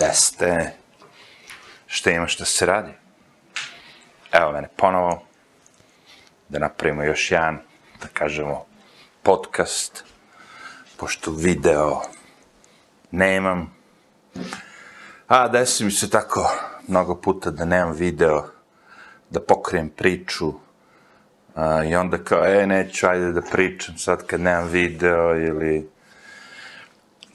Gde 0.00 0.14
ste? 0.14 0.72
Šta 1.86 2.10
ima 2.10 2.26
šta 2.26 2.44
se 2.44 2.66
radi? 2.66 2.92
Evo 4.32 4.52
mene 4.52 4.68
ponovo, 4.76 5.22
da 6.48 6.58
napravimo 6.58 7.02
još 7.02 7.30
jedan, 7.30 7.58
da 8.00 8.08
kažemo, 8.12 8.64
podcast, 9.22 10.04
pošto 10.96 11.30
video 11.30 12.00
nemam. 13.10 13.76
A, 15.28 15.48
desi 15.48 15.84
mi 15.84 15.90
se 15.90 16.10
tako 16.10 16.52
mnogo 16.88 17.20
puta 17.20 17.50
da 17.50 17.64
nemam 17.64 17.92
video, 17.92 18.46
da 19.30 19.40
pokrijem 19.40 19.88
priču, 19.88 20.52
a, 21.54 21.84
i 21.84 21.94
onda 21.94 22.24
kao, 22.24 22.44
e, 22.44 22.66
neću, 22.66 23.06
ajde 23.06 23.32
da 23.32 23.42
pričam 23.42 23.98
sad 23.98 24.26
kad 24.26 24.40
nemam 24.40 24.68
video, 24.68 25.36
ili 25.36 25.90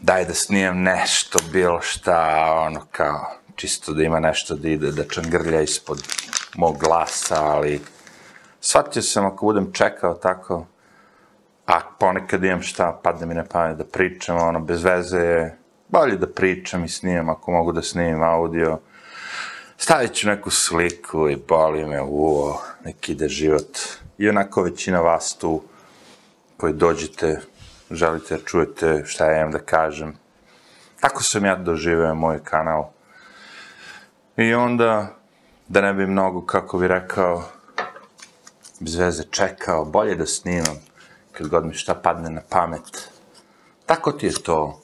daj 0.02 0.26
da 0.26 0.34
snimam 0.34 0.82
nešto, 0.82 1.40
bilo 1.52 1.82
šta, 1.82 2.46
ono 2.68 2.86
kao, 2.92 3.32
čisto 3.56 3.94
da 3.94 4.04
ima 4.04 4.20
nešto 4.20 4.56
da 4.56 4.70
ide, 4.70 4.92
da 4.92 5.04
čangrlja 5.04 5.62
ispod 5.62 6.04
mog 6.56 6.78
glasa, 6.80 7.46
ali 7.46 7.82
shvatio 8.62 9.02
sam 9.02 9.26
ako 9.26 9.46
budem 9.46 9.72
čekao 9.74 10.14
tako, 10.14 10.66
a 11.66 11.80
ponekad 12.00 12.44
imam 12.44 12.62
šta, 12.62 13.00
padne 13.04 13.26
mi 13.26 13.34
na 13.34 13.46
pamet 13.46 13.78
da 13.78 13.84
pričam, 13.84 14.38
ono, 14.38 14.60
bez 14.60 14.84
veze 14.84 15.20
je, 15.20 15.58
bolje 15.88 16.18
da 16.18 16.28
pričam 16.28 16.84
i 16.86 16.90
snimam, 16.90 17.30
ako 17.30 17.52
mogu 17.52 17.72
da 17.72 17.82
snimim 17.82 18.24
audio, 18.24 18.80
stavit 19.78 20.14
ću 20.14 20.28
neku 20.28 20.52
sliku 20.52 21.30
i 21.30 21.36
boli 21.48 21.86
me, 21.86 22.02
uo, 22.02 22.62
neki 22.86 23.12
ide 23.12 23.28
život. 23.28 23.78
I 24.18 24.30
onako 24.30 24.62
većina 24.62 25.02
vas 25.02 25.38
tu, 25.38 25.62
koji 26.58 26.74
dođete, 26.74 27.42
želite 27.92 28.38
da 28.38 28.44
čujete 28.44 29.04
šta 29.06 29.26
ja 29.26 29.40
imam 29.40 29.52
da 29.52 29.60
kažem. 29.60 30.18
Tako 31.00 31.24
sam 31.24 31.46
ja 31.46 31.56
doživeo 31.56 32.16
moj 32.16 32.44
kanal. 32.44 32.90
I 34.38 34.54
onda, 34.54 35.16
da 35.68 35.82
ne 35.82 35.94
bi 35.94 36.08
mnogo, 36.08 36.46
kako 36.46 36.78
bi 36.78 36.88
rekao, 36.88 37.44
bez 38.80 38.96
veze 38.96 39.24
čekao, 39.32 39.86
bolje 39.86 40.16
da 40.16 40.26
snimam, 40.26 40.80
kad 41.32 41.48
god 41.48 41.66
mi 41.66 41.74
šta 41.74 41.96
padne 41.96 42.30
na 42.30 42.42
pamet. 42.50 43.10
Tako 43.86 44.12
ti 44.12 44.26
je 44.26 44.44
to. 44.44 44.82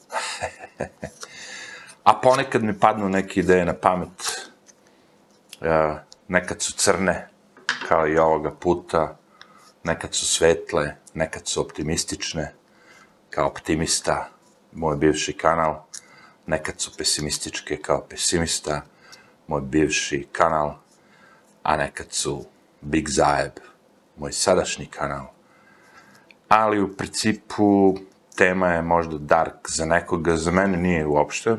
A 2.04 2.14
ponekad 2.22 2.62
mi 2.62 2.78
padnu 2.78 3.08
neke 3.08 3.40
ideje 3.40 3.64
na 3.64 3.74
pamet. 3.74 4.48
Ja, 5.60 6.04
nekad 6.28 6.62
su 6.62 6.72
crne, 6.72 7.28
kao 7.88 8.08
i 8.08 8.18
ovoga 8.18 8.50
puta, 8.50 9.16
nekad 9.84 10.14
su 10.14 10.26
svetle, 10.26 10.96
nekad 11.14 11.46
su 11.46 11.60
optimistične, 11.60 12.54
kao 13.34 13.46
optimista, 13.46 14.28
moj 14.72 14.96
bivši 14.96 15.32
kanal, 15.32 15.82
nekad 16.46 16.80
su 16.80 16.90
pesimističke 16.98 17.76
kao 17.76 18.06
pesimista, 18.10 18.82
moj 19.46 19.60
bivši 19.60 20.26
kanal, 20.32 20.74
a 21.62 21.76
nekad 21.76 22.06
su 22.10 22.44
Big 22.80 23.08
Zaeb, 23.08 23.52
moj 24.16 24.32
sadašnji 24.32 24.86
kanal. 24.86 25.26
Ali 26.48 26.82
u 26.82 26.96
principu 26.96 27.96
tema 28.36 28.68
je 28.68 28.82
možda 28.82 29.18
dark 29.18 29.68
za 29.68 29.84
nekoga, 29.84 30.36
za 30.36 30.50
mene 30.50 30.76
nije 30.76 31.06
uopšte. 31.06 31.52
Uh, 31.52 31.58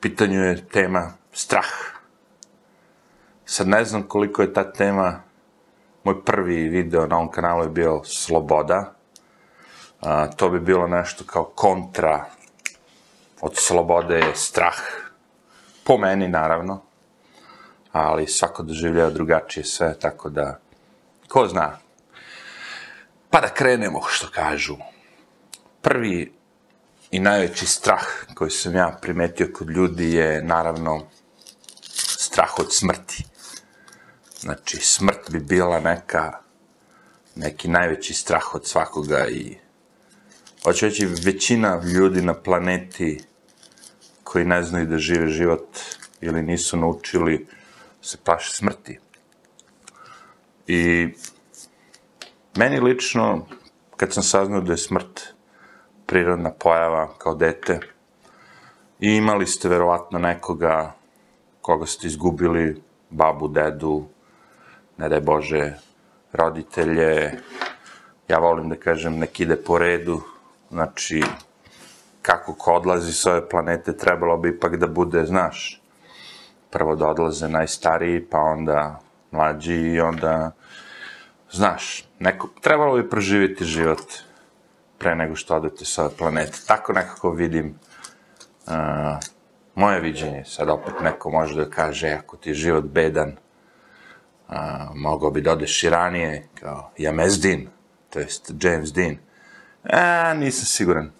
pitanju 0.00 0.42
je 0.42 0.68
tema 0.68 1.12
strah. 1.32 1.68
Sad 3.44 3.68
ne 3.68 3.84
znam 3.84 4.02
koliko 4.02 4.42
je 4.42 4.52
ta 4.52 4.72
tema, 4.72 5.22
moj 6.04 6.24
prvi 6.24 6.68
video 6.68 7.06
na 7.06 7.16
ovom 7.16 7.30
kanalu 7.30 7.62
je 7.62 7.68
bio 7.68 8.00
sloboda. 8.04 8.94
Uh, 10.00 10.08
to 10.36 10.48
bi 10.48 10.60
bilo 10.60 10.86
nešto 10.86 11.24
kao 11.24 11.44
kontra 11.44 12.24
od 13.40 13.52
slobode 13.56 14.18
je 14.18 14.34
strah. 14.36 14.78
Po 15.84 15.98
meni, 15.98 16.28
naravno. 16.28 16.82
Ali 17.92 18.26
svako 18.26 18.62
doživljava 18.62 19.10
drugačije 19.10 19.64
sve, 19.64 19.98
tako 19.98 20.30
da, 20.30 20.58
ko 21.28 21.46
zna, 21.46 21.78
Pa 23.30 23.40
da 23.40 23.48
krenemo, 23.48 24.00
što 24.08 24.30
kažu. 24.30 24.76
Prvi 25.82 26.32
i 27.10 27.20
najveći 27.20 27.66
strah 27.66 28.04
koji 28.34 28.50
sam 28.50 28.74
ja 28.74 28.98
primetio 29.02 29.48
kod 29.54 29.70
ljudi 29.70 30.12
je, 30.12 30.42
naravno, 30.42 31.06
strah 32.18 32.58
od 32.58 32.74
smrti. 32.74 33.24
Znači, 34.38 34.76
smrt 34.76 35.30
bi 35.30 35.40
bila 35.40 35.80
neka, 35.80 36.32
neki 37.34 37.68
najveći 37.68 38.14
strah 38.14 38.54
od 38.54 38.66
svakoga 38.66 39.28
i 39.28 39.56
hoću 40.64 40.86
reći, 40.86 41.06
većina 41.24 41.82
ljudi 41.94 42.22
na 42.22 42.34
planeti 42.34 43.20
koji 44.24 44.44
ne 44.44 44.62
znaju 44.62 44.86
da 44.86 44.98
žive 44.98 45.28
život 45.28 45.78
ili 46.20 46.42
nisu 46.42 46.76
naučili 46.76 47.46
se 48.02 48.16
plaše 48.24 48.50
smrti. 48.52 48.98
I 50.66 51.08
Meni 52.58 52.80
lično, 52.80 53.46
kad 53.96 54.12
sam 54.12 54.22
saznao 54.22 54.60
da 54.60 54.72
je 54.72 54.76
smrt 54.76 55.20
prirodna 56.06 56.50
pojava 56.50 57.14
kao 57.18 57.34
dete, 57.34 57.80
i 59.00 59.12
imali 59.16 59.46
ste 59.46 59.68
verovatno 59.68 60.18
nekoga 60.18 60.94
koga 61.60 61.86
ste 61.86 62.06
izgubili, 62.06 62.82
babu, 63.10 63.48
dedu, 63.48 64.08
ne 64.98 65.08
daj 65.08 65.20
Bože, 65.20 65.74
roditelje, 66.32 67.40
ja 68.28 68.38
volim 68.38 68.68
da 68.68 68.76
kažem, 68.76 69.18
nek 69.18 69.40
ide 69.40 69.56
po 69.56 69.78
redu, 69.78 70.20
znači, 70.70 71.22
kako 72.22 72.54
ko 72.54 72.72
odlazi 72.72 73.12
s 73.12 73.26
ove 73.26 73.48
planete, 73.48 73.96
trebalo 73.96 74.36
bi 74.36 74.48
ipak 74.48 74.76
da 74.76 74.86
bude, 74.86 75.24
znaš, 75.24 75.82
prvo 76.70 76.96
da 76.96 77.08
odlaze 77.08 77.48
najstariji, 77.48 78.26
pa 78.30 78.38
onda 78.38 79.00
mlađi 79.30 79.74
i 79.74 80.00
onda 80.00 80.50
znaš, 81.50 82.04
neko, 82.18 82.48
trebalo 82.60 82.96
bi 82.96 83.08
proživjeti 83.08 83.64
život 83.64 84.02
pre 84.98 85.14
nego 85.14 85.36
što 85.36 85.56
odete 85.56 85.84
sa 85.84 86.04
ove 86.04 86.16
planete. 86.16 86.58
Tako 86.66 86.92
nekako 86.92 87.30
vidim 87.30 87.78
uh, 88.66 88.72
moje 89.74 90.00
viđenje. 90.00 90.44
Sad 90.44 90.68
opet 90.68 90.94
neko 91.02 91.30
može 91.30 91.64
da 91.64 91.70
kaže, 91.70 92.08
ako 92.08 92.36
ti 92.36 92.50
je 92.50 92.54
život 92.54 92.84
bedan, 92.84 93.36
uh, 94.48 94.54
mogao 94.94 95.30
bi 95.30 95.40
da 95.40 95.52
odeš 95.52 95.84
i 95.84 95.90
ranije, 95.90 96.48
kao 96.60 96.90
James 96.98 97.40
Dean, 97.40 97.66
to 98.10 98.18
jest 98.18 98.52
James 98.60 98.92
Dean. 98.92 99.16
E, 99.84 100.34
nisam 100.34 100.64
siguran. 100.64 101.10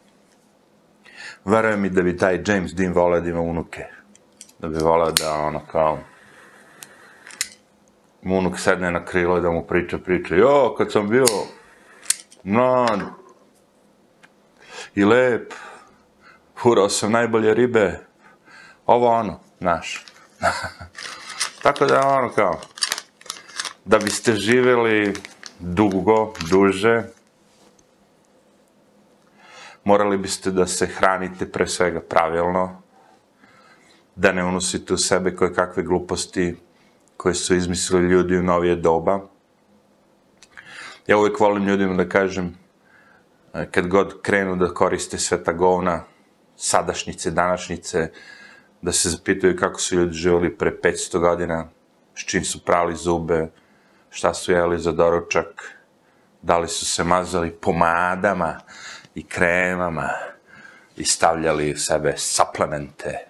Verujem 1.45 1.81
mi 1.81 1.91
da 1.91 2.03
bi 2.03 2.17
taj 2.17 2.43
James 2.47 2.75
Dean 2.75 2.93
voleo 2.93 3.21
da 3.21 3.29
ima 3.29 3.41
unuke. 3.41 3.85
Da 4.59 4.69
bi 4.69 4.79
voleo 4.79 5.11
da 5.11 5.33
ono 5.33 5.61
kao 5.73 5.99
mu 8.23 8.39
unuk 8.39 8.59
sedne 8.59 8.91
na 8.91 9.05
krilo 9.05 9.39
i 9.39 9.41
da 9.41 9.51
mu 9.51 9.67
priča 9.67 9.99
priča. 9.99 10.35
Jo, 10.35 10.75
kad 10.79 10.93
sam 10.93 11.09
bio 11.09 11.25
mlad 12.45 13.01
i 14.95 15.05
lep, 15.05 15.53
furao 16.63 16.89
sam 16.89 17.13
najbolje 17.13 17.55
ribe, 17.55 18.01
ovo 18.87 19.09
ono, 19.09 19.41
znaš. 19.59 20.05
Tako 21.63 21.87
da 21.87 22.07
ono 22.07 22.29
kao, 22.29 22.61
da 23.89 23.99
biste 23.99 24.33
živeli 24.33 25.15
dugo, 25.59 26.33
duže, 26.51 27.03
morali 29.85 30.19
biste 30.19 30.51
da 30.51 30.67
se 30.67 30.87
hranite 30.87 31.53
pre 31.53 31.67
svega 31.67 32.01
pravilno, 32.01 32.83
da 34.17 34.33
ne 34.33 34.45
unosite 34.45 34.95
u 34.95 34.97
sebe 34.97 35.37
koje 35.37 35.55
kakve 35.55 35.83
gluposti, 35.83 36.57
koje 37.17 37.35
su 37.35 37.55
izmislili 37.55 38.09
ljudi 38.09 38.37
u 38.37 38.43
novije 38.43 38.77
doba. 38.77 39.21
Ja 41.07 41.19
uvijek 41.19 41.41
volim 41.41 41.65
ljudima 41.65 41.95
da 41.95 42.09
kažem, 42.09 42.59
e, 43.55 43.71
kad 43.71 43.89
god 43.89 44.23
krenu 44.23 44.57
da 44.57 44.75
koriste 44.75 45.19
sve 45.19 45.45
ta 45.45 45.53
govna, 45.53 46.05
sadašnjice, 46.57 47.31
današnjice, 47.31 48.11
da 48.83 48.93
se 48.93 49.11
zapitaju 49.11 49.57
kako 49.57 49.81
su 49.81 49.97
ljudi 49.97 50.13
živjeli 50.13 50.57
pre 50.57 50.77
500 50.83 51.19
godina, 51.19 51.69
s 52.15 52.25
čim 52.25 52.45
su 52.45 52.65
prali 52.65 52.97
zube, 52.97 53.49
šta 54.11 54.35
su 54.35 54.53
jeli 54.53 54.79
za 54.79 54.93
doručak, 54.93 55.79
da 56.43 56.59
li 56.59 56.69
su 56.69 56.87
se 56.87 57.05
mazali 57.05 57.51
pomadama 57.51 58.61
i 59.15 59.25
kremama 59.27 60.11
i 60.97 61.05
stavljali 61.05 61.73
u 61.73 61.77
sebe 61.77 62.15
suplemente, 62.17 63.29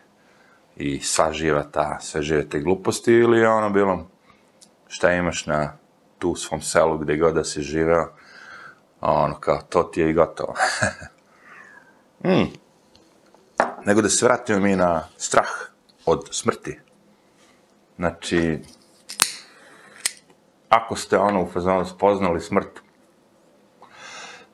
i 0.77 1.01
sva 1.01 1.33
živa 1.33 1.63
ta, 1.63 1.99
sve 2.01 2.23
žive 2.23 2.49
te 2.49 2.61
gluposti 2.61 3.13
ili 3.13 3.39
je 3.39 3.49
ono 3.49 3.71
bilo 3.71 4.07
šta 4.89 5.13
imaš 5.13 5.47
na 5.47 5.73
tu 6.19 6.35
svom 6.35 6.61
selu 6.61 6.99
gde 6.99 7.17
god 7.17 7.35
da 7.35 7.45
si 7.45 7.63
živeo, 7.63 8.13
ono 9.01 9.41
kao 9.41 9.61
to 9.69 9.83
ti 9.83 10.01
je 10.01 10.11
i 10.11 10.13
gotovo. 10.13 10.55
mm. 12.25 12.47
Nego 13.85 14.03
da 14.03 14.09
se 14.09 14.27
vratimo 14.27 14.61
mi 14.61 14.77
na 14.77 15.09
strah 15.17 15.49
od 16.07 16.29
smrti. 16.31 16.81
Znači, 17.97 18.61
ako 20.69 20.97
ste 20.97 21.19
ono 21.19 21.43
u 21.43 21.47
fazonu 21.47 21.85
spoznali 21.85 22.41
smrt 22.41 22.81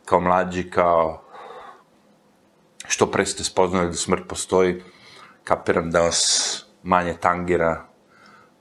kao 0.05 0.20
mlađi, 0.20 0.70
kao 0.70 1.22
što 2.87 3.06
pre 3.06 3.26
ste 3.26 3.44
spoznali 3.44 3.87
da 3.87 3.93
smrt 3.93 4.28
postoji, 4.28 4.82
kapiram 5.44 5.90
da 5.90 6.00
vas 6.00 6.64
manje 6.82 7.14
tangira, 7.20 7.87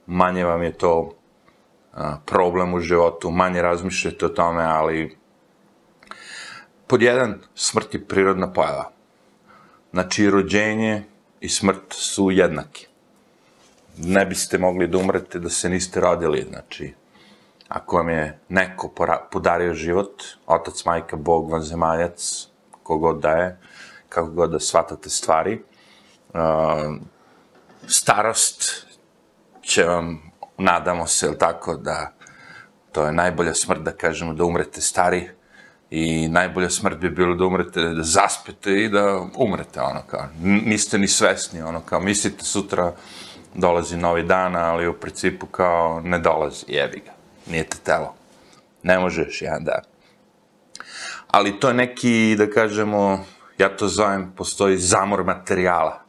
manje 0.05 0.45
vam 0.45 0.63
je 0.63 0.73
to 0.73 1.15
a, 1.93 2.17
problem 2.25 2.73
u 2.73 2.79
životu, 2.79 3.31
manje 3.31 3.61
razmišljate 3.61 4.25
o 4.25 4.29
tome, 4.29 4.63
ali 4.63 5.17
pod 6.87 7.01
jedan, 7.01 7.39
smrt 7.55 7.93
je 7.93 8.07
prirodna 8.07 8.53
pojava. 8.53 8.91
Znači, 9.91 10.29
rođenje 10.29 11.03
i 11.39 11.49
smrt 11.49 11.83
su 11.89 12.31
jednaki. 12.31 12.87
Ne 13.97 14.25
biste 14.25 14.57
mogli 14.57 14.87
da 14.87 14.97
umrete 14.97 15.39
da 15.39 15.49
se 15.49 15.69
niste 15.69 15.99
rodili, 15.99 16.45
znači, 16.49 16.93
ako 17.73 17.97
vam 17.97 18.09
je 18.09 18.39
neko 18.49 18.93
podario 19.31 19.73
život, 19.73 20.23
otac, 20.45 20.85
majka, 20.85 21.15
bog, 21.15 21.51
vanzemaljac, 21.51 22.47
kogod 22.83 23.19
da 23.21 23.29
je, 23.29 23.59
kako 24.09 24.27
god 24.27 24.51
da 24.51 24.59
shvatate 24.59 25.09
stvari, 25.09 25.63
uh, 26.33 26.39
starost 27.87 28.87
će 29.61 29.83
vam, 29.83 30.31
nadamo 30.57 31.07
se, 31.07 31.25
ili 31.25 31.37
tako, 31.37 31.75
da 31.75 32.11
to 32.91 33.05
je 33.05 33.11
najbolja 33.11 33.53
smrt, 33.53 33.81
da 33.81 33.91
kažemo, 33.91 34.33
da 34.33 34.45
umrete 34.45 34.81
stari, 34.81 35.29
i 35.89 36.27
najbolja 36.27 36.69
smrt 36.69 36.97
bi 36.97 37.09
bilo 37.09 37.35
da 37.35 37.45
umrete, 37.45 37.81
da 37.81 38.03
zaspete 38.03 38.71
i 38.83 38.89
da 38.89 39.21
umrete, 39.37 39.81
ono 39.81 40.01
kao, 40.07 40.27
niste 40.41 40.97
ni 40.97 41.07
svesni, 41.07 41.61
ono 41.61 41.81
kao, 41.81 41.99
mislite 41.99 42.45
sutra 42.45 42.93
dolazi 43.53 43.97
novi 43.97 44.23
dan, 44.23 44.55
ali 44.55 44.87
u 44.87 44.93
principu 44.93 45.45
kao 45.45 46.01
ne 46.03 46.19
dolazi, 46.19 46.65
jebi 46.67 47.01
ga, 47.05 47.22
nije 47.47 47.63
te 47.63 47.77
telo, 47.83 48.13
ne 48.83 48.99
možeš 48.99 49.41
jedan 49.41 49.63
dan. 49.63 49.81
Ali 51.27 51.59
to 51.59 51.67
je 51.67 51.73
neki, 51.73 52.35
da 52.37 52.49
kažemo, 52.49 53.25
ja 53.57 53.77
to 53.77 53.87
zovem, 53.87 54.31
postoji 54.37 54.77
zamor 54.77 55.23
materijala. 55.23 56.03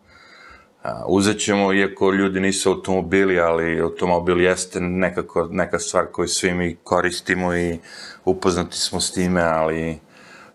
Uzet 1.07 1.39
ćemo, 1.41 1.73
iako 1.73 2.13
ljudi 2.13 2.41
nisu 2.41 2.71
automobili, 2.71 3.41
ali 3.41 3.81
automobil 3.81 4.41
jeste 4.41 4.81
nekako 4.81 5.49
neka 5.51 5.79
stvar 5.79 6.07
koju 6.13 6.29
svi 6.29 6.55
mi 6.55 6.77
koristimo 6.85 7.57
i 7.57 7.79
upoznati 8.25 8.79
smo 8.79 9.01
s 9.01 9.13
time, 9.13 9.43
ali 9.43 9.99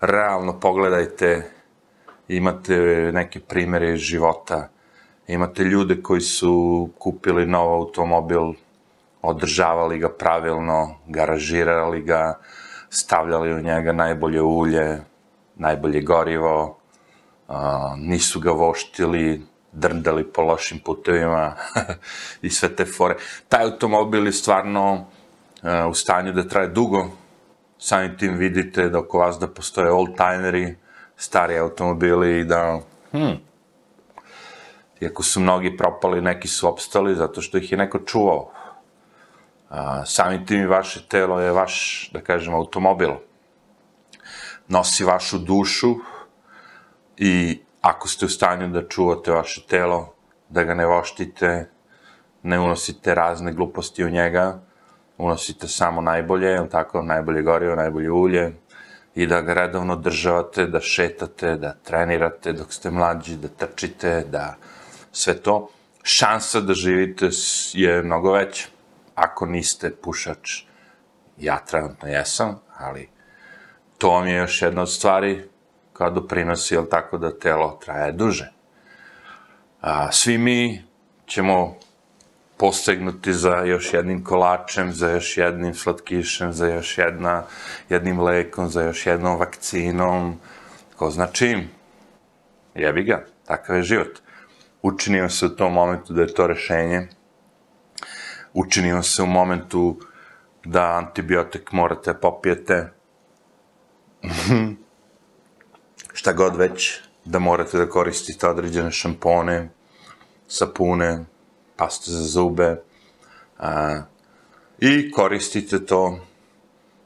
realno 0.01 0.59
pogledajte, 0.59 1.51
imate 2.27 2.75
neke 3.13 3.39
primere 3.39 3.97
života, 3.97 4.69
imate 5.27 5.63
ljude 5.63 6.01
koji 6.01 6.21
su 6.21 6.89
kupili 6.97 7.45
nov 7.45 7.73
automobil, 7.73 8.53
održavali 9.21 9.99
ga 9.99 10.09
pravilno, 10.09 10.95
garažirali 11.07 12.01
ga, 12.01 12.39
stavljali 12.89 13.53
u 13.53 13.61
njega 13.61 13.91
najbolje 13.91 14.41
ulje, 14.41 15.01
najbolje 15.55 16.01
gorivo, 16.01 16.77
nisu 17.97 18.39
ga 18.39 18.51
voštili, 18.51 19.41
drndali 19.71 20.23
po 20.23 20.41
lošim 20.41 20.79
putevima 20.79 21.55
i 22.41 22.49
sve 22.49 22.75
te 22.75 22.85
fore. 22.85 23.15
Taj 23.49 23.63
automobil 23.63 24.25
je 24.25 24.31
stvarno 24.31 25.05
u 25.89 25.93
stanju 25.93 26.31
da 26.33 26.47
traje 26.47 26.67
dugo, 26.67 27.07
samim 27.77 28.17
tim 28.17 28.33
vidite 28.33 28.89
da 28.89 28.99
oko 28.99 29.17
vas 29.17 29.39
da 29.39 29.47
postoje 29.47 29.91
old-timeri, 29.91 30.75
stari 31.17 31.57
automobili 31.57 32.39
i 32.39 32.43
da, 32.43 32.79
hm, 33.11 33.35
iako 35.01 35.23
su 35.23 35.39
mnogi 35.39 35.77
propali, 35.77 36.21
neki 36.21 36.47
su 36.47 36.69
opstali 36.69 37.15
zato 37.15 37.41
što 37.41 37.57
ih 37.57 37.71
je 37.71 37.77
neko 37.77 37.99
čuvao. 37.99 38.51
A, 39.69 40.05
samim 40.05 40.45
tim 40.45 40.61
i 40.61 40.67
vaše 40.67 41.07
telo 41.07 41.39
je 41.39 41.51
vaš, 41.51 42.09
da 42.13 42.21
kažem, 42.21 42.53
automobil. 42.53 43.11
Nosi 44.67 45.03
vašu 45.03 45.37
dušu 45.37 45.95
i 47.17 47.59
ako 47.81 48.07
ste 48.07 48.25
u 48.25 48.29
stanju 48.29 48.67
da 48.67 48.87
čuvate 48.87 49.31
vaše 49.31 49.61
telo, 49.67 50.13
da 50.49 50.63
ga 50.63 50.73
ne 50.73 50.85
voštite, 50.85 51.69
ne 52.43 52.59
unosite 52.59 53.15
razne 53.15 53.53
gluposti 53.53 54.03
u 54.03 54.09
njega, 54.09 54.59
unosite 55.17 55.67
samo 55.67 56.01
najbolje, 56.01 56.47
je 56.47 56.69
tako, 56.69 57.01
najbolje 57.01 57.41
gorivo, 57.41 57.75
najbolje 57.75 58.11
ulje, 58.11 58.53
i 59.15 59.27
da 59.27 59.41
ga 59.41 59.53
redovno 59.53 59.95
državate, 59.95 60.65
da 60.65 60.79
šetate, 60.79 61.55
da 61.55 61.73
trenirate 61.73 62.53
dok 62.53 62.73
ste 62.73 62.91
mlađi, 62.91 63.37
da 63.37 63.47
trčite, 63.47 64.23
da 64.31 64.55
sve 65.11 65.33
to, 65.33 65.69
šansa 66.03 66.61
da 66.61 66.73
živite 66.73 67.29
je 67.73 68.03
mnogo 68.03 68.31
veća. 68.31 68.67
Ako 69.19 69.45
niste 69.45 69.91
pušač, 69.95 70.63
ja 71.37 71.59
trenutno 71.59 72.07
jesam, 72.07 72.59
ali 72.77 73.09
to 73.97 74.09
vam 74.09 74.27
je 74.27 74.35
još 74.35 74.61
jedna 74.61 74.81
od 74.81 74.91
stvari 74.91 75.49
koja 75.93 76.09
doprinosi, 76.09 76.73
jel 76.73 76.85
tako, 76.89 77.17
da 77.17 77.39
telo 77.39 77.79
traje 77.83 78.11
duže. 78.11 78.51
A, 79.81 80.11
svi 80.11 80.37
mi 80.37 80.83
ćemo 81.25 81.75
posegnuti 82.57 83.33
za 83.33 83.55
još 83.55 83.93
jednim 83.93 84.23
kolačem, 84.23 84.91
za 84.91 85.09
još 85.09 85.37
jednim 85.37 85.73
slatkišem, 85.73 86.53
za 86.53 86.67
još 86.67 86.97
jedna, 86.97 87.43
jednim 87.89 88.19
lekom, 88.19 88.69
za 88.69 88.83
još 88.83 89.05
jednom 89.05 89.39
vakcinom, 89.39 90.39
ko 90.95 91.11
zna 91.11 91.27
čim. 91.27 91.69
Jebi 92.75 93.03
ga, 93.03 93.25
takav 93.45 93.75
je 93.75 93.83
život. 93.83 94.19
Učini 94.81 95.19
vam 95.19 95.29
se 95.29 95.45
u 95.45 95.49
tom 95.49 95.73
momentu 95.73 96.13
da 96.13 96.21
je 96.21 96.33
to 96.33 96.47
rešenje, 96.47 97.07
učini 98.53 98.93
vam 98.93 99.03
se 99.03 99.23
u 99.23 99.25
momentu 99.25 99.99
da 100.65 100.83
antibiotik 100.83 101.71
morate 101.71 102.13
popijete, 102.13 102.91
šta 106.13 106.33
god 106.33 106.55
već, 106.55 107.01
da 107.25 107.39
morate 107.39 107.77
da 107.77 107.89
koristite 107.89 108.47
određene 108.47 108.91
šampone, 108.91 109.69
sapune, 110.47 111.25
paste 111.75 112.11
za 112.11 112.23
zube 112.23 112.81
a, 113.59 114.01
i 114.79 115.11
koristite 115.11 115.85
to. 115.85 116.19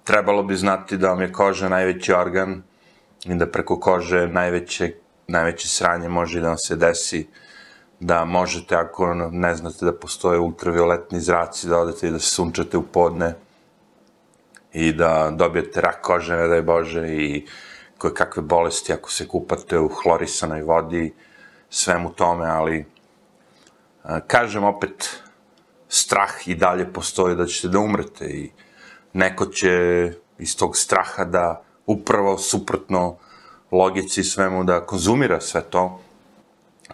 Trebalo 0.03 0.43
bi 0.43 0.55
znati 0.55 0.97
da 0.97 1.09
vam 1.09 1.21
je 1.21 1.31
koža 1.31 1.69
najveći 1.69 2.13
organ 2.13 2.63
i 3.25 3.35
da 3.35 3.51
preko 3.51 3.79
kože 3.79 4.27
najveće, 4.27 4.93
najveće 5.27 5.67
sranje 5.67 6.09
može 6.09 6.41
da 6.41 6.47
vam 6.47 6.57
se 6.57 6.75
desi 6.75 7.27
da 8.03 8.25
možete, 8.25 8.75
ako 8.75 9.13
ne 9.31 9.55
znate 9.55 9.85
da 9.85 9.93
postoje 9.93 10.39
ultravioletni 10.39 11.19
zraci, 11.19 11.67
da 11.67 11.79
odete 11.79 12.07
i 12.07 12.11
da 12.11 12.19
se 12.19 12.29
sunčate 12.29 12.77
u 12.77 12.83
podne 12.83 13.35
i 14.73 14.91
da 14.93 15.31
dobijete 15.31 15.81
rak 15.81 16.01
kože, 16.01 16.35
ne 16.35 16.47
daj 16.47 16.61
Bože, 16.61 17.07
i 17.07 17.45
koje 17.97 18.13
kakve 18.13 18.43
bolesti 18.43 18.93
ako 18.93 19.11
se 19.11 19.27
kupate 19.27 19.79
u 19.79 19.87
hlorisanoj 19.87 20.61
vodi, 20.61 21.13
svemu 21.69 22.13
tome, 22.13 22.47
ali 22.47 22.85
Kažem 24.27 24.63
opet, 24.63 25.23
strah 25.87 26.47
i 26.47 26.55
dalje 26.55 26.93
postoji 26.93 27.35
da 27.35 27.45
ćete 27.45 27.67
da 27.67 27.79
umrete 27.79 28.25
i 28.25 28.51
neko 29.13 29.45
će 29.45 29.71
iz 30.39 30.57
tog 30.57 30.77
straha 30.77 31.25
da 31.25 31.63
upravo 31.85 32.37
suprotno 32.37 33.17
logici 33.71 34.23
svemu 34.23 34.63
da 34.63 34.85
konzumira 34.85 35.39
sve 35.41 35.61
to, 35.61 36.01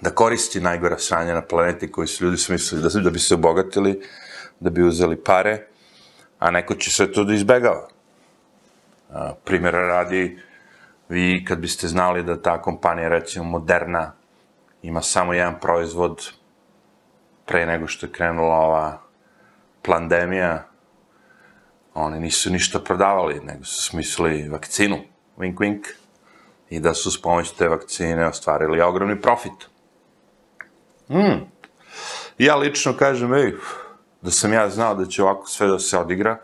da 0.01 0.09
koristi 0.09 0.61
najgora 0.61 0.97
sranja 0.97 1.33
na 1.33 1.41
planeti 1.41 1.91
koji 1.91 2.07
su 2.07 2.25
ljudi 2.25 2.37
smislili 2.37 2.83
da, 2.83 2.99
da 2.99 3.09
bi 3.09 3.19
se 3.19 3.33
obogatili, 3.33 4.01
da 4.59 4.69
bi 4.69 4.83
uzeli 4.83 5.23
pare, 5.23 5.67
a 6.39 6.51
neko 6.51 6.75
će 6.75 6.91
sve 6.91 7.11
to 7.11 7.23
da 7.23 7.33
izbegava. 7.33 7.87
Primjera 9.43 9.87
radi, 9.87 10.39
vi 11.09 11.45
kad 11.47 11.59
biste 11.59 11.87
znali 11.87 12.23
da 12.23 12.41
ta 12.41 12.61
kompanija, 12.61 13.09
recimo 13.09 13.45
Moderna, 13.45 14.13
ima 14.81 15.01
samo 15.01 15.33
jedan 15.33 15.59
proizvod, 15.59 16.31
pre 17.45 17.65
nego 17.65 17.87
što 17.87 18.05
je 18.05 18.11
krenula 18.11 18.55
ova 18.55 19.01
pandemija, 19.81 20.67
oni 21.93 22.19
nisu 22.19 22.51
ništa 22.51 22.79
prodavali, 22.79 23.39
nego 23.43 23.63
su 23.63 23.83
smislili 23.83 24.49
vakcinu, 24.49 24.97
wink 25.37 25.55
wink, 25.55 25.85
i 26.69 26.79
da 26.79 26.93
su 26.93 27.11
s 27.11 27.21
pomoć 27.21 27.51
te 27.51 27.67
vakcine 27.67 28.27
ostvarili 28.27 28.81
ogromni 28.81 29.21
profit. 29.21 29.69
Mm. 31.09 31.45
Ja 32.37 32.55
lično 32.55 32.93
kažem, 32.93 33.33
ej, 33.33 33.53
da 34.21 34.31
sam 34.31 34.53
ja 34.53 34.69
znao 34.69 34.95
da 34.95 35.05
će 35.05 35.23
ovako 35.23 35.47
sve 35.47 35.67
da 35.67 35.79
se 35.79 35.97
odigra, 35.97 36.37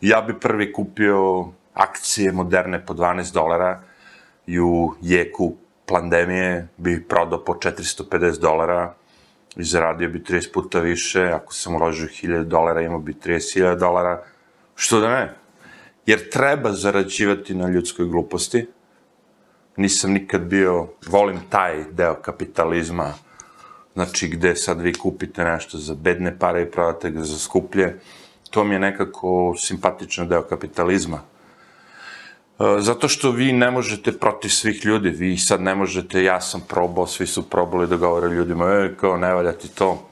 ja 0.00 0.20
bi 0.20 0.40
prvi 0.40 0.72
kupio 0.72 1.46
akcije 1.74 2.32
moderne 2.32 2.86
po 2.86 2.94
12 2.94 3.32
dolara 3.34 3.80
i 4.46 4.60
u 4.60 4.94
jeku 5.00 5.56
pandemije 5.86 6.68
bi 6.76 7.08
prodao 7.08 7.44
po 7.44 7.52
450 7.52 8.40
dolara 8.40 8.94
i 9.56 9.64
zaradio 9.64 10.08
bi 10.08 10.18
30 10.18 10.52
puta 10.52 10.80
više, 10.80 11.22
ako 11.22 11.54
sam 11.54 11.74
uložio 11.74 12.08
1000 12.08 12.44
dolara, 12.44 12.82
imao 12.82 12.98
bi 12.98 13.12
30.000 13.12 13.78
dolara, 13.78 14.22
što 14.74 15.00
da 15.00 15.08
ne? 15.08 15.34
Jer 16.06 16.30
treba 16.30 16.72
zarađivati 16.72 17.54
na 17.54 17.68
ljudskoj 17.68 18.06
gluposti. 18.06 18.68
Nisam 19.76 20.12
nikad 20.12 20.40
bio, 20.40 20.88
volim 21.06 21.40
taj 21.48 21.84
deo 21.90 22.14
kapitalizma, 22.14 23.14
znači 24.00 24.28
gde 24.28 24.56
sad 24.56 24.80
vi 24.80 24.92
kupite 24.92 25.44
nešto 25.44 25.78
za 25.78 25.94
bedne 25.94 26.38
pare 26.38 26.62
i 26.62 26.70
prodate 26.70 27.10
ga 27.10 27.24
za 27.24 27.38
skuplje, 27.38 27.98
to 28.50 28.64
mi 28.64 28.74
je 28.74 28.78
nekako 28.78 29.54
simpatičan 29.58 30.28
deo 30.28 30.42
kapitalizma. 30.42 31.20
zato 32.78 33.08
što 33.08 33.30
vi 33.30 33.52
ne 33.52 33.70
možete 33.70 34.12
protiv 34.12 34.48
svih 34.48 34.84
ljudi, 34.84 35.10
vi 35.10 35.36
sad 35.38 35.60
ne 35.60 35.74
možete, 35.74 36.24
ja 36.24 36.40
sam 36.40 36.64
probao, 36.68 37.06
svi 37.06 37.26
su 37.26 37.50
probali 37.50 37.86
da 37.86 37.96
govore 37.96 38.28
ljudima, 38.28 38.66
e, 38.72 38.94
kao, 39.00 39.16
ne 39.16 39.34
valja 39.34 39.52
ti 39.52 39.68
to. 39.68 40.08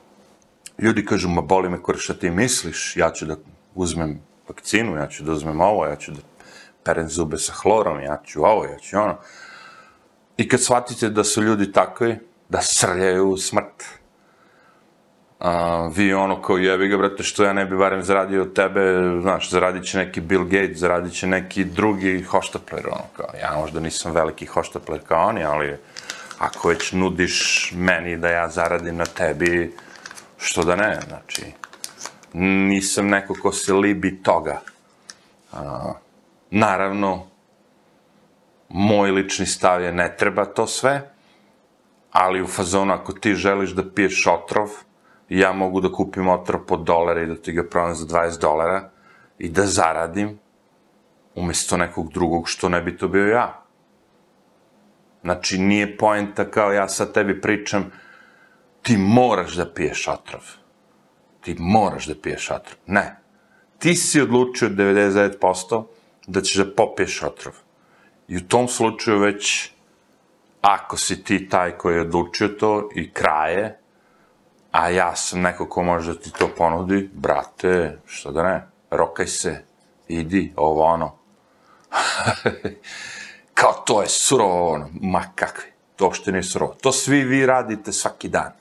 Ljudi 0.78 1.04
kažu, 1.04 1.28
ma 1.28 1.40
boli 1.40 1.68
me 1.68 1.82
kore 1.82 1.98
šta 1.98 2.14
ti 2.14 2.30
misliš, 2.30 2.96
ja 2.96 3.10
ću 3.10 3.26
da 3.26 3.36
uzmem 3.74 4.20
vakcinu, 4.48 4.96
ja 4.96 5.06
ću 5.08 5.24
da 5.24 5.32
uzmem 5.32 5.60
ovo, 5.60 5.86
ja 5.86 5.96
ću 5.96 6.12
da 6.12 6.20
perem 6.84 7.08
zube 7.08 7.38
sa 7.38 7.52
hlorom, 7.52 8.00
ja 8.00 8.20
ću 8.24 8.44
ovo, 8.44 8.64
ja 8.64 8.78
ću 8.78 8.98
ono. 8.98 9.16
I 10.36 10.48
kad 10.48 10.60
shvatite 10.62 11.10
da 11.10 11.24
su 11.24 11.42
ljudi 11.42 11.72
takvi, 11.72 12.18
da 12.48 12.60
srljaju 12.62 13.28
u 13.28 13.36
smrt, 13.36 13.84
a, 15.40 15.90
vi 15.94 16.14
ono 16.14 16.42
kao 16.42 16.56
jebi 16.56 16.88
ga, 16.88 16.96
brate, 16.96 17.22
što 17.22 17.44
ja 17.44 17.52
ne 17.52 17.66
bi 17.66 17.76
barem 17.76 18.02
zaradio 18.02 18.42
od 18.42 18.54
tebe, 18.54 18.80
znaš, 19.22 19.50
zaradit 19.50 19.84
će 19.84 19.98
neki 19.98 20.20
Bill 20.20 20.44
Gates, 20.44 20.78
zaradit 20.78 21.12
će 21.12 21.26
neki 21.26 21.64
drugi 21.64 22.22
hoštapler, 22.22 22.86
ono 22.86 23.04
kao, 23.16 23.26
ja 23.42 23.56
možda 23.60 23.80
nisam 23.80 24.12
veliki 24.12 24.46
hoštapler 24.46 25.00
kao 25.08 25.28
oni, 25.28 25.44
ali 25.44 25.76
ako 26.38 26.68
već 26.68 26.92
nudiš 26.92 27.72
meni 27.76 28.16
da 28.16 28.28
ja 28.28 28.48
zaradim 28.48 28.96
na 28.96 29.04
tebi, 29.04 29.74
što 30.38 30.62
da 30.64 30.76
ne, 30.76 30.98
znači, 31.08 31.42
nisam 32.32 33.08
neko 33.08 33.34
ko 33.42 33.52
se 33.52 33.72
libi 33.72 34.22
toga. 34.22 34.60
A, 35.52 35.92
naravno, 36.50 37.26
moj 38.68 39.10
lični 39.10 39.46
stav 39.46 39.82
je 39.82 39.92
ne 39.92 40.16
treba 40.16 40.44
to 40.44 40.66
sve, 40.66 41.10
ali 42.18 42.42
u 42.42 42.46
fazonu 42.46 42.92
ako 42.92 43.12
ti 43.12 43.34
želiš 43.34 43.70
da 43.70 43.90
piješ 43.94 44.26
otrov, 44.26 44.70
ja 45.28 45.52
mogu 45.52 45.80
da 45.80 45.92
kupim 45.92 46.28
otrov 46.28 46.64
po 46.66 46.76
dolara 46.76 47.22
i 47.22 47.26
da 47.26 47.36
ti 47.36 47.52
ga 47.52 47.62
prodam 47.70 47.94
za 47.94 48.06
20 48.06 48.40
dolara 48.40 48.90
i 49.38 49.48
da 49.48 49.66
zaradim 49.66 50.38
umesto 51.34 51.76
nekog 51.76 52.12
drugog 52.12 52.48
što 52.48 52.68
ne 52.68 52.82
bi 52.82 52.96
to 52.96 53.08
bio 53.08 53.26
ja. 53.26 53.62
Znači, 55.22 55.58
nije 55.58 55.96
poenta 55.96 56.50
kao 56.50 56.72
ja 56.72 56.88
sad 56.88 57.12
tebi 57.12 57.40
pričam, 57.40 57.90
ti 58.82 58.96
moraš 58.96 59.54
da 59.54 59.72
piješ 59.72 60.08
otrov. 60.08 60.42
Ti 61.40 61.56
moraš 61.58 62.06
da 62.06 62.14
piješ 62.22 62.50
otrov. 62.50 62.78
Ne. 62.86 63.16
Ti 63.78 63.94
si 63.94 64.20
odlučio 64.20 64.68
99% 64.68 65.84
da 66.26 66.40
ćeš 66.40 66.56
da 66.56 66.74
popiješ 66.74 67.22
otrov. 67.22 67.54
I 68.28 68.36
u 68.36 68.48
tom 68.48 68.68
slučaju 68.68 69.18
već, 69.18 69.72
ako 70.60 70.96
si 70.96 71.24
ti 71.24 71.48
taj 71.48 71.70
koji 71.70 71.94
je 71.94 72.00
odlučio 72.00 72.48
to 72.48 72.88
i 72.94 73.12
kraje, 73.12 73.78
a 74.72 74.90
ja 74.90 75.16
sam 75.16 75.40
neko 75.40 75.68
ko 75.68 75.82
može 75.82 76.12
da 76.12 76.20
ti 76.20 76.32
to 76.38 76.48
ponudi, 76.56 77.10
brate, 77.12 77.98
što 78.06 78.32
da 78.32 78.42
ne, 78.42 78.66
rokaj 78.90 79.26
se, 79.26 79.64
idi, 80.08 80.52
ovo 80.56 80.84
ono. 80.84 81.12
Kao 83.54 83.72
to 83.72 84.02
je 84.02 84.08
surovo 84.08 84.72
ono, 84.72 84.88
ma 84.92 85.24
kakvi, 85.34 85.72
to 85.96 86.04
uopšte 86.04 86.32
nije 86.32 86.42
surovo. 86.42 86.74
To 86.80 86.92
svi 86.92 87.24
vi 87.24 87.46
radite 87.46 87.92
svaki 87.92 88.28
dan. 88.28 88.52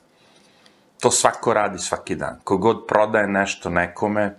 To 1.00 1.10
svako 1.10 1.54
radi 1.54 1.78
svaki 1.78 2.14
dan. 2.14 2.40
Kogod 2.44 2.84
prodaje 2.88 3.26
nešto 3.28 3.70
nekome, 3.70 4.38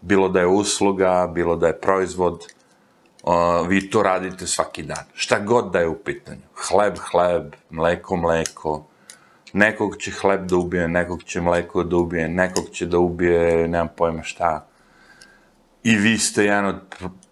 bilo 0.00 0.28
da 0.28 0.40
je 0.40 0.46
usluga, 0.46 1.26
bilo 1.34 1.56
da 1.56 1.66
je 1.66 1.80
proizvod, 1.80 2.46
vi 3.68 3.90
to 3.90 4.02
radite 4.02 4.46
svaki 4.46 4.82
dan. 4.82 5.04
Šta 5.14 5.38
god 5.38 5.72
da 5.72 5.78
je 5.78 5.88
u 5.88 5.98
pitanju. 5.98 6.42
Hleb, 6.54 6.98
hleb, 7.10 7.54
mleko, 7.70 8.16
mleko, 8.16 8.86
nekog 9.52 9.96
će 9.96 10.10
hleb 10.10 10.46
da 10.46 10.56
ubije, 10.56 10.88
nekog 10.88 11.22
će 11.22 11.40
mleko 11.40 11.82
da 11.84 11.96
ubije, 11.96 12.28
nekog 12.28 12.64
će 12.72 12.86
da 12.86 12.98
ubije, 12.98 13.68
nemam 13.68 13.88
pojma 13.96 14.22
šta. 14.22 14.66
I 15.82 15.96
vi 15.96 16.18
ste 16.18 16.44
jedan 16.44 16.66
od, 16.66 16.80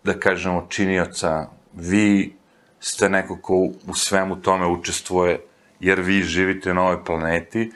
da 0.04 0.18
kažemo, 0.20 0.66
činioca, 0.68 1.46
vi 1.72 2.36
ste 2.80 3.08
neko 3.08 3.38
ko 3.42 3.54
u 3.86 3.94
svemu 3.94 4.36
tome 4.36 4.66
učestvuje, 4.66 5.40
jer 5.80 6.00
vi 6.00 6.22
živite 6.22 6.74
na 6.74 6.82
ovoj 6.82 7.04
planeti 7.04 7.72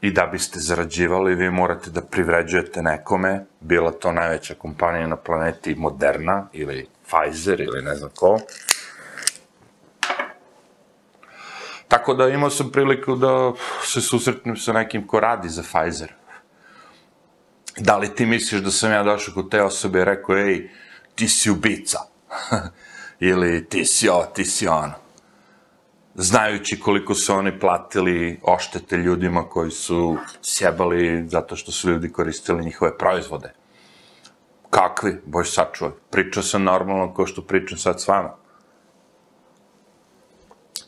i 0.00 0.10
da 0.10 0.26
biste 0.26 0.60
zarađivali, 0.60 1.34
vi 1.34 1.50
morate 1.50 1.90
da 1.90 2.02
privređujete 2.02 2.82
nekome, 2.82 3.44
bila 3.60 3.90
to 3.90 4.12
najveća 4.12 4.54
kompanija 4.54 5.06
na 5.06 5.16
planeti, 5.16 5.74
Moderna 5.74 6.48
ili 6.52 6.86
Pfizer 7.06 7.60
ili 7.60 7.82
ne 7.82 7.94
znam 7.94 8.10
ko, 8.14 8.38
Tako 11.88 12.14
da 12.14 12.28
imao 12.28 12.50
sam 12.50 12.70
priliku 12.70 13.16
da 13.16 13.52
se 13.84 14.00
susretnem 14.00 14.56
sa 14.56 14.72
nekim 14.72 15.06
ko 15.06 15.20
radi 15.20 15.48
za 15.48 15.62
Pfizer. 15.62 16.12
Da 17.78 17.96
li 17.96 18.14
ti 18.14 18.26
misliš 18.26 18.60
da 18.62 18.70
sam 18.70 18.92
ja 18.92 19.02
došao 19.02 19.34
kod 19.34 19.50
te 19.50 19.62
osobe 19.62 20.00
i 20.00 20.04
rekao, 20.04 20.36
ej, 20.36 20.68
ti 21.14 21.28
si 21.28 21.50
ubica. 21.50 21.98
Ili 23.20 23.68
ti 23.68 23.84
si 23.84 24.08
ovo, 24.08 24.24
ti 24.24 24.44
si 24.44 24.68
ono. 24.68 24.92
Znajući 26.14 26.80
koliko 26.80 27.14
su 27.14 27.34
oni 27.34 27.60
platili 27.60 28.40
oštete 28.42 28.96
ljudima 28.96 29.48
koji 29.48 29.70
su 29.70 30.16
sjebali 30.42 31.28
zato 31.28 31.56
što 31.56 31.72
su 31.72 31.90
ljudi 31.90 32.12
koristili 32.12 32.64
njihove 32.64 32.98
proizvode. 32.98 33.52
Kakvi, 34.70 35.20
boj 35.26 35.44
sačuvaj. 35.44 35.94
Pričao 36.10 36.42
sam 36.42 36.64
normalno 36.64 37.14
kao 37.14 37.26
što 37.26 37.42
pričam 37.42 37.78
sad 37.78 38.00
s 38.00 38.08
vama 38.08 38.36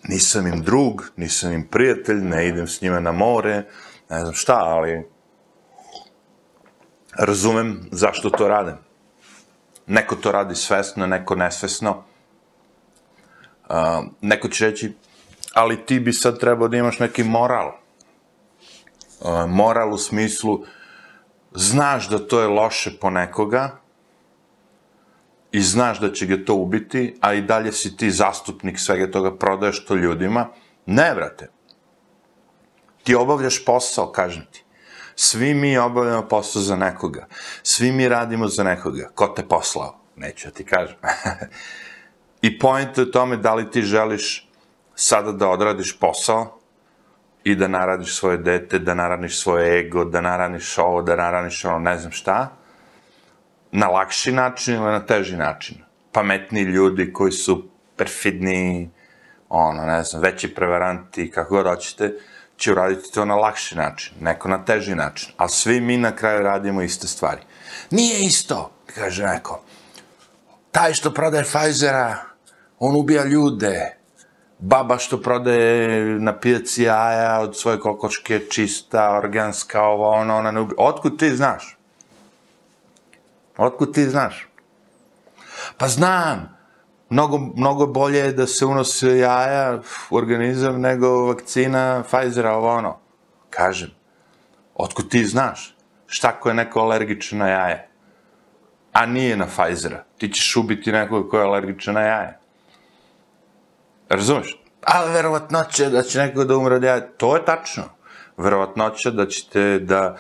nisam 0.09 0.47
im 0.47 0.63
drug, 0.63 1.11
nisam 1.17 1.53
im 1.53 1.67
prijatelj, 1.69 2.17
ne 2.17 2.49
idem 2.49 2.67
s 2.67 2.81
njima 2.81 3.01
na 3.01 3.13
more, 3.13 3.65
ne 4.11 4.21
znam 4.21 4.35
šta, 4.35 4.57
ali 4.57 5.07
razumem 7.19 7.89
zašto 7.93 8.31
to 8.31 8.49
rade. 8.49 8.77
Neko 9.87 10.17
to 10.17 10.33
radi 10.33 10.55
svesno, 10.55 11.07
neko 11.07 11.35
nesvesno. 11.35 12.05
Uh, 13.69 13.77
neko 14.21 14.49
će 14.49 14.71
reći, 14.71 14.97
ali 15.55 15.87
ti 15.87 16.01
bi 16.01 16.13
sad 16.13 16.39
trebao 16.39 16.69
da 16.69 16.77
imaš 16.77 16.99
neki 16.99 17.25
moral. 17.25 17.73
Uh, 19.21 19.51
moral 19.51 19.93
u 19.93 19.99
smislu, 19.99 20.65
znaš 21.55 22.09
da 22.09 22.19
to 22.19 22.41
je 22.41 22.49
loše 22.49 22.99
po 23.01 23.11
nekoga, 23.11 23.81
i 25.53 25.61
znaš 25.61 26.01
da 26.01 26.13
će 26.13 26.27
ga 26.27 26.45
to 26.45 26.55
ubiti, 26.55 27.17
a 27.21 27.35
i 27.35 27.43
dalje 27.43 27.73
si 27.73 27.97
ti 27.97 28.11
zastupnik 28.11 28.79
svega 28.79 29.11
toga, 29.11 29.37
prodaješ 29.37 29.85
to 29.85 29.95
ljudima, 29.95 30.49
ne, 30.87 31.15
vrate. 31.15 31.51
Ti 33.03 33.15
obavljaš 33.15 33.65
posao, 33.65 34.13
kažem 34.13 34.47
ti. 34.53 34.65
Svi 35.17 35.55
mi 35.55 35.79
obavljamo 35.79 36.29
posao 36.29 36.63
za 36.63 36.77
nekoga. 36.77 37.27
Svi 37.63 37.93
mi 37.93 38.09
radimo 38.09 38.49
za 38.49 38.65
nekoga. 38.65 39.11
Ko 39.15 39.27
te 39.27 39.49
poslao? 39.49 40.01
Neću 40.17 40.49
da 40.49 40.55
ti 40.55 40.65
kažem. 40.65 40.97
I 42.47 42.59
point 42.59 42.99
je 42.99 43.11
tome 43.11 43.37
da 43.37 43.55
li 43.55 43.71
ti 43.71 43.83
želiš 43.83 44.51
sada 44.95 45.33
da 45.33 45.49
odradiš 45.49 45.99
posao 45.99 46.58
i 47.49 47.57
da 47.57 47.69
naradiš 47.69 48.17
svoje 48.17 48.37
dete, 48.39 48.79
da 48.79 48.95
naradiš 48.95 49.41
svoje 49.41 49.81
ego, 49.81 50.05
da 50.05 50.21
naradiš 50.21 50.79
ovo, 50.79 51.03
da 51.03 51.17
naradiš 51.17 51.65
ono, 51.65 51.79
ne 51.79 51.99
znam 51.99 52.13
šta, 52.13 52.53
na 53.73 53.89
lakši 53.89 54.33
način 54.33 54.75
ili 54.75 54.93
na 54.93 55.07
teži 55.07 55.37
način. 55.37 55.77
Pametni 56.13 56.63
ljudi 56.63 57.13
koji 57.13 57.33
su 57.33 57.69
perfidni, 57.97 58.91
ono, 59.49 59.83
ne 59.83 60.03
znam, 60.03 60.23
veći 60.23 60.55
prevaranti, 60.55 61.31
kako 61.31 61.55
god 61.55 61.67
hoćete, 61.67 62.13
će 62.57 62.73
uraditi 62.73 63.13
to 63.13 63.25
na 63.25 63.35
lakši 63.35 63.77
način, 63.77 64.15
neko 64.21 64.49
na 64.49 64.65
teži 64.65 64.95
način. 64.95 65.33
Ali 65.37 65.51
svi 65.51 65.81
mi 65.81 65.97
na 65.97 66.17
kraju 66.17 66.43
radimo 66.43 66.83
iste 66.83 67.07
stvari. 67.07 67.41
Nije 67.91 68.25
isto, 68.25 68.71
kaže 68.95 69.25
neko. 69.25 69.63
Taj 70.71 70.95
što 70.95 71.15
prodaje 71.15 71.45
Pfizera, 71.45 72.17
on 72.79 72.97
ubija 72.97 73.25
ljude. 73.25 73.98
Baba 74.59 74.99
što 74.99 75.23
prodaje 75.23 76.05
na 76.21 76.39
pijaci 76.39 76.83
jaja 76.83 77.41
od 77.41 77.57
svoje 77.57 77.81
kokočke, 77.81 78.41
čista, 78.51 79.17
organska, 79.19 79.83
ovo, 79.83 80.11
ono, 80.11 80.37
ona 80.37 80.51
ne 80.51 80.61
ubija. 80.61 80.77
Otkud 80.79 81.19
ti 81.19 81.37
znaš? 81.37 81.79
Otkud 83.57 83.95
ti 83.95 84.05
znaš? 84.05 84.49
Pa 85.77 85.89
znam. 85.89 86.59
Mnogo, 87.11 87.39
mnogo 87.39 87.87
bolje 87.87 88.19
je 88.19 88.33
da 88.33 88.47
se 88.47 88.67
unose 88.67 89.19
jaja 89.19 89.81
u 90.11 90.17
organizam 90.17 90.81
nego 90.81 91.27
vakcina 91.27 92.03
Pfizera, 92.03 92.53
ovo 92.53 92.69
ono. 92.69 92.99
Kažem. 93.51 93.91
Otkud 94.75 95.09
ti 95.09 95.25
znaš? 95.25 95.77
Šta 96.07 96.41
ko 96.41 96.49
je 96.49 96.55
neko 96.55 96.81
alergičan 96.81 97.39
na 97.39 97.49
jaje? 97.49 97.89
A 98.93 99.07
nije 99.07 99.37
na 99.37 99.47
Pfizera. 99.47 100.05
Ti 100.19 100.29
ćeš 100.33 100.57
ubiti 100.57 100.93
nekoga 100.93 101.29
ko 101.29 101.39
je 101.39 101.45
alergičan 101.45 101.95
na 101.95 102.01
jaje. 102.01 102.38
Razumeš? 104.09 104.59
Ali 104.85 105.13
verovatnoća 105.13 105.91
da 105.91 106.03
će 106.03 106.19
neko 106.19 106.45
da 106.45 106.57
umre 106.57 106.75
od 106.75 106.83
jaja, 106.83 107.01
to 107.01 107.37
je 107.37 107.45
tačno. 107.45 107.85
Verovatnoća 108.37 109.11
da 109.11 109.27
ćete 109.27 109.79
da 109.79 110.17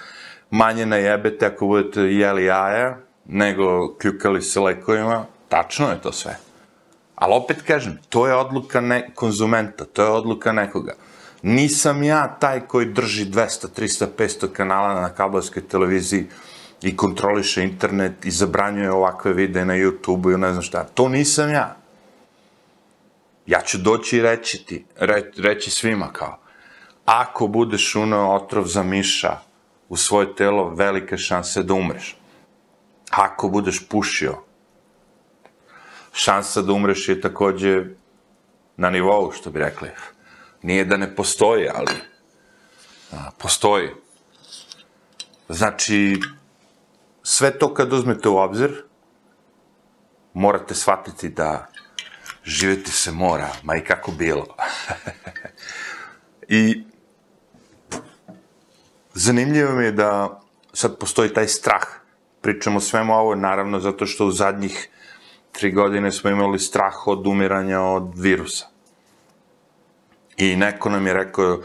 manje 0.50 0.87
najebete 0.87 1.47
ako 1.47 1.66
budete 1.66 2.00
jeli 2.00 2.45
jaja, 2.45 2.99
nego 3.25 3.95
kljukali 3.99 4.42
se 4.42 4.61
lekovima, 4.61 5.25
tačno 5.49 5.90
je 5.90 6.00
to 6.00 6.12
sve. 6.12 6.37
Ali 7.14 7.35
opet 7.35 7.62
kažem, 7.62 7.99
to 8.09 8.26
je 8.26 8.35
odluka 8.35 8.80
ne, 8.80 9.11
konzumenta, 9.14 9.85
to 9.85 10.02
je 10.02 10.09
odluka 10.09 10.52
nekoga. 10.52 10.95
Nisam 11.42 12.02
ja 12.02 12.37
taj 12.40 12.61
koji 12.61 12.87
drži 12.87 13.25
200, 13.25 13.66
300, 13.76 14.07
500 14.18 14.49
kanala 14.52 15.00
na 15.00 15.09
kabelskoj 15.09 15.62
televiziji 15.68 16.26
i 16.83 16.97
kontroliše 16.97 17.62
internet 17.62 18.25
i 18.25 18.30
zabranjuje 18.30 18.92
ovakve 18.92 19.33
videe 19.33 19.64
na 19.64 19.75
YouTube-u 19.75 20.30
i 20.30 20.37
ne 20.37 20.52
znam 20.52 20.62
šta. 20.62 20.85
To 20.85 21.09
nisam 21.09 21.50
ja. 21.50 21.76
Ja 23.49 23.61
ću 23.61 23.78
doći 23.78 24.17
i 24.17 24.23
reći 24.23 24.64
ti, 24.64 24.85
re, 24.97 25.31
reći 25.37 25.71
svima 25.71 26.12
kao, 26.12 26.38
ako 27.05 27.47
budeš 27.47 27.95
uneo 27.95 28.35
otrov 28.35 28.64
za 28.64 28.83
miša 28.83 29.38
u 29.88 29.97
svoje 29.97 30.35
telo, 30.37 30.75
velike 30.75 31.17
šanse 31.17 31.62
da 31.62 31.75
umreš. 31.75 32.17
Ako 33.11 33.49
budeš 33.49 33.88
pušio, 33.88 34.35
šansa 36.12 36.62
da 36.62 36.73
umreš 36.73 37.09
je 37.09 37.21
takođe 37.21 37.85
na 38.76 38.90
nivou, 38.90 39.33
što 39.33 39.50
bi 39.50 39.59
rekli. 39.59 39.88
Nije 40.62 40.85
da 40.85 40.97
ne 40.97 41.17
postoji, 41.17 41.69
ali 41.75 41.93
a, 43.12 43.31
postoji. 43.38 43.88
Znači, 45.49 46.21
sve 47.23 47.59
to 47.59 47.75
kad 47.75 47.93
uzmete 47.93 48.28
u 48.28 48.37
obzir, 48.37 48.83
morate 50.35 50.75
shvatiti 50.75 51.28
da 51.28 51.67
živeti 52.49 52.90
se 52.90 53.12
mora, 53.12 53.49
ma 53.62 53.76
i 53.76 53.85
kako 53.85 54.12
bilo. 54.12 54.47
I 56.49 56.83
zanimljivo 59.14 59.73
mi 59.73 59.85
je 59.85 59.93
da 59.93 60.40
sad 60.73 60.99
postoji 60.99 61.35
taj 61.35 61.49
strah. 61.49 61.83
Pričamo 62.40 62.81
svemu 62.81 63.14
ovo, 63.14 63.35
naravno, 63.35 63.81
zato 63.81 64.07
što 64.07 64.26
u 64.26 64.31
zadnjih 64.31 64.88
tri 65.52 65.73
godine 65.73 66.12
smo 66.12 66.31
imali 66.31 66.59
strah 66.59 67.07
od 67.07 67.26
umiranja 67.26 67.81
od 67.81 68.12
virusa. 68.17 68.67
I 70.37 70.57
neko 70.57 70.90
nam 70.90 71.07
je 71.07 71.12
rekao, 71.12 71.62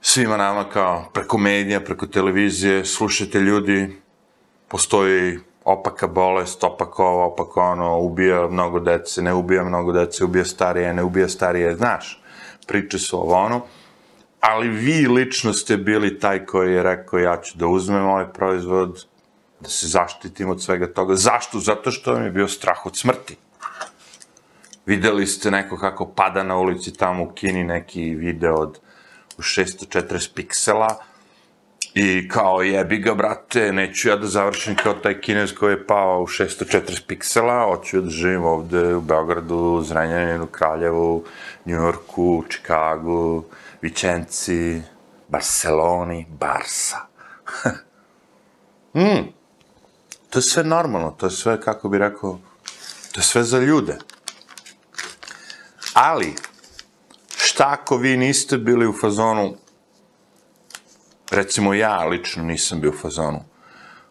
svima 0.00 0.36
nama 0.36 0.68
kao 0.68 1.10
preko 1.12 1.38
medija, 1.38 1.80
preko 1.80 2.06
televizije, 2.06 2.84
slušajte 2.84 3.40
ljudi, 3.40 3.96
postoji 4.68 5.38
opaka 5.64 6.06
bolest, 6.06 6.64
opak 6.64 6.98
ovo, 6.98 7.24
opak 7.24 7.56
ono, 7.56 7.98
ubija 7.98 8.48
mnogo 8.48 8.80
dece, 8.80 9.22
ne 9.22 9.34
ubija 9.34 9.64
mnogo 9.64 9.92
dece, 9.92 10.24
ubija 10.24 10.44
starije, 10.44 10.94
ne 10.94 11.02
ubija 11.02 11.28
starije, 11.28 11.76
znaš, 11.76 12.22
priče 12.66 12.98
su 12.98 13.16
ovo 13.16 13.34
ono, 13.34 13.60
ali 14.40 14.68
vi 14.68 15.08
lično 15.08 15.52
ste 15.52 15.76
bili 15.76 16.18
taj 16.18 16.46
koji 16.46 16.74
je 16.74 16.82
rekao 16.82 17.18
ja 17.18 17.40
ću 17.42 17.58
da 17.58 17.66
uzmem 17.66 18.06
ovaj 18.06 18.32
proizvod, 18.32 19.04
da 19.60 19.68
se 19.68 19.86
zaštitim 19.86 20.50
od 20.50 20.62
svega 20.62 20.92
toga. 20.92 21.14
Zašto? 21.14 21.58
Zato 21.58 21.90
što 21.90 22.12
vam 22.12 22.24
je 22.24 22.30
bio 22.30 22.48
strah 22.48 22.86
od 22.86 22.96
smrti. 22.96 23.36
Videli 24.86 25.26
ste 25.26 25.50
neko 25.50 25.76
kako 25.76 26.06
pada 26.06 26.42
na 26.42 26.56
ulici 26.56 26.94
tamo 26.94 27.24
u 27.24 27.32
Kini 27.32 27.64
neki 27.64 28.14
video 28.14 28.54
od 28.54 28.80
640 29.38 30.34
piksela 30.34 31.11
i 31.94 32.28
kao 32.28 32.62
jebi 32.62 32.98
ga 32.98 33.14
brate, 33.14 33.72
neću 33.72 34.08
ja 34.08 34.16
da 34.16 34.26
završim 34.26 34.76
kao 34.76 34.94
taj 34.94 35.20
kinez 35.20 35.54
koji 35.54 35.72
je 35.72 35.86
pao 35.86 36.22
u 36.22 36.26
640 36.26 37.06
piksela, 37.06 37.64
hoću 37.64 38.00
da 38.00 38.10
živim 38.10 38.44
ovde 38.44 38.94
u 38.94 39.00
Beogradu, 39.00 39.82
Zrenjaninu, 39.84 40.46
Kraljevu, 40.46 41.24
Njujorku, 41.66 42.44
Čikagu, 42.48 43.44
Vičenci, 43.82 44.82
Barceloni, 45.28 46.26
Barsa. 46.30 46.98
mm, 48.94 49.32
to 50.30 50.38
je 50.38 50.42
sve 50.42 50.64
normalno, 50.64 51.10
to 51.10 51.26
je 51.26 51.30
sve, 51.30 51.60
kako 51.60 51.88
bi 51.88 51.98
rekao, 51.98 52.38
to 53.12 53.20
je 53.20 53.24
sve 53.24 53.42
za 53.42 53.58
ljude. 53.58 53.98
Ali, 55.94 56.34
šta 57.36 57.76
ako 57.80 57.96
vi 57.96 58.16
niste 58.16 58.58
bili 58.58 58.86
u 58.86 58.94
fazonu, 59.00 59.56
recimo 61.32 61.74
ja 61.74 62.04
lično 62.04 62.44
nisam 62.44 62.80
bio 62.80 62.90
u 62.90 62.98
fazonu, 62.98 63.44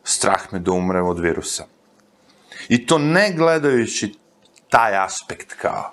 strah 0.04 0.54
me 0.54 0.60
da 0.60 0.72
umrem 0.72 1.06
od 1.06 1.20
virusa. 1.20 1.66
I 2.70 2.86
to 2.86 2.98
ne 2.98 3.34
gledajući 3.34 4.16
taj 4.70 4.98
aspekt 4.98 5.54
kao, 5.54 5.92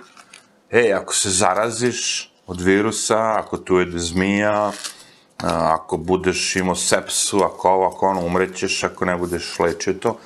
ej, 0.70 0.92
ako 0.94 1.14
se 1.14 1.30
zaraziš 1.30 2.32
od 2.47 2.61
virusa, 2.61 3.18
ako 3.18 3.58
tu 3.58 3.78
jede 3.78 3.99
zmija, 3.99 4.73
ako 5.46 5.96
budeš 5.96 6.57
imao 6.57 6.74
sepsu, 6.74 7.42
ako 7.44 7.68
ovo, 7.68 7.87
ako 7.87 8.07
ono, 8.07 8.20
umrećeš, 8.20 8.85
ako 8.85 9.05
ne 9.05 9.16
budeš 9.16 9.59
lečio 9.59 9.92
to. 9.92 10.18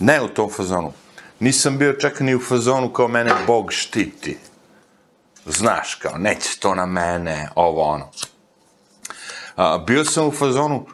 Ne 0.00 0.22
u 0.22 0.28
tom 0.28 0.50
fazonu. 0.50 0.92
Nisam 1.40 1.78
bio 1.78 1.92
čak 1.92 2.20
ni 2.20 2.34
u 2.34 2.40
fazonu 2.40 2.92
kao 2.92 3.08
mene 3.08 3.32
Bog 3.46 3.72
štiti. 3.72 4.38
Znaš, 5.46 5.94
kao, 5.94 6.18
neće 6.18 6.58
to 6.60 6.74
na 6.74 6.86
mene, 6.86 7.48
ovo, 7.54 7.82
ono. 7.82 8.10
A, 9.56 9.78
bio 9.78 10.04
sam 10.04 10.26
u 10.26 10.32
fazonu, 10.32 10.86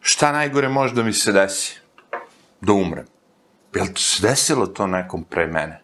šta 0.00 0.32
najgore 0.32 0.68
može 0.68 0.94
da 0.94 1.02
mi 1.02 1.12
se 1.12 1.32
desi? 1.32 1.80
Da 2.60 2.72
umrem. 2.72 3.06
Jel 3.74 3.86
se 3.96 4.22
desilo 4.22 4.66
to 4.66 4.86
nekom 4.86 5.24
pre 5.24 5.46
mene? 5.46 5.82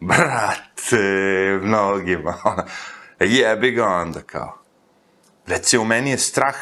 Brate, 0.00 1.58
mnogima, 1.62 2.34
jebi 3.20 3.70
ga 3.70 3.86
onda, 3.86 4.20
kao. 4.20 4.58
Recimo, 5.46 5.84
meni 5.84 6.10
je 6.10 6.18
strah, 6.18 6.56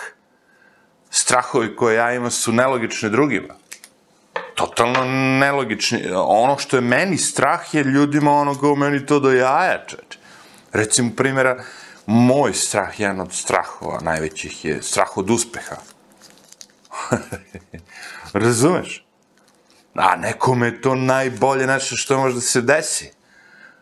strahovi 1.11 1.77
koje 1.77 1.97
ja 1.97 2.13
imam 2.13 2.31
su 2.31 2.53
nelogični 2.53 3.11
drugima. 3.11 3.55
Totalno 4.55 5.05
nelogični. 5.39 6.03
Ono 6.15 6.59
što 6.59 6.77
je 6.77 6.81
meni 6.81 7.19
strah 7.19 7.75
je 7.75 7.85
ljudima 7.85 8.33
ono 8.33 8.61
kao 8.61 8.75
meni 8.75 9.07
to 9.07 9.21
do 9.21 9.33
jaja, 9.33 9.85
čeč. 9.87 10.19
Recimo, 10.73 11.11
primjera, 11.17 11.65
moj 12.07 12.53
strah, 12.53 13.01
jedan 13.01 13.21
od 13.21 13.33
strahova 13.33 14.01
najvećih 14.01 14.65
je 14.65 14.83
strah 14.83 15.17
od 15.17 15.31
uspeha. 15.31 15.77
Razumeš? 18.33 19.07
A 19.95 20.17
nekome 20.17 20.67
je 20.67 20.81
to 20.81 20.95
najbolje 20.95 21.67
nešto 21.67 21.97
što 21.97 22.19
može 22.19 22.35
da 22.35 22.41
se 22.41 22.61
desi. 22.61 23.13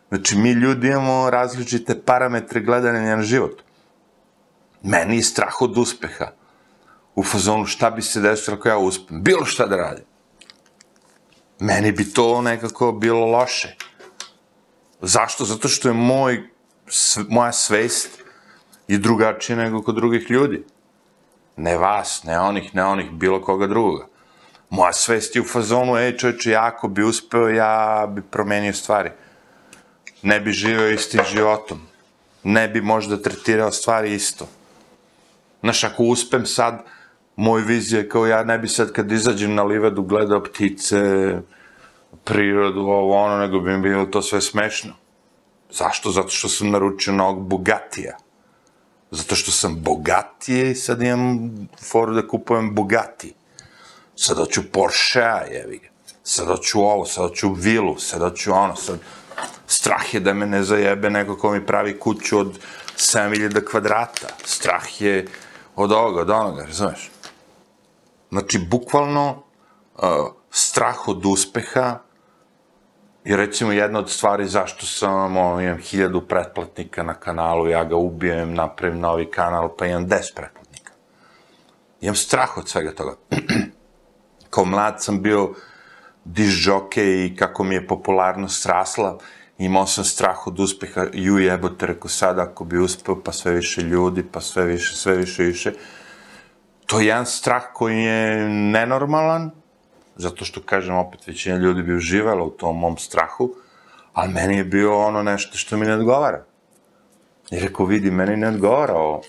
Znači, 0.08 0.36
mi 0.36 0.50
ljudi 0.50 0.88
imamo 0.88 1.30
različite 1.30 2.02
parametre 2.02 2.60
gledanja 2.60 3.16
na 3.16 3.22
život. 3.22 3.62
Meni 4.82 5.16
je 5.16 5.22
strah 5.22 5.62
od 5.62 5.78
uspeha. 5.78 6.32
U 7.14 7.24
fazonu 7.24 7.66
šta 7.66 7.90
bi 7.90 8.02
se 8.02 8.20
desilo 8.20 8.56
ako 8.56 8.68
ja 8.68 8.78
uspem. 8.78 9.22
Bilo 9.22 9.44
šta 9.44 9.66
da 9.66 9.76
radim. 9.76 10.04
Meni 11.60 11.92
bi 11.92 12.12
to 12.12 12.42
nekako 12.42 12.92
bilo 12.92 13.26
loše. 13.26 13.76
Zašto? 15.00 15.44
Zato 15.44 15.68
što 15.68 15.88
je 15.88 15.94
moj, 15.94 16.49
moja 17.28 17.52
svest 17.52 18.22
i 18.88 18.98
drugačija 18.98 19.56
nego 19.56 19.82
kod 19.82 19.94
drugih 19.94 20.30
ljudi. 20.30 20.64
Ne 21.56 21.76
vas, 21.76 22.24
ne 22.24 22.40
onih, 22.40 22.74
ne 22.74 22.84
onih, 22.84 23.10
bilo 23.10 23.42
koga 23.42 23.66
drugoga. 23.66 24.06
Moja 24.70 24.92
svest 24.92 25.36
je 25.36 25.42
u 25.42 25.44
fazonu, 25.44 25.96
ej 25.96 26.16
čovječe, 26.16 26.50
ja 26.50 26.66
ako 26.66 26.88
bi 26.88 27.02
uspeo, 27.02 27.48
ja 27.48 28.06
bi 28.08 28.22
promenio 28.22 28.72
stvari. 28.72 29.10
Ne 30.22 30.40
bi 30.40 30.52
živeo 30.52 30.88
istim 30.88 31.20
životom. 31.32 31.80
Ne 32.44 32.68
bi 32.68 32.80
možda 32.80 33.22
tretirao 33.22 33.72
stvari 33.72 34.14
isto 34.14 34.46
Znaš, 35.62 35.84
ako 35.84 36.04
uspem 36.04 36.46
sad, 36.46 36.84
moj 37.36 37.62
vizija 37.62 38.00
je 38.00 38.08
kao 38.08 38.26
ja 38.26 38.44
ne 38.44 38.58
bi 38.58 38.68
sad 38.68 38.92
kad 38.92 39.12
izađem 39.12 39.54
na 39.54 39.62
livadu 39.62 40.02
gledao 40.02 40.42
ptice, 40.42 40.96
prirodu, 42.24 42.80
ovo 42.80 43.16
ono, 43.16 43.38
nego 43.38 43.60
bi 43.60 43.76
mi 43.76 43.82
bilo 43.82 44.06
to 44.06 44.22
sve 44.22 44.40
smešno. 44.40 44.92
Zašto? 45.72 46.10
Zato 46.10 46.28
što 46.28 46.48
sam 46.48 46.70
naručio 46.70 47.12
novog 47.12 47.48
bogatija. 47.48 48.16
Zato 49.10 49.34
što 49.34 49.50
sam 49.50 49.82
bogatije 49.82 50.70
i 50.70 50.74
sad 50.74 51.02
imam 51.02 51.50
foru 51.90 52.14
da 52.14 52.28
kupujem 52.28 52.74
bogati. 52.74 53.34
Sad 54.16 54.36
hoću 54.36 54.62
Porsche-a, 54.72 55.44
jevi 55.50 55.78
ga. 55.78 55.88
Sad 56.22 56.46
hoću 56.46 56.80
ovo, 56.80 57.06
sad 57.06 57.28
hoću 57.28 57.52
vilu, 57.52 57.98
sad 57.98 58.20
hoću 58.20 58.52
ono, 58.52 58.76
sad 58.76 58.98
strah 59.66 60.14
je 60.14 60.20
da 60.20 60.34
me 60.34 60.46
ne 60.46 60.62
zajebe 60.62 61.10
neko 61.10 61.36
ko 61.36 61.50
mi 61.52 61.66
pravi 61.66 61.98
kuću 61.98 62.38
od 62.38 62.58
7000 62.96 63.64
kvadrata. 63.70 64.28
Strah 64.44 65.00
je 65.02 65.26
od 65.76 65.92
ovoga, 65.92 66.20
od 66.20 66.30
onoga, 66.30 66.64
razumeš? 66.64 67.10
Znači, 68.30 68.58
bukvalno, 68.58 69.42
uh, 69.94 70.02
strah 70.50 71.08
od 71.08 71.26
uspeha 71.26 71.98
je 73.30 73.36
recimo 73.36 73.72
jedna 73.72 73.98
od 73.98 74.10
stvari 74.10 74.46
zašto 74.46 74.86
sam, 74.86 75.36
imam 75.36 75.78
hiljadu 75.78 76.20
pretplatnika 76.20 77.02
na 77.02 77.14
kanalu, 77.14 77.68
ja 77.68 77.84
ga 77.84 77.96
ubijem, 77.96 78.54
napravim 78.54 79.00
novi 79.00 79.30
kanal, 79.30 79.68
pa 79.78 79.86
imam 79.86 80.06
des 80.06 80.32
pretplatnika. 80.34 80.92
Imam 82.00 82.14
strah 82.14 82.58
od 82.58 82.68
svega 82.68 82.92
toga. 82.92 83.16
Kao 84.50 84.64
mlad 84.64 85.02
sam 85.02 85.22
bio 85.22 85.54
dižđoke 86.24 87.04
i 87.04 87.36
kako 87.36 87.64
mi 87.64 87.74
je 87.74 87.86
popularnost 87.86 88.66
rasla, 88.66 89.18
imao 89.58 89.86
sam 89.86 90.04
strah 90.04 90.46
od 90.46 90.60
uspeha, 90.60 91.06
ju 91.12 91.38
jebote, 91.38 91.86
rekao 91.86 92.08
sad 92.08 92.38
ako 92.38 92.64
bi 92.64 92.78
uspeo, 92.78 93.22
pa 93.22 93.32
sve 93.32 93.52
više 93.52 93.80
ljudi, 93.80 94.22
pa 94.32 94.40
sve 94.40 94.64
više, 94.64 94.96
sve 94.96 95.16
više, 95.16 95.42
više. 95.42 95.72
To 96.86 97.00
je 97.00 97.06
jedan 97.06 97.26
strah 97.26 97.62
koji 97.74 98.02
je 98.02 98.48
nenormalan, 98.48 99.59
zato 100.20 100.44
što, 100.44 100.60
kažem, 100.62 100.96
opet 100.96 101.26
većina 101.26 101.56
ljudi 101.56 101.82
bi 101.82 101.96
uživala 101.96 102.44
u 102.44 102.50
tom 102.50 102.78
mom 102.78 102.96
strahu, 102.98 103.54
ali 104.12 104.32
meni 104.32 104.56
je 104.56 104.64
bio 104.64 104.98
ono 104.98 105.22
nešto 105.22 105.56
što 105.58 105.76
mi 105.76 105.86
ne 105.86 105.94
odgovara. 105.94 106.44
I 107.50 107.60
rekao, 107.60 107.86
vidi, 107.86 108.10
meni 108.10 108.36
ne 108.36 108.48
odgovara 108.48 108.94
ovo. 108.94 109.22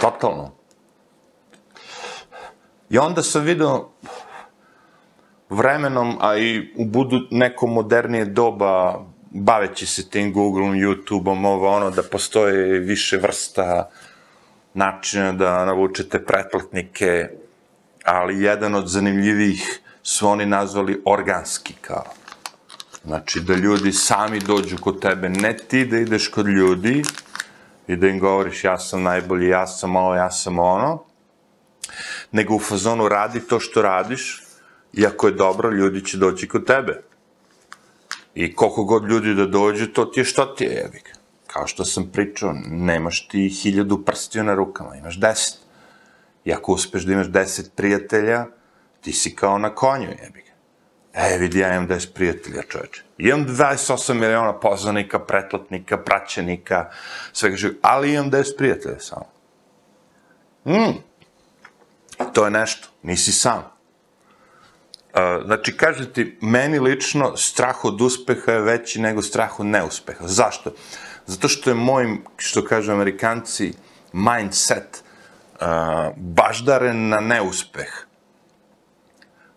Totalno. 0.00 0.52
I 2.90 2.98
onda 2.98 3.22
sam 3.22 3.44
vidio, 3.44 3.88
vremenom, 5.50 6.16
a 6.20 6.36
i 6.36 6.72
u 6.76 6.84
budu 6.84 7.20
neko 7.30 7.66
modernije 7.66 8.24
doba, 8.24 9.04
baveći 9.30 9.86
se 9.86 10.10
tim 10.10 10.32
Googleom, 10.32 10.74
YouTubeom, 10.74 11.46
ovo 11.46 11.68
ono, 11.68 11.90
da 11.90 12.02
postoje 12.02 12.78
više 12.78 13.16
vrsta 13.16 13.90
načina 14.74 15.32
da 15.32 15.64
navučete 15.64 16.24
pretplatnike, 16.24 17.28
ali 18.04 18.42
jedan 18.42 18.74
od 18.74 18.88
zanimljivih 18.88 19.80
su 20.02 20.28
oni 20.28 20.46
nazvali 20.46 21.02
organski 21.04 21.74
kao. 21.80 22.04
Znači, 23.04 23.40
da 23.40 23.54
ljudi 23.54 23.92
sami 23.92 24.40
dođu 24.40 24.76
kod 24.80 25.00
tebe, 25.00 25.28
ne 25.28 25.56
ti 25.56 25.84
da 25.84 25.98
ideš 25.98 26.28
kod 26.28 26.46
ljudi 26.46 27.02
i 27.86 27.96
da 27.96 28.08
im 28.08 28.18
govoriš 28.18 28.64
ja 28.64 28.78
sam 28.78 29.02
najbolji, 29.02 29.48
ja 29.48 29.66
sam 29.66 29.96
ovo, 29.96 30.14
ja 30.14 30.30
sam 30.30 30.58
ono, 30.58 31.04
nego 32.32 32.54
u 32.54 32.58
fazonu 32.58 33.08
radi 33.08 33.40
to 33.40 33.60
što 33.60 33.82
radiš 33.82 34.42
i 34.92 35.06
ako 35.06 35.26
je 35.26 35.32
dobro, 35.32 35.70
ljudi 35.70 36.04
će 36.04 36.18
doći 36.18 36.48
kod 36.48 36.66
tebe. 36.66 37.02
I 38.34 38.54
koliko 38.54 38.84
god 38.84 39.08
ljudi 39.08 39.34
da 39.34 39.46
dođe, 39.46 39.92
to 39.92 40.04
ti 40.04 40.20
je 40.20 40.24
što 40.24 40.44
ti 40.44 40.64
je, 40.64 40.70
jebik. 40.70 41.16
Kao 41.46 41.66
što 41.66 41.84
sam 41.84 42.10
pričao, 42.12 42.52
nemaš 42.66 43.28
ti 43.28 43.48
hiljadu 43.48 44.04
prstiju 44.04 44.44
na 44.44 44.54
rukama, 44.54 44.96
imaš 44.96 45.20
deset. 45.20 45.59
I 46.50 46.52
ako 46.52 46.72
uspeš 46.72 47.02
da 47.02 47.12
imaš 47.12 47.26
deset 47.26 47.72
prijatelja, 47.76 48.46
ti 49.00 49.12
si 49.12 49.34
kao 49.36 49.58
na 49.58 49.74
konju, 49.74 50.08
jebik. 50.22 50.44
E, 51.14 51.38
vidi, 51.38 51.58
ja 51.58 51.74
imam 51.74 51.88
10 51.88 52.12
prijatelja, 52.14 52.62
čoveče. 52.68 53.02
Imam 53.18 53.46
28 53.46 54.14
miliona 54.14 54.60
poznanika, 54.60 55.18
pretplatnika, 55.18 55.98
praćenika, 55.98 56.90
svega 57.32 57.56
živ, 57.56 57.74
ali 57.82 58.14
imam 58.14 58.30
10 58.30 58.56
prijatelja 58.58 58.98
samo. 58.98 59.26
Mm. 60.64 60.98
To 62.32 62.44
je 62.44 62.50
nešto, 62.50 62.88
nisi 63.02 63.32
sam. 63.32 63.58
Uh, 63.58 65.46
znači, 65.46 65.76
kaže 65.76 66.12
ti, 66.12 66.38
meni 66.40 66.78
lično 66.78 67.36
strah 67.36 67.84
od 67.84 68.00
uspeha 68.00 68.52
je 68.52 68.60
veći 68.60 69.00
nego 69.00 69.22
strah 69.22 69.60
od 69.60 69.66
neuspeha. 69.66 70.26
Zašto? 70.26 70.72
Zato 71.26 71.48
što 71.48 71.70
je 71.70 71.74
moj, 71.74 72.18
što 72.36 72.64
kažu 72.64 72.92
amerikanci, 72.92 73.72
mindset 74.12 75.04
baždaren 76.16 77.08
na 77.08 77.20
neuspeh. 77.20 78.06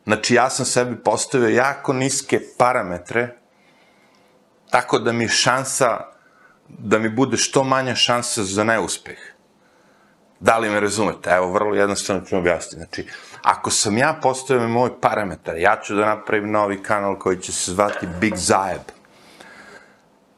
Znači, 0.03 0.35
ja 0.35 0.49
sam 0.49 0.65
sebi 0.65 1.03
postavio 1.03 1.49
jako 1.49 1.93
niske 1.93 2.39
parametre, 2.57 3.37
tako 4.69 4.99
da 4.99 5.11
mi 5.11 5.27
šansa, 5.27 5.99
da 6.67 6.99
mi 6.99 7.09
bude 7.09 7.37
što 7.37 7.63
manja 7.63 7.95
šansa 7.95 8.43
za 8.43 8.63
neuspeh. 8.63 9.17
Da 10.39 10.57
li 10.57 10.69
me 10.69 10.79
razumete? 10.79 11.29
Evo, 11.29 11.51
vrlo 11.51 11.75
jednostavno 11.75 12.25
ću 12.25 12.37
objasniti. 12.37 12.75
Znači, 12.75 13.07
ako 13.41 13.69
sam 13.69 13.97
ja 13.97 14.19
postavio 14.21 14.67
moj 14.67 15.01
parametar, 15.01 15.57
ja 15.57 15.79
ću 15.83 15.95
da 15.95 16.05
napravim 16.05 16.51
novi 16.51 16.83
kanal 16.83 17.19
koji 17.19 17.37
će 17.37 17.51
se 17.51 17.71
zvati 17.71 18.07
Big 18.19 18.35
Zajeb. 18.35 18.81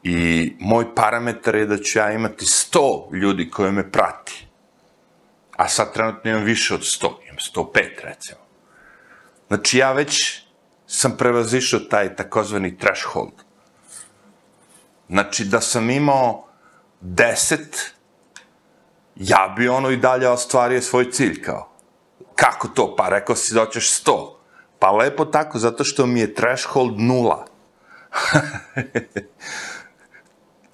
I 0.02 0.56
moj 0.60 0.94
parametar 0.94 1.54
je 1.54 1.66
da 1.66 1.78
ću 1.78 1.98
ja 1.98 2.12
imati 2.12 2.44
100 2.44 3.14
ljudi 3.14 3.50
koje 3.50 3.72
me 3.72 3.92
prati. 3.92 4.45
A 5.56 5.68
sad 5.68 5.92
trenutno 5.92 6.30
imam 6.30 6.44
više 6.44 6.74
od 6.74 6.80
100, 6.80 7.08
imam 7.24 7.36
105 7.54 7.88
recimo. 8.02 8.40
Znači 9.48 9.78
ja 9.78 9.92
već 9.92 10.42
sam 10.86 11.16
prevazišao 11.16 11.80
taj 11.80 12.16
takozvani 12.16 12.78
threshold. 12.78 13.32
Znači 15.08 15.44
da 15.44 15.60
sam 15.60 15.90
imao 15.90 16.48
10, 17.02 17.56
ja 19.16 19.54
bi 19.56 19.68
ono 19.68 19.90
i 19.90 19.96
dalje 19.96 20.28
ostvario 20.28 20.82
svoj 20.82 21.10
cilj 21.10 21.42
kao. 21.42 21.72
Kako 22.34 22.68
to? 22.68 22.96
Pa 22.96 23.08
rekao 23.08 23.36
si 23.36 23.54
da 23.54 23.64
hoćeš 23.64 24.04
100. 24.04 24.32
Pa 24.78 24.90
lepo 24.90 25.24
tako, 25.24 25.58
zato 25.58 25.84
što 25.84 26.06
mi 26.06 26.20
je 26.20 26.34
threshold 26.34 27.00
nula. 27.00 27.46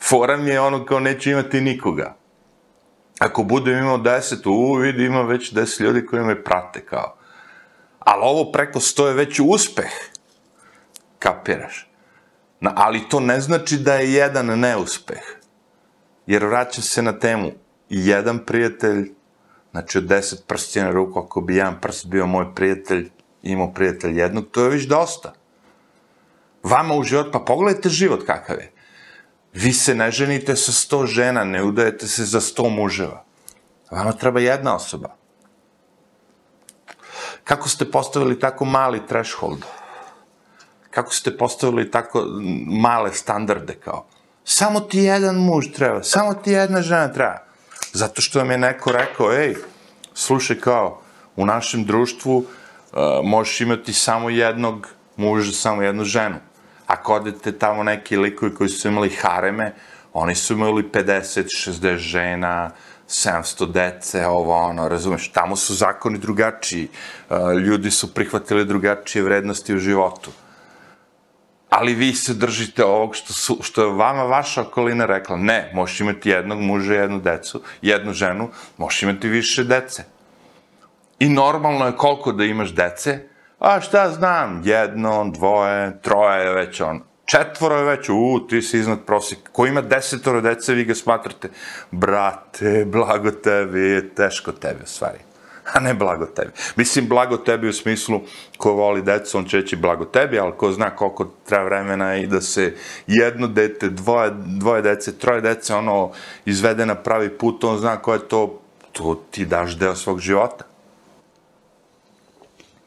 Fora 0.08 0.36
mi 0.36 0.50
je 0.50 0.60
ono 0.60 0.84
kao 0.84 1.00
neću 1.00 1.30
imati 1.30 1.60
nikoga. 1.60 2.21
Ako 3.22 3.42
budem 3.42 3.78
imao 3.78 3.98
10, 3.98 4.48
u, 4.48 4.74
vidi, 4.74 5.04
ima 5.04 5.22
već 5.22 5.52
10 5.52 5.80
ljudi 5.80 6.06
koji 6.06 6.22
me 6.22 6.44
prate 6.44 6.84
kao. 6.84 7.16
Ali 7.98 8.20
ovo 8.22 8.52
preko 8.52 8.80
100 8.80 9.06
je 9.06 9.14
već 9.14 9.40
uspeh. 9.44 9.90
Kapiraš? 11.18 11.90
Na, 12.60 12.72
ali 12.76 13.08
to 13.08 13.20
ne 13.20 13.40
znači 13.40 13.76
da 13.76 13.94
je 13.94 14.12
jedan 14.12 14.46
neuspeh. 14.58 15.22
Jer 16.26 16.44
vraća 16.44 16.82
se 16.82 17.02
na 17.02 17.18
temu. 17.18 17.52
Jedan 17.88 18.38
prijatelj, 18.38 19.12
znači 19.70 19.98
od 19.98 20.04
deset 20.04 20.46
prstija 20.46 20.84
na 20.84 20.90
ruku, 20.90 21.18
ako 21.18 21.40
bi 21.40 21.56
jedan 21.56 21.80
prst 21.80 22.06
bio 22.06 22.26
moj 22.26 22.54
prijatelj, 22.54 23.10
imao 23.42 23.72
prijatelj 23.72 24.18
jednog, 24.18 24.44
to 24.50 24.64
je 24.64 24.70
već 24.70 24.84
dosta. 24.84 25.32
Vama 26.62 26.94
u 26.94 27.02
život, 27.02 27.32
pa 27.32 27.38
pogledajte 27.38 27.88
život 27.88 28.26
kakav 28.26 28.56
je. 28.56 28.71
Vi 29.52 29.72
se 29.72 29.94
ne 29.94 30.10
ženite 30.10 30.56
sa 30.56 30.72
sto 30.72 31.06
žena, 31.06 31.44
ne 31.44 31.62
udajete 31.62 32.08
se 32.08 32.24
za 32.24 32.40
sto 32.40 32.68
muževa. 32.68 33.24
Vama 33.90 34.12
treba 34.12 34.40
jedna 34.40 34.74
osoba. 34.76 35.16
Kako 37.44 37.68
ste 37.68 37.90
postavili 37.90 38.40
tako 38.40 38.64
mali 38.64 39.00
threshold? 39.08 39.64
Kako 40.90 41.14
ste 41.14 41.36
postavili 41.36 41.90
tako 41.90 42.24
male 42.66 43.12
standarde 43.12 43.74
kao? 43.74 44.06
Samo 44.44 44.80
ti 44.80 44.98
jedan 44.98 45.36
muž 45.36 45.66
treba, 45.74 46.02
samo 46.02 46.34
ti 46.34 46.50
jedna 46.50 46.82
žena 46.82 47.12
treba. 47.12 47.38
Zato 47.92 48.22
što 48.22 48.38
vam 48.38 48.50
je 48.50 48.58
neko 48.58 48.92
rekao, 48.92 49.32
ej, 49.32 49.54
slušaj 50.14 50.56
kao, 50.60 51.00
u 51.36 51.46
našem 51.46 51.84
društvu 51.84 52.36
uh, 52.36 52.46
možeš 53.24 53.60
imati 53.60 53.92
samo 53.92 54.30
jednog 54.30 54.88
muža, 55.16 55.52
samo 55.52 55.82
jednu 55.82 56.04
ženu. 56.04 56.36
Ako 56.92 57.14
odete 57.14 57.52
tamo 57.52 57.82
neki 57.82 58.16
likovi 58.16 58.54
koji 58.54 58.68
su 58.68 58.88
imali 58.88 59.10
hareme, 59.10 59.74
oni 60.12 60.34
su 60.34 60.52
imali 60.52 60.82
50, 60.82 61.44
60 61.70 61.96
žena, 61.96 62.70
700 63.08 63.72
dece, 63.72 64.26
ovo 64.26 64.56
ono, 64.56 64.88
razumeš, 64.88 65.32
tamo 65.32 65.56
su 65.56 65.74
zakoni 65.74 66.18
drugačiji, 66.18 66.88
ljudi 67.64 67.90
su 67.90 68.14
prihvatili 68.14 68.64
drugačije 68.64 69.22
vrednosti 69.22 69.74
u 69.74 69.78
životu. 69.78 70.30
Ali 71.70 71.94
vi 71.94 72.14
se 72.14 72.34
držite 72.34 72.84
ovog 72.84 73.16
što, 73.16 73.32
su, 73.32 73.58
što 73.62 73.82
je 73.82 73.92
vama 73.92 74.22
vaša 74.22 74.60
okolina 74.60 75.06
rekla, 75.06 75.36
ne, 75.36 75.70
možeš 75.74 76.00
imati 76.00 76.30
jednog 76.30 76.60
muža, 76.60 76.94
jednu 76.94 77.20
decu, 77.20 77.62
jednu 77.82 78.12
ženu, 78.12 78.50
možeš 78.76 79.02
imati 79.02 79.28
više 79.28 79.64
dece. 79.64 80.04
I 81.18 81.28
normalno 81.28 81.86
je 81.86 81.96
koliko 81.96 82.32
da 82.32 82.44
imaš 82.44 82.74
dece, 82.74 83.31
a 83.62 83.80
šta 83.80 84.10
znam, 84.10 84.62
jedno, 84.64 85.30
dvoje, 85.34 86.00
troje, 86.02 86.54
već 86.54 86.80
on, 86.80 87.00
četvoro 87.24 87.76
je 87.76 87.84
već, 87.84 88.08
u, 88.08 88.46
ti 88.48 88.62
si 88.62 88.78
iznad 88.78 88.98
prosjeka. 89.06 89.50
Ko 89.52 89.66
ima 89.66 89.80
desetoro 89.80 90.40
dece, 90.40 90.74
vi 90.74 90.84
ga 90.84 90.94
smatrate, 90.94 91.48
brate, 91.90 92.84
blago 92.84 93.30
tebi, 93.30 93.80
je 93.80 94.14
teško 94.14 94.52
tebi, 94.52 94.82
u 94.82 94.86
stvari. 94.86 95.18
A 95.72 95.80
ne 95.80 95.94
blago 95.94 96.26
tebi. 96.26 96.50
Mislim, 96.76 97.08
blago 97.08 97.36
tebi 97.36 97.68
u 97.68 97.72
smislu, 97.72 98.20
ko 98.58 98.72
voli 98.72 99.02
decu, 99.02 99.38
on 99.38 99.44
će 99.44 99.56
reći 99.56 99.76
blago 99.76 100.04
tebi, 100.04 100.38
ali 100.38 100.52
ko 100.56 100.72
zna 100.72 100.90
koliko 100.90 101.30
treba 101.46 101.64
vremena 101.64 102.16
i 102.16 102.26
da 102.26 102.40
se 102.40 102.74
jedno 103.06 103.46
dete, 103.46 103.88
dvoje, 103.88 104.30
dvoje 104.34 104.82
dece, 104.82 105.18
troje 105.18 105.40
dece, 105.40 105.74
ono, 105.74 106.10
izvede 106.44 106.86
na 106.86 106.94
pravi 106.94 107.30
put, 107.38 107.64
on 107.64 107.78
zna 107.78 107.96
ko 107.96 108.12
je 108.12 108.28
to, 108.28 108.60
to 108.92 109.22
ti 109.30 109.46
daš 109.46 109.78
deo 109.78 109.94
svog 109.94 110.20
života. 110.20 110.71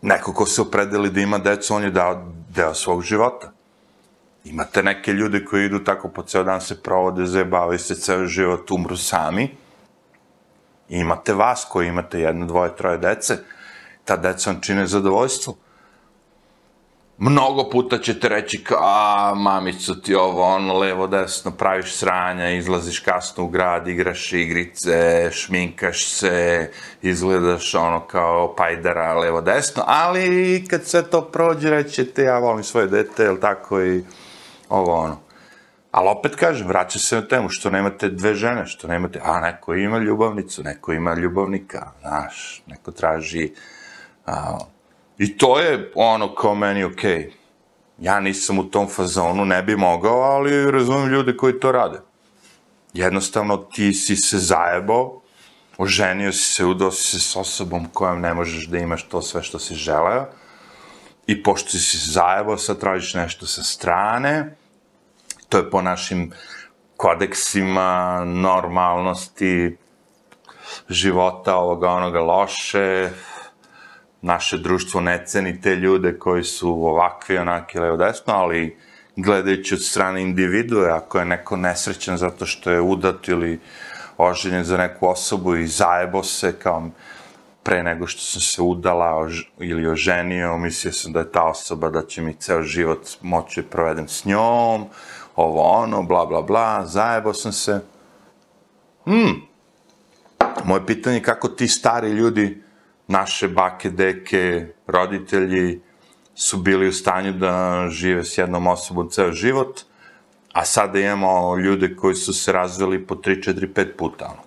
Neko 0.06 0.34
ko 0.34 0.46
se 0.46 0.62
opredeli 0.62 1.10
da 1.10 1.20
ima 1.22 1.38
decu, 1.38 1.76
on 1.76 1.84
je 1.84 1.92
dao 1.92 2.26
deo 2.50 2.74
svog 2.74 3.02
života. 3.02 3.52
Imate 4.44 4.84
neke 4.84 5.14
ljude 5.14 5.46
koji 5.46 5.66
idu 5.66 5.80
tako 5.84 6.10
po 6.10 6.24
ceo 6.24 6.44
dan 6.44 6.62
se 6.62 6.82
provode, 6.82 7.26
zajebavaju 7.26 7.80
se 7.80 7.96
ceo 7.96 8.26
život, 8.26 8.72
umru 8.72 8.98
sami. 8.98 9.44
I 10.90 11.00
imate 11.00 11.34
vas 11.34 11.66
koji 11.70 11.88
imate 11.88 12.20
jedno, 12.20 12.46
dvoje, 12.46 12.76
troje 12.76 12.98
dece. 12.98 13.38
Ta 14.04 14.18
deca 14.18 14.52
vam 14.52 14.62
čine 14.62 14.88
zadovoljstvo. 14.88 15.56
Mnogo 17.18 17.70
puta 17.70 17.98
ćete 17.98 18.30
reći 18.30 18.64
kao, 18.64 18.80
a, 18.82 19.34
mamico 19.36 19.94
ti 19.94 20.16
ovo, 20.16 20.44
ono, 20.44 20.78
levo, 20.78 21.08
desno, 21.08 21.52
praviš 21.52 21.96
sranja, 21.96 22.50
izlaziš 22.50 23.00
kasno 23.00 23.44
u 23.44 23.48
grad, 23.48 23.88
igraš 23.88 24.34
igrice, 24.34 25.30
šminkaš 25.32 26.06
se, 26.06 26.72
izgledaš 27.02 27.76
ono 27.76 28.00
kao 28.00 28.56
pajdara, 28.56 29.14
levo, 29.14 29.42
desno, 29.42 29.84
ali 29.88 30.66
kad 30.70 30.86
sve 30.86 31.10
to 31.10 31.22
prođe, 31.22 31.70
rećete, 31.70 32.24
ja 32.24 32.40
volim 32.40 32.64
svoje 32.64 32.88
dete, 32.88 33.24
jel 33.24 33.38
tako, 33.38 33.82
i 33.82 34.04
ovo 34.70 34.94
ono. 34.94 35.18
Ali 35.92 36.10
opet 36.10 36.36
kažem, 36.36 36.68
vraća 36.68 37.00
se 37.00 37.16
na 37.16 37.28
temu, 37.28 37.50
što 37.50 37.70
nemate 37.70 38.10
dve 38.10 38.34
žene, 38.34 38.68
što 38.68 38.88
nemate, 38.88 39.22
a 39.24 39.40
neko 39.40 39.74
ima 39.74 39.98
ljubavnicu, 39.98 40.64
neko 40.64 40.94
ima 40.94 41.14
ljubavnika, 41.14 41.92
znaš, 42.02 42.64
neko 42.68 42.92
traži, 42.92 43.52
a, 44.26 44.58
i 45.18 45.38
to 45.38 45.60
je 45.60 45.92
ono 45.96 46.36
kao 46.36 46.56
meni 46.56 46.84
okej. 46.84 47.18
Okay. 47.18 47.30
Ja 48.00 48.20
nisam 48.20 48.60
u 48.60 48.64
tom 48.64 48.88
fazonu, 48.88 49.46
ne 49.46 49.64
bi 49.64 49.76
mogao, 49.76 50.22
ali 50.22 50.72
razumem 50.72 51.10
ljude 51.10 51.38
koji 51.38 51.60
to 51.60 51.72
rade. 51.72 52.02
Jednostavno, 52.94 53.58
ti 53.58 53.94
si 53.94 54.16
se 54.16 54.38
zajebao, 54.38 55.22
oženio 55.78 56.32
si 56.32 56.54
se, 56.54 56.66
udao 56.66 56.92
si 56.92 57.04
se 57.04 57.20
s 57.20 57.36
osobom 57.36 57.86
kojom 57.94 58.22
ne 58.22 58.34
možeš 58.34 58.68
da 58.68 58.78
imaš 58.78 59.04
to 59.04 59.22
sve 59.22 59.44
što 59.44 59.60
si 59.60 59.76
želeo, 59.76 60.26
i 61.28 61.44
pošto 61.44 61.70
si 61.70 61.80
se 61.80 62.12
zajebao, 62.12 62.58
sad 62.58 62.80
tražiš 62.80 63.14
nešto 63.14 63.46
sa 63.46 63.64
strane, 63.64 64.56
To 65.50 65.58
je 65.58 65.70
po 65.70 65.82
našim 65.82 66.32
kodeksima 66.98 68.24
normalnosti 68.26 69.78
života 70.90 71.56
ovoga 71.56 71.90
onoga 71.90 72.20
loše, 72.20 73.10
naše 74.26 74.58
društvo 74.58 75.02
ne 75.02 75.26
ceni 75.26 75.62
te 75.62 75.76
ljude 75.76 76.20
koji 76.20 76.44
su 76.44 76.70
ovakvi, 76.70 77.38
onaki, 77.38 77.80
levo 77.80 77.98
desno, 77.98 78.34
ali 78.34 78.78
gledajući 79.16 79.74
od 79.74 79.84
strane 79.84 80.22
individue, 80.22 80.90
ako 80.90 81.20
je 81.20 81.26
neko 81.26 81.58
nesrećan 81.58 82.18
zato 82.18 82.46
što 82.46 82.72
je 82.72 82.82
udat 82.82 83.28
ili 83.28 83.60
oženjen 84.18 84.64
za 84.64 84.78
neku 84.78 85.08
osobu 85.08 85.56
i 85.56 85.68
zajebo 85.68 86.24
se 86.24 86.60
kao 86.60 86.90
pre 87.64 87.84
nego 87.84 88.08
što 88.08 88.22
sam 88.22 88.42
se 88.42 88.62
udala 88.62 89.18
ož, 89.18 89.42
ili 89.60 89.88
oženio, 89.88 90.58
mislio 90.58 90.94
sam 90.94 91.14
da 91.14 91.20
je 91.20 91.32
ta 91.32 91.44
osoba, 91.44 91.90
da 91.90 92.06
će 92.06 92.22
mi 92.22 92.34
ceo 92.34 92.64
život 92.64 93.08
moći 93.22 93.62
da 93.62 93.68
provedem 93.68 94.08
s 94.08 94.26
njom, 94.26 94.86
ovo 95.36 95.62
ono, 95.62 96.04
bla 96.04 96.26
bla 96.26 96.42
bla, 96.42 96.86
zajebo 96.86 97.34
sam 97.34 97.52
se. 97.52 97.80
Hmm. 99.04 99.42
Moje 100.64 100.86
pitanje 100.86 101.16
je 101.16 101.24
kako 101.24 101.48
ti 101.48 101.68
stari 101.68 102.10
ljudi, 102.10 102.65
naše 103.08 103.48
bake, 103.48 103.90
deke, 103.90 104.68
roditelji, 104.88 105.82
su 106.36 106.58
bili 106.58 106.88
u 106.88 106.94
stanju 106.94 107.34
da 107.34 107.86
žive 107.90 108.24
s 108.24 108.38
jednom 108.38 108.68
osobom 108.68 109.10
ceo 109.10 109.32
život, 109.32 109.82
a 110.54 110.66
sada 110.66 111.00
imamo 111.00 111.58
ljude 111.58 111.96
koji 111.96 112.16
su 112.16 112.34
se 112.34 112.52
razveli 112.52 113.08
po 113.08 113.16
3, 113.16 113.54
4, 113.54 113.74
5 113.74 113.98
puta, 113.98 114.26
ono. 114.26 114.46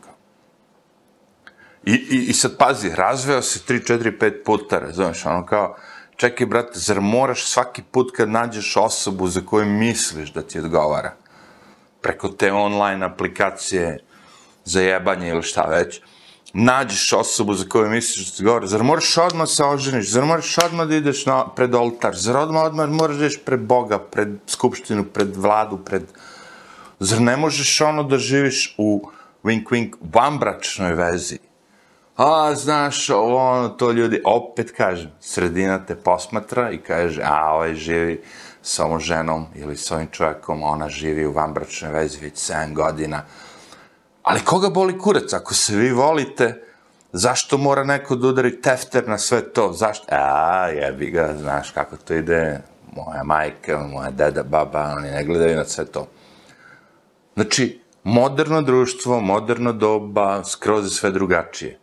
I, 1.84 1.92
i, 1.92 2.26
I 2.28 2.32
sad 2.32 2.56
pazi, 2.58 2.90
razveo 2.94 3.42
se 3.42 3.60
3, 3.68 3.92
4, 3.92 4.18
5 4.18 4.44
puta, 4.44 4.78
razumeš, 4.78 5.26
ono 5.26 5.46
kao, 5.46 5.76
čekaj, 6.16 6.46
brate, 6.46 6.78
zar 6.78 7.00
moraš 7.00 7.44
svaki 7.44 7.82
put 7.82 8.10
kad 8.16 8.28
nađeš 8.28 8.76
osobu 8.76 9.28
za 9.28 9.40
koju 9.40 9.66
misliš 9.66 10.32
da 10.32 10.42
ti 10.42 10.58
odgovara, 10.58 11.14
preko 12.02 12.28
te 12.28 12.52
online 12.52 13.06
aplikacije 13.06 13.98
za 14.64 14.80
jebanje 14.80 15.28
ili 15.28 15.42
šta 15.42 15.62
već, 15.62 16.00
nađeš 16.52 17.12
osobu 17.12 17.54
za 17.54 17.68
koju 17.68 17.90
misliš 17.90 18.30
da 18.30 18.37
ti 18.37 18.44
govori, 18.44 18.66
zar 18.66 18.82
moraš 18.82 19.18
odmah 19.18 19.48
se 19.48 19.64
oženiš, 19.64 20.11
zar 20.11 20.24
moraš 20.24 20.58
odmah 20.58 20.88
da 20.88 20.96
ideš 20.96 21.26
na, 21.26 21.48
pred 21.48 21.74
oltar, 21.74 22.16
zar 22.16 22.37
odmah, 22.37 22.64
odmah 22.64 22.88
moraš 22.88 23.16
da 23.16 23.26
ideš 23.26 23.40
pred 23.44 23.61
Boga, 23.61 23.98
pred 23.98 24.28
skupštinu, 24.46 25.04
pred 25.04 25.37
vladu, 25.37 25.78
pred... 25.84 26.02
Zar 27.00 27.20
ne 27.20 27.37
možeš 27.37 27.80
ono 27.80 28.02
da 28.02 28.18
živiš 28.18 28.74
u 28.78 29.11
wink 29.44 29.70
wink 29.70 29.96
vanbračnoj 30.00 30.94
vezi? 30.94 31.38
A, 32.16 32.54
znaš, 32.54 33.11
ovo, 33.11 33.50
ono, 33.50 33.68
to 33.68 33.92
ljudi, 33.92 34.22
opet 34.24 34.72
kažem, 34.76 35.11
sredina 35.20 35.87
te 35.87 35.94
posmatra 35.94 36.70
i 36.70 36.78
kaže, 36.78 37.22
a, 37.24 37.54
ovaj 37.54 37.74
živi 37.74 38.22
sa 38.62 38.84
ovom 38.84 39.00
ženom 39.00 39.46
ili 39.54 39.76
sa 39.76 39.94
ovim 39.94 40.08
čovjekom, 40.11 40.62
ona 40.62 40.88
živi 40.88 41.26
u 41.26 41.32
vanbračnoj 41.32 41.92
vezi 41.92 42.18
već 42.20 42.34
7 42.34 42.74
godina, 42.74 43.22
Ali 44.28 44.40
koga 44.44 44.68
boli 44.68 44.98
kurac? 44.98 45.32
Ako 45.32 45.54
se 45.54 45.76
vi 45.76 45.90
volite, 45.90 46.62
zašto 47.12 47.58
mora 47.58 47.84
neko 47.84 48.16
da 48.16 48.28
udari 48.28 48.60
tefter 48.60 49.08
na 49.08 49.18
sve 49.18 49.40
to? 49.52 49.72
Zašto? 49.72 50.06
A, 50.10 50.68
jebi 50.68 51.10
ga, 51.10 51.34
znaš 51.38 51.70
kako 51.70 51.96
to 51.96 52.14
ide. 52.14 52.60
Moja 52.96 53.22
majka, 53.24 53.78
moja 53.78 54.10
deda, 54.10 54.42
baba, 54.42 54.94
oni 54.96 55.10
ne 55.10 55.24
gledaju 55.24 55.56
na 55.56 55.64
sve 55.64 55.84
to. 55.84 56.06
Znači, 57.34 57.80
moderno 58.04 58.62
društvo, 58.62 59.20
moderno 59.20 59.72
doba, 59.72 60.44
skroz 60.44 60.84
je 60.86 60.90
sve 60.90 61.10
drugačije. 61.10 61.78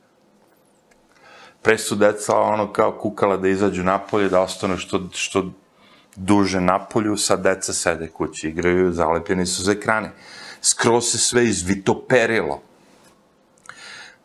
Pre 1.62 1.78
su 1.78 1.96
deca 1.96 2.38
ono 2.38 2.74
kao 2.74 2.92
kukala 2.92 3.38
da 3.38 3.48
izađu 3.48 3.84
napolje, 3.84 4.30
da 4.30 4.42
ostanu 4.42 4.78
što, 4.78 5.02
što 5.14 5.46
duže 6.16 6.62
napolju, 6.62 7.18
sad 7.18 7.42
deca 7.42 7.74
sede 7.74 8.08
kući, 8.08 8.50
igraju, 8.50 8.92
zalepljeni 8.92 9.46
su 9.46 9.64
za 9.64 9.72
ekrane 9.72 10.12
skroz 10.66 11.04
se 11.04 11.18
sve 11.18 11.46
izvitoperilo. 11.46 12.62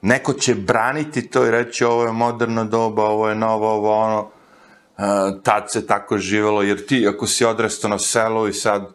Neko 0.03 0.33
će 0.33 0.55
braniti 0.55 1.31
to 1.31 1.47
i 1.47 1.51
reći 1.51 1.85
ovo 1.85 2.05
je 2.05 2.13
moderno 2.13 2.65
doba, 2.65 3.05
ovo 3.05 3.29
je 3.29 3.35
novo, 3.35 3.71
ovo 3.71 3.95
ono, 3.95 4.21
uh, 4.21 5.43
tad 5.43 5.73
se 5.73 5.87
tako 5.87 6.19
živelo, 6.19 6.63
jer 6.63 6.87
ti 6.87 7.09
ako 7.09 7.27
si 7.27 7.45
odrastao 7.45 7.91
na 7.91 7.99
selu 7.99 8.49
i 8.49 8.53
sad 8.53 8.95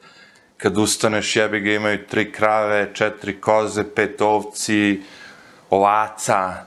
kad 0.58 0.78
ustaneš 0.78 1.36
jebi 1.36 1.60
ga 1.60 1.72
imaju 1.72 2.08
tri 2.08 2.32
krave, 2.32 2.92
četiri 2.94 3.42
koze, 3.42 3.84
pet 3.96 4.22
ovci, 4.22 5.02
ovaca, 5.70 6.66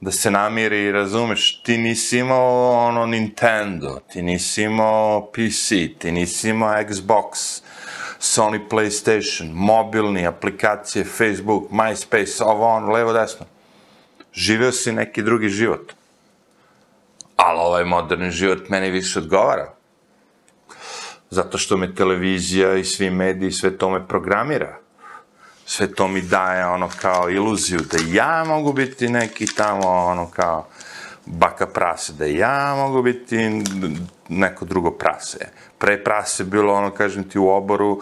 da 0.00 0.10
se 0.10 0.30
namiri, 0.30 0.92
razumeš, 0.92 1.62
ti 1.62 1.78
nisi 1.78 2.18
imao 2.18 2.70
ono 2.86 3.06
Nintendo, 3.06 4.00
ti 4.12 4.22
nisi 4.22 4.62
imao 4.62 5.30
PC, 5.32 5.68
ti 5.98 6.12
nisi 6.12 6.48
imao 6.48 6.82
Xbox, 6.82 7.62
Sony 8.18 8.68
PlayStation, 8.68 9.52
mobilni, 9.52 10.26
aplikacije, 10.26 11.04
Facebook, 11.04 11.70
MySpace, 11.70 12.42
ovo 12.44 12.66
ono, 12.66 12.92
levo, 12.92 13.12
desno. 13.12 13.46
Živeo 14.32 14.72
si 14.72 14.92
neki 14.92 15.22
drugi 15.22 15.48
život. 15.48 15.92
Ali 17.36 17.58
ovaj 17.58 17.84
moderni 17.84 18.30
život 18.30 18.68
meni 18.68 18.90
više 18.90 19.18
odgovara. 19.18 19.74
Zato 21.30 21.58
što 21.58 21.76
me 21.76 21.94
televizija 21.94 22.74
i 22.74 22.84
svi 22.84 23.10
mediji, 23.10 23.52
sve 23.52 23.78
to 23.78 23.90
me 23.90 24.08
programira. 24.08 24.78
Sve 25.66 25.94
to 25.94 26.08
mi 26.08 26.22
daje 26.22 26.66
ono 26.66 26.90
kao 27.00 27.30
iluziju 27.30 27.80
da 27.80 27.98
ja 28.08 28.44
mogu 28.44 28.72
biti 28.72 29.08
neki 29.08 29.46
tamo 29.46 29.88
ono 29.88 30.30
kao 30.30 30.66
baka 31.26 31.66
prase, 31.66 32.12
da 32.12 32.24
ja 32.24 32.74
mogu 32.74 33.02
biti 33.02 33.62
neko 34.28 34.64
drugo 34.64 34.90
prase. 34.90 35.38
Pre 35.84 36.04
prase 36.04 36.44
bilo 36.44 36.74
ono, 36.74 36.90
kažem 36.90 37.28
ti, 37.28 37.38
u 37.38 37.48
oboru, 37.48 38.00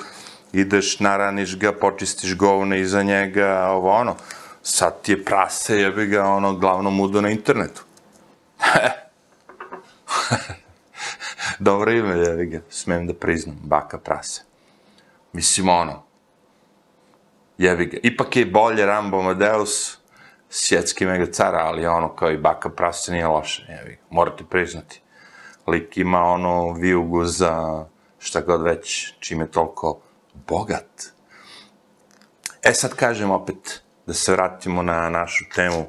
ideš, 0.52 1.00
naraniš 1.00 1.58
ga, 1.58 1.72
počistiš 1.72 2.36
govne 2.36 2.80
iza 2.80 3.02
njega, 3.02 3.68
ovo 3.70 3.90
ono. 3.90 4.16
Sad 4.62 5.02
ti 5.02 5.12
je 5.12 5.24
prase, 5.24 5.80
jebi 5.80 6.06
ga, 6.06 6.24
ono, 6.24 6.54
glavno 6.54 6.90
mudo 6.90 7.20
na 7.20 7.30
internetu. 7.30 7.82
Dobro 11.58 11.92
ime, 11.92 12.18
jebi 12.18 12.46
ga, 12.46 12.60
smem 12.70 13.06
da 13.06 13.14
priznam, 13.14 13.58
baka 13.62 13.98
prase. 13.98 14.42
Mislim, 15.32 15.68
ono, 15.68 16.02
jebi 17.58 17.86
ga. 17.86 17.98
Ipak 18.02 18.36
je 18.36 18.46
bolje 18.46 18.86
Rambo 18.86 19.18
Amadeus, 19.18 19.98
svjetski 20.48 21.06
mega 21.06 21.32
cara, 21.32 21.58
ali 21.58 21.86
ono, 21.86 22.16
kao 22.16 22.30
i 22.30 22.38
baka 22.38 22.70
prase 22.70 23.12
nije 23.12 23.26
loše, 23.26 23.66
jebi 23.68 23.90
ga. 23.90 24.02
Morate 24.10 24.44
priznati. 24.50 25.02
Lik 25.66 25.96
ima 25.96 26.22
ono 26.22 26.72
vijugu 26.72 27.24
za 27.24 27.84
šta 28.18 28.40
god 28.40 28.62
već, 28.62 29.12
čime 29.20 29.46
toliko 29.46 30.00
bogat. 30.34 31.12
E 32.62 32.72
sad 32.74 32.94
kažem 32.94 33.30
opet, 33.30 33.82
da 34.06 34.14
se 34.14 34.32
vratimo 34.32 34.82
na 34.82 35.10
našu 35.10 35.44
temu, 35.54 35.86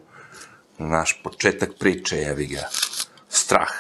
na 0.78 0.88
naš 0.88 1.22
početak 1.24 1.70
priče, 1.80 2.18
jevi 2.18 2.46
ga. 2.46 2.70
Strah. 3.30 3.72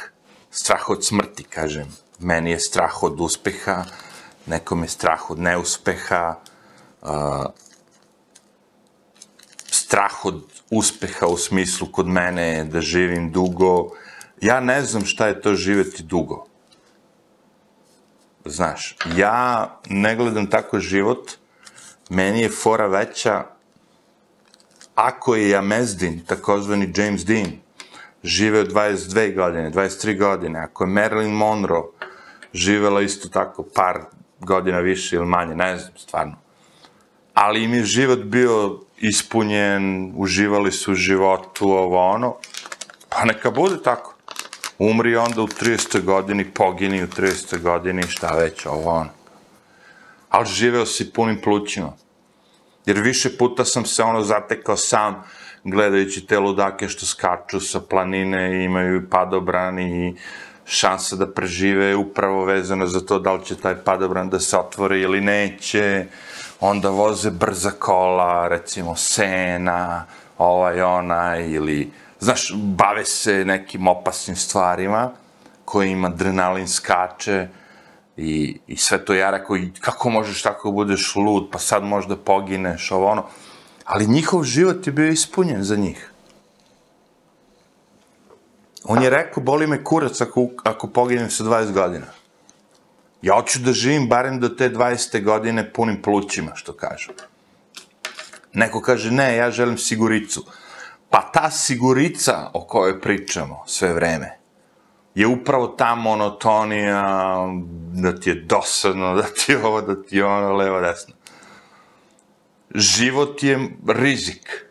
Strah 0.52 0.90
od 0.90 1.06
smrti, 1.06 1.44
kažem. 1.44 1.88
Meni 2.20 2.52
je 2.52 2.60
strah 2.60 3.04
od 3.04 3.22
uspeha, 3.22 3.84
nekom 4.46 4.84
je 4.84 4.90
strah 4.90 5.32
od 5.32 5.40
neuspeha, 5.40 6.36
uh, 7.02 7.46
strah 9.72 10.26
od 10.26 10.44
uspeha 10.70 11.28
u 11.28 11.38
smislu 11.38 11.88
kod 11.92 12.08
mene 12.08 12.64
da 12.64 12.82
živim 12.82 13.32
dugo. 13.32 13.90
Ja 14.44 14.60
ne 14.60 14.82
znam 14.82 15.06
šta 15.06 15.28
je 15.28 15.42
to 15.42 15.56
živeti 15.56 16.04
dugo. 16.04 16.46
Znaš, 18.46 18.98
ja 19.16 19.80
ne 19.90 20.16
gledam 20.16 20.50
tako 20.50 20.80
život, 20.80 21.32
meni 22.10 22.42
je 22.42 22.50
fora 22.50 22.88
veća 22.88 23.44
ako 24.96 25.36
je 25.36 25.50
Jamezdin, 25.50 26.20
takozvani 26.28 26.94
James 26.98 27.26
Dean, 27.26 27.52
živeo 28.24 28.64
22 28.64 29.36
godine, 29.36 29.72
23 29.72 30.18
godine, 30.20 30.60
ako 30.60 30.84
je 30.84 30.90
Marilyn 30.90 31.32
Monroe 31.32 31.84
živela 32.54 33.02
isto 33.02 33.30
tako 33.30 33.64
par 33.76 34.02
godina 34.40 34.80
više 34.80 35.16
ili 35.16 35.26
manje, 35.26 35.56
ne 35.56 35.78
znam, 35.78 35.98
stvarno. 35.98 36.36
Ali 37.34 37.64
im 37.64 37.74
je 37.74 37.84
život 37.84 38.20
bio 38.20 38.80
ispunjen, 38.98 40.14
uživali 40.16 40.72
su 40.72 40.92
u 40.92 40.96
životu, 40.96 41.72
ovo 41.72 42.10
ono, 42.10 42.36
pa 43.10 43.26
neka 43.26 43.52
bude 43.52 43.84
tako 43.84 44.13
umri 44.80 45.16
onda 45.16 45.42
u 45.42 45.48
30. 45.48 46.04
godini, 46.04 46.52
pogini 46.52 47.04
u 47.04 47.08
30. 47.08 47.62
godini, 47.62 48.04
šta 48.08 48.36
već, 48.36 48.66
ovo 48.66 48.92
ono. 48.92 49.10
Ali 50.30 50.46
živeo 50.46 50.86
si 50.86 51.14
punim 51.14 51.42
plućima. 51.42 51.94
Jer 52.86 53.00
više 53.00 53.38
puta 53.38 53.66
sam 53.66 53.86
se 53.86 54.04
ono 54.04 54.22
zatekao 54.22 54.78
sam, 54.78 55.24
gledajući 55.64 56.26
te 56.28 56.40
ludake 56.40 56.88
što 56.88 57.06
skaču 57.06 57.60
sa 57.60 57.80
planine 57.80 58.62
i 58.62 58.64
imaju 58.64 59.10
padobran 59.10 59.80
i 59.80 60.16
šansa 60.66 61.16
da 61.16 61.28
prežive 61.28 61.96
upravo 61.96 62.46
vezano 62.46 62.88
za 62.88 63.06
to 63.06 63.20
da 63.20 63.34
li 63.34 63.46
će 63.46 63.56
taj 63.56 63.76
padobran 63.76 64.30
da 64.30 64.40
se 64.40 64.58
otvori 64.58 65.02
ili 65.02 65.22
neće, 65.22 66.06
onda 66.60 66.90
voze 66.90 67.32
brza 67.32 67.72
kola, 67.72 68.48
recimo 68.48 68.96
Sena, 68.96 70.06
ovaj 70.38 70.82
onaj, 70.82 71.50
ili 71.50 71.92
znaš, 72.24 72.52
bave 72.56 73.06
se 73.06 73.46
nekim 73.46 73.88
opasnim 73.88 74.36
stvarima, 74.36 75.12
kojima 75.66 76.08
adrenalin 76.08 76.68
skače 76.68 77.48
I, 78.18 78.60
I 78.68 78.78
sve 78.78 79.06
to 79.06 79.14
ja 79.14 79.32
rekao, 79.32 79.58
i 79.58 79.72
kako 79.80 80.10
možeš 80.10 80.42
tako 80.42 80.70
da 80.70 80.74
budeš 80.74 81.16
lud, 81.16 81.48
pa 81.52 81.60
sad 81.60 81.84
možda 81.84 82.16
pogineš, 82.16 82.92
ovo 82.92 83.08
ono. 83.08 83.26
Ali 83.86 84.08
njihov 84.08 84.44
život 84.44 84.88
je 84.88 84.94
bio 84.94 85.10
ispunjen 85.10 85.64
za 85.64 85.76
njih. 85.76 86.12
On 88.84 89.04
je 89.04 89.10
rekao, 89.10 89.44
boli 89.44 89.68
me 89.68 89.84
kurac 89.84 90.22
ako, 90.22 90.48
ako 90.64 90.88
poginem 90.88 91.30
sa 91.30 91.44
20 91.44 91.72
godina. 91.72 92.06
Ja 93.22 93.34
hoću 93.34 93.60
da 93.60 93.74
živim 93.74 94.08
barem 94.10 94.40
do 94.40 94.50
te 94.50 94.70
20. 94.70 95.24
godine 95.24 95.74
punim 95.74 96.02
plućima, 96.02 96.56
što 96.56 96.74
kažu. 96.74 97.12
Neko 98.54 98.82
kaže, 98.82 99.12
ne, 99.12 99.36
ja 99.36 99.52
želim 99.52 99.78
siguricu. 99.78 100.46
Pa 101.14 101.22
ta 101.22 101.52
sigurica 101.52 102.50
o 102.54 102.66
kojoj 102.68 103.02
pričamo 103.02 103.64
sve 103.68 103.94
vreme, 103.94 104.38
je 105.16 105.28
upravo 105.28 105.68
ta 105.68 105.96
monotonija, 105.96 107.38
da 107.94 108.16
ti 108.20 108.30
je 108.30 108.36
dosadno, 108.36 109.16
da 109.16 109.22
ti 109.24 109.52
je 109.52 109.66
ovo, 109.66 109.82
da 109.82 110.04
ti 110.04 110.18
je 110.18 110.26
ono, 110.26 110.54
levo, 110.54 110.80
desno. 110.82 111.14
Život 112.76 113.44
je 113.44 113.60
rizik. 113.88 114.66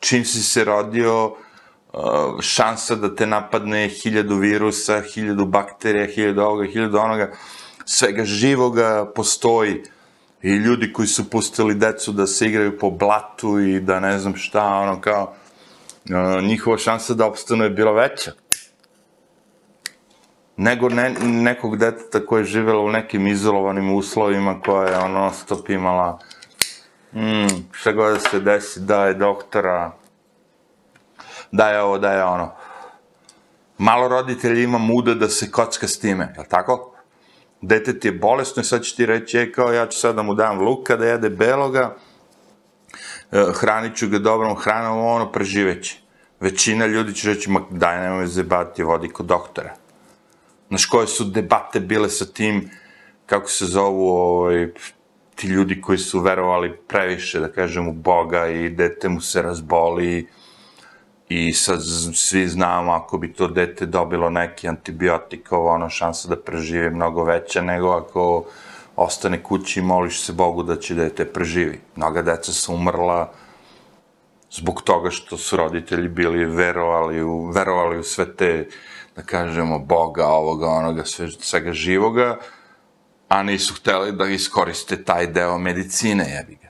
Čim 0.00 0.24
si 0.24 0.42
se 0.42 0.64
rodio, 0.64 1.24
uh, 1.26 2.40
šansa 2.40 2.94
da 2.94 3.14
te 3.14 3.26
napadne 3.26 3.88
hiljadu 3.88 4.36
virusa, 4.36 5.02
hiljadu 5.14 5.46
bakterija, 5.46 6.06
hiljadu 6.06 6.42
ovoga, 6.42 6.66
hiljadu 6.66 6.98
onoga, 6.98 7.32
svega 7.84 8.24
živoga 8.24 9.12
postoji. 9.14 9.82
I 10.42 10.50
ljudi 10.50 10.92
koji 10.92 11.08
su 11.08 11.30
pustili 11.30 11.74
decu 11.74 12.12
da 12.12 12.26
se 12.26 12.46
igraju 12.46 12.78
po 12.78 12.90
blatu 12.90 13.58
i 13.60 13.80
da 13.80 14.00
ne 14.00 14.18
znam 14.18 14.36
šta, 14.36 14.64
ono 14.64 15.00
kao, 15.00 15.34
njihova 16.42 16.78
šansa 16.78 17.14
da 17.14 17.26
opstanu 17.26 17.64
je 17.64 17.70
bila 17.70 17.92
veća 17.92 18.32
nego 20.60 20.88
ne, 20.88 21.10
nekog 21.20 21.76
deteta 21.76 22.26
koje 22.26 22.40
je 22.40 22.44
živelo 22.44 22.84
u 22.84 22.90
nekim 22.90 23.26
izolovanim 23.26 23.94
uslovima, 23.94 24.60
koja 24.60 24.88
je 24.88 24.98
ono 24.98 25.30
stop 25.32 25.68
imala 25.68 26.18
mm, 27.12 27.70
šta 27.72 27.92
god 27.92 28.12
da 28.12 28.20
se 28.20 28.40
desi, 28.40 28.80
da 28.80 29.06
je 29.06 29.14
doktora, 29.14 29.92
da 31.52 31.68
je 31.68 31.80
ovo, 31.82 31.98
da 31.98 32.12
je 32.12 32.24
ono. 32.24 32.52
Malo 33.78 34.08
roditelja 34.08 34.62
ima 34.62 34.78
muda 34.78 35.14
da 35.14 35.28
se 35.28 35.50
kocka 35.50 35.88
s 35.88 35.98
time, 35.98 36.34
je 36.38 36.48
tako? 36.48 36.92
Dete 37.60 37.98
ti 37.98 38.08
je 38.08 38.12
bolesno 38.12 38.60
i 38.60 38.64
sad 38.64 38.82
će 38.82 38.96
ti 38.96 39.06
reći, 39.06 39.36
je 39.36 39.52
kao 39.52 39.72
ja 39.72 39.86
ću 39.86 39.98
sad 39.98 40.14
da 40.14 40.22
mu 40.22 40.34
dam 40.34 40.60
luka, 40.60 40.96
da 40.96 41.06
jede 41.06 41.30
beloga, 41.30 41.96
hranit 43.32 43.96
ću 43.96 44.08
ga 44.08 44.18
dobrom 44.18 44.56
hranom, 44.56 44.98
ono 44.98 45.32
preživeće. 45.32 45.98
Većina 46.40 46.86
ljudi 46.86 47.14
će 47.14 47.28
reći, 47.28 47.50
ma 47.50 47.60
daj, 47.70 48.00
nemoj 48.00 48.26
zebati, 48.26 48.82
vodi 48.82 49.08
kod 49.08 49.26
doktora. 49.26 49.74
Znaš, 50.68 50.86
koje 50.86 51.06
su 51.06 51.24
debate 51.24 51.80
bile 51.80 52.08
sa 52.08 52.24
tim, 52.24 52.70
kako 53.26 53.48
se 53.50 53.66
zovu, 53.66 54.08
ovaj, 54.08 54.68
ti 55.34 55.46
ljudi 55.46 55.80
koji 55.80 55.98
su 55.98 56.20
verovali 56.20 56.76
previše, 56.88 57.40
da 57.40 57.48
kažem, 57.52 57.88
u 57.88 57.92
Boga 57.92 58.46
i 58.46 58.68
dete 58.68 59.08
mu 59.08 59.20
se 59.20 59.42
razboli 59.42 60.28
i 61.28 61.52
sad 61.52 61.78
svi 62.14 62.48
znamo 62.48 62.92
ako 62.92 63.18
bi 63.18 63.32
to 63.32 63.48
dete 63.48 63.86
dobilo 63.86 64.30
neki 64.30 64.68
antibiotik, 64.68 65.52
ovo 65.52 65.70
ono 65.70 65.90
šansa 65.90 66.28
da 66.28 66.36
preživi 66.36 66.90
mnogo 66.90 67.24
veća 67.24 67.62
nego 67.62 67.90
ako 67.90 68.44
ostane 69.00 69.42
kući 69.42 69.80
i 69.80 69.82
moliš 69.82 70.20
se 70.20 70.32
Bogu 70.32 70.62
da 70.62 70.76
će 70.76 70.94
dete 70.94 71.24
preživi. 71.24 71.80
Mnoga 71.96 72.22
deca 72.22 72.52
su 72.52 72.74
umrla 72.74 73.32
zbog 74.50 74.82
toga 74.82 75.10
što 75.10 75.36
su 75.36 75.56
roditelji 75.56 76.08
bili 76.08 76.44
verovali 76.44 77.22
u, 77.22 77.46
verovali 77.46 77.98
u 77.98 78.02
sve 78.02 78.36
te 78.36 78.68
da 79.16 79.22
kažemo, 79.22 79.78
Boga, 79.78 80.26
ovoga, 80.26 80.66
onoga, 80.66 81.04
sve, 81.04 81.30
svega 81.30 81.72
živoga, 81.72 82.38
a 83.28 83.42
nisu 83.42 83.74
hteli 83.74 84.12
da 84.12 84.26
iskoriste 84.26 85.04
taj 85.04 85.26
deo 85.26 85.58
medicine, 85.58 86.24
jebi 86.28 86.58
ga. 86.62 86.68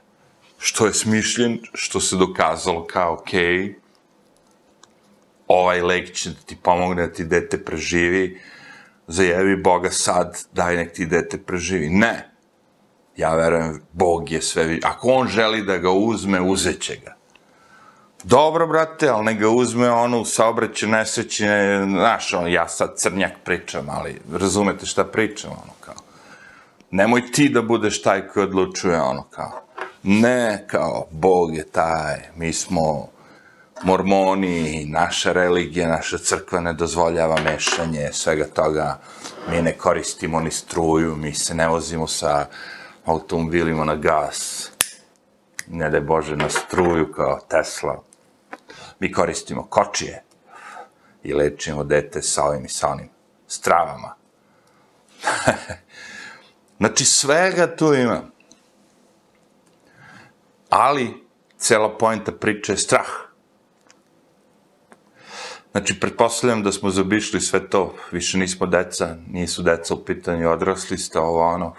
Što 0.59 0.87
je 0.87 0.95
smišljen, 0.95 1.59
što 1.75 2.01
se 2.01 2.17
dokazalo 2.17 2.87
kao, 2.87 3.13
okej, 3.13 3.43
okay, 3.43 3.75
ovaj 5.49 5.83
lek 5.83 6.13
će 6.13 6.31
da 6.31 6.41
ti 6.47 6.57
pomogne 6.57 7.07
da 7.07 7.13
ti 7.13 7.25
dete 7.25 7.65
preživi, 7.65 8.41
zajebi 9.07 9.63
Boga 9.63 9.91
sad, 9.91 10.39
daj 10.53 10.77
nek 10.77 10.93
ti 10.93 11.07
dete 11.07 11.39
preživi. 11.39 11.89
Ne. 11.91 12.31
Ja 13.17 13.35
verujem, 13.35 13.83
Bog 13.93 14.31
je 14.31 14.43
sve... 14.43 14.79
Ako 14.83 15.09
on 15.09 15.29
želi 15.29 15.63
da 15.63 15.77
ga 15.79 15.91
uzme, 15.91 16.41
uzeće 16.41 16.97
ga. 17.05 17.17
Dobro, 18.25 18.67
brate, 18.67 19.09
ali 19.09 19.25
ne 19.25 19.35
ga 19.35 19.49
uzme 19.49 19.91
onu 19.91 20.25
saobraćaj 20.25 20.89
nesreće, 20.89 21.47
znaš, 21.89 22.35
on, 22.35 22.53
ja 22.53 22.69
sad 22.69 22.93
crnjak 22.97 23.33
pričam, 23.45 23.89
ali 23.91 24.21
razumete 24.33 24.87
šta 24.87 25.05
pričam, 25.05 25.51
ono, 25.51 25.73
kao. 25.81 25.95
Nemoj 26.91 27.33
ti 27.33 27.49
da 27.49 27.63
budeš 27.63 28.03
taj 28.03 28.29
koji 28.29 28.45
odlučuje, 28.45 29.01
ono, 29.01 29.23
kao. 29.23 29.63
Ne, 30.03 30.65
kao, 30.67 31.07
Bog 31.11 31.55
je 31.55 31.65
taj, 31.65 32.19
mi 32.37 32.53
smo 32.53 33.09
mormoni, 33.83 34.85
naša 34.89 35.33
religija, 35.33 35.89
naša 35.89 36.19
crkva 36.19 36.61
ne 36.61 36.73
dozvoljava 36.73 37.41
mešanje 37.41 38.09
svega 38.13 38.47
toga, 38.47 39.01
mi 39.51 39.63
ne 39.63 39.79
koristimo 39.79 40.41
ni 40.41 40.51
struju, 40.51 41.17
mi 41.17 41.35
se 41.35 41.55
ne 41.55 41.69
vozimo 41.69 42.07
sa 42.07 42.47
automobilima 43.05 43.85
na 43.85 43.95
gas, 43.95 44.71
ne 45.69 45.91
da 45.91 46.01
Bože 46.01 46.37
na 46.37 46.49
struju 46.49 47.13
kao 47.13 47.41
Tesla, 47.49 48.03
mi 49.01 49.13
koristimo 49.13 49.67
kočije 49.67 50.23
i 51.23 51.35
lečimo 51.35 51.85
dete 51.85 52.23
sa 52.23 52.45
ovim 52.45 52.65
i 52.65 52.69
sa 52.69 52.89
onim 52.89 53.09
stravama. 53.47 54.15
znači, 56.79 57.05
svega 57.05 57.77
tu 57.77 57.95
ima. 57.95 58.23
Ali, 60.71 61.27
cela 61.59 61.99
pojenta 61.99 62.33
priče 62.33 62.73
je 62.73 62.79
strah. 62.79 63.30
Znači, 65.71 66.01
pretpostavljam 66.01 66.63
da 66.63 66.73
smo 66.73 66.91
zabišli 66.91 67.41
sve 67.41 67.69
to, 67.71 67.95
više 68.13 68.39
nismo 68.39 68.67
deca, 68.67 69.17
nisu 69.27 69.63
deca 69.63 69.95
u 69.95 70.05
pitanju, 70.05 70.51
odrasli 70.51 70.99
ste, 70.99 71.19
ovo 71.19 71.41
ono, 71.41 71.75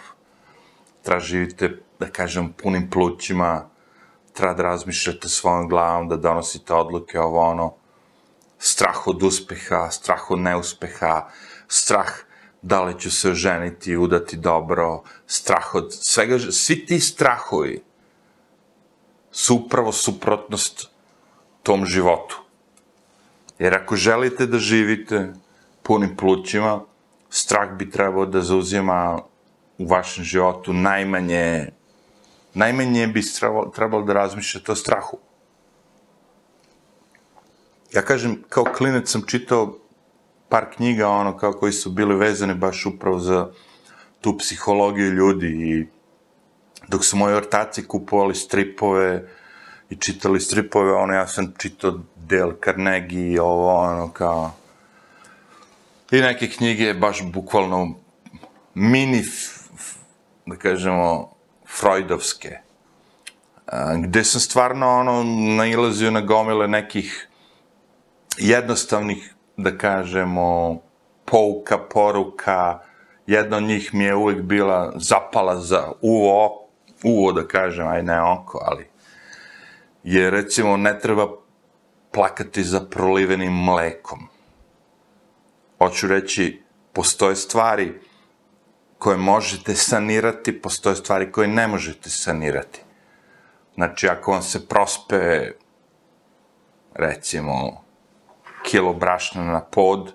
traživite, 1.04 1.78
da 2.00 2.08
kažem, 2.08 2.54
punim 2.54 2.90
plućima, 2.90 3.70
treba 4.34 4.54
da 4.54 4.64
razmišljate 4.64 5.30
svojom 5.30 5.70
glavom, 5.70 6.08
da 6.10 6.18
donosite 6.18 6.74
odluke, 6.74 7.20
ovo 7.20 7.40
ono, 7.40 7.74
strah 8.60 9.08
od 9.08 9.24
uspeha, 9.24 9.90
strah 9.92 10.32
od 10.32 10.40
neuspeha, 10.40 11.28
strah 11.68 12.12
da 12.62 12.84
li 12.84 13.00
ću 13.00 13.12
se 13.12 13.30
oženiti, 13.30 13.98
udati 13.98 14.38
dobro, 14.38 15.04
strah 15.28 15.76
od 15.76 15.94
svega, 16.02 16.40
svi 16.40 16.86
ti 16.86 17.00
strahovi 17.00 17.84
su 19.32 19.56
upravo 19.56 19.92
suprotnost 19.92 20.90
tom 21.64 21.86
životu. 21.86 22.41
Jer 23.62 23.76
ako 23.76 23.96
želite 23.96 24.46
da 24.46 24.58
živite 24.58 25.34
punim 25.84 26.16
plućima, 26.18 26.80
strah 27.30 27.78
bi 27.78 27.90
trebao 27.90 28.26
da 28.26 28.42
zauzima 28.42 29.20
u 29.78 29.86
vašem 29.86 30.24
životu 30.24 30.74
najmanje 30.74 31.70
najmanje 32.54 33.08
bi 33.08 33.22
trebalo, 33.76 34.04
da 34.04 34.14
razmišljate 34.14 34.72
o 34.72 34.76
strahu. 34.76 35.18
Ja 37.94 38.02
kažem, 38.02 38.44
kao 38.50 38.64
klinec 38.64 39.12
sam 39.12 39.22
čitao 39.28 39.78
par 40.50 40.66
knjiga, 40.76 41.08
ono, 41.10 41.38
kao 41.38 41.54
koji 41.54 41.72
su 41.72 41.92
bili 41.92 42.16
vezane 42.16 42.56
baš 42.56 42.86
upravo 42.86 43.20
za 43.20 43.52
tu 44.22 44.38
psihologiju 44.38 45.12
ljudi 45.12 45.48
i 45.48 45.88
dok 46.88 47.06
su 47.06 47.18
moji 47.18 47.36
ortaci 47.36 47.88
kupovali 47.88 48.36
stripove 48.36 49.30
i 49.92 49.96
čitali 49.96 50.40
stripove, 50.40 50.94
ono, 50.94 51.14
ja 51.14 51.28
sam 51.28 51.54
čitao 51.58 52.00
Dale 52.16 52.54
Carnegie 52.64 53.32
i 53.32 53.40
ovo, 53.40 53.76
ono, 53.76 54.12
kao... 54.14 54.52
I 56.12 56.22
neke 56.22 56.50
knjige 56.50 56.94
baš 56.94 57.24
bukvalno 57.24 57.96
mini, 58.74 59.24
da 60.46 60.56
kažemo, 60.56 61.30
freudovske, 61.80 62.58
gde 64.04 64.24
sam 64.24 64.42
stvarno 64.42 64.90
ono, 64.90 65.24
nailazio 65.58 66.12
na 66.12 66.22
gomile 66.22 66.68
nekih 66.68 67.30
jednostavnih, 68.38 69.36
da 69.58 69.78
kažemo, 69.78 70.80
pouka, 71.26 71.78
poruka, 71.78 72.80
jedna 73.28 73.58
od 73.58 73.64
njih 73.64 73.94
mi 73.94 74.04
je 74.04 74.16
uvek 74.16 74.42
bila 74.42 74.94
zapala 74.96 75.60
za 75.60 75.92
uvo, 76.02 76.68
uvo 77.04 77.32
da 77.32 77.48
kažem, 77.48 77.88
aj 77.88 78.04
ne 78.04 78.22
oko, 78.22 78.60
ali 78.66 78.91
je 80.04 80.30
recimo 80.30 80.78
ne 80.78 81.00
treba 81.00 81.28
plakati 82.12 82.64
za 82.64 82.80
prolivenim 82.80 83.54
mlekom. 83.54 84.20
Hoću 85.78 86.08
reći, 86.08 86.62
postoje 86.94 87.36
stvari 87.36 88.00
koje 88.98 89.18
možete 89.18 89.76
sanirati, 89.76 90.62
postoje 90.62 90.96
stvari 90.96 91.32
koje 91.32 91.48
ne 91.48 91.68
možete 91.68 92.10
sanirati. 92.10 92.82
Znači, 93.76 94.08
ako 94.08 94.32
vam 94.32 94.42
se 94.42 94.68
prospe, 94.68 95.52
recimo, 96.94 97.84
kilo 98.64 98.94
brašna 98.94 99.44
na 99.44 99.62
pod, 99.62 100.14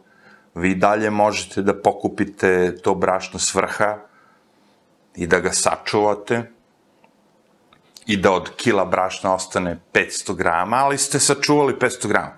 vi 0.55 0.75
dalje 0.75 1.11
možete 1.11 1.63
da 1.63 1.83
pokupite 1.83 2.77
to 2.77 2.95
brašno 2.95 3.39
s 3.39 3.55
vrha 3.55 3.99
i 5.15 5.27
da 5.27 5.41
ga 5.41 5.53
sačuvate 5.53 6.56
i 8.07 8.17
da 8.17 8.33
od 8.33 8.51
kila 8.57 8.85
brašna 8.85 9.35
ostane 9.35 9.81
500 9.93 10.35
grama, 10.35 10.77
ali 10.77 10.99
ste 10.99 11.21
sačuvali 11.21 11.75
500 11.75 12.09
grama. 12.09 12.33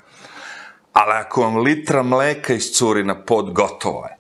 Ali 0.92 1.12
ako 1.12 1.42
vam 1.42 1.56
litra 1.56 2.02
mleka 2.02 2.54
iscuri 2.54 3.04
na 3.04 3.24
pod, 3.24 3.52
gotovo 3.52 4.04
je. 4.04 4.16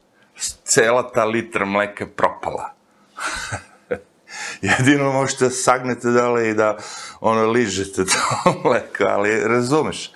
Cela 0.64 1.12
ta 1.12 1.24
litra 1.24 1.64
mleka 1.64 2.04
je 2.04 2.10
propala. 2.10 2.70
Jedino 4.62 5.12
možete 5.12 5.44
da 5.44 5.50
sagnete 5.50 6.10
dole 6.10 6.48
i 6.48 6.54
da 6.54 6.76
ono, 7.20 7.46
ližete 7.46 8.04
to 8.04 8.18
mleko, 8.64 9.04
ali 9.04 9.48
razumeš? 9.48 10.12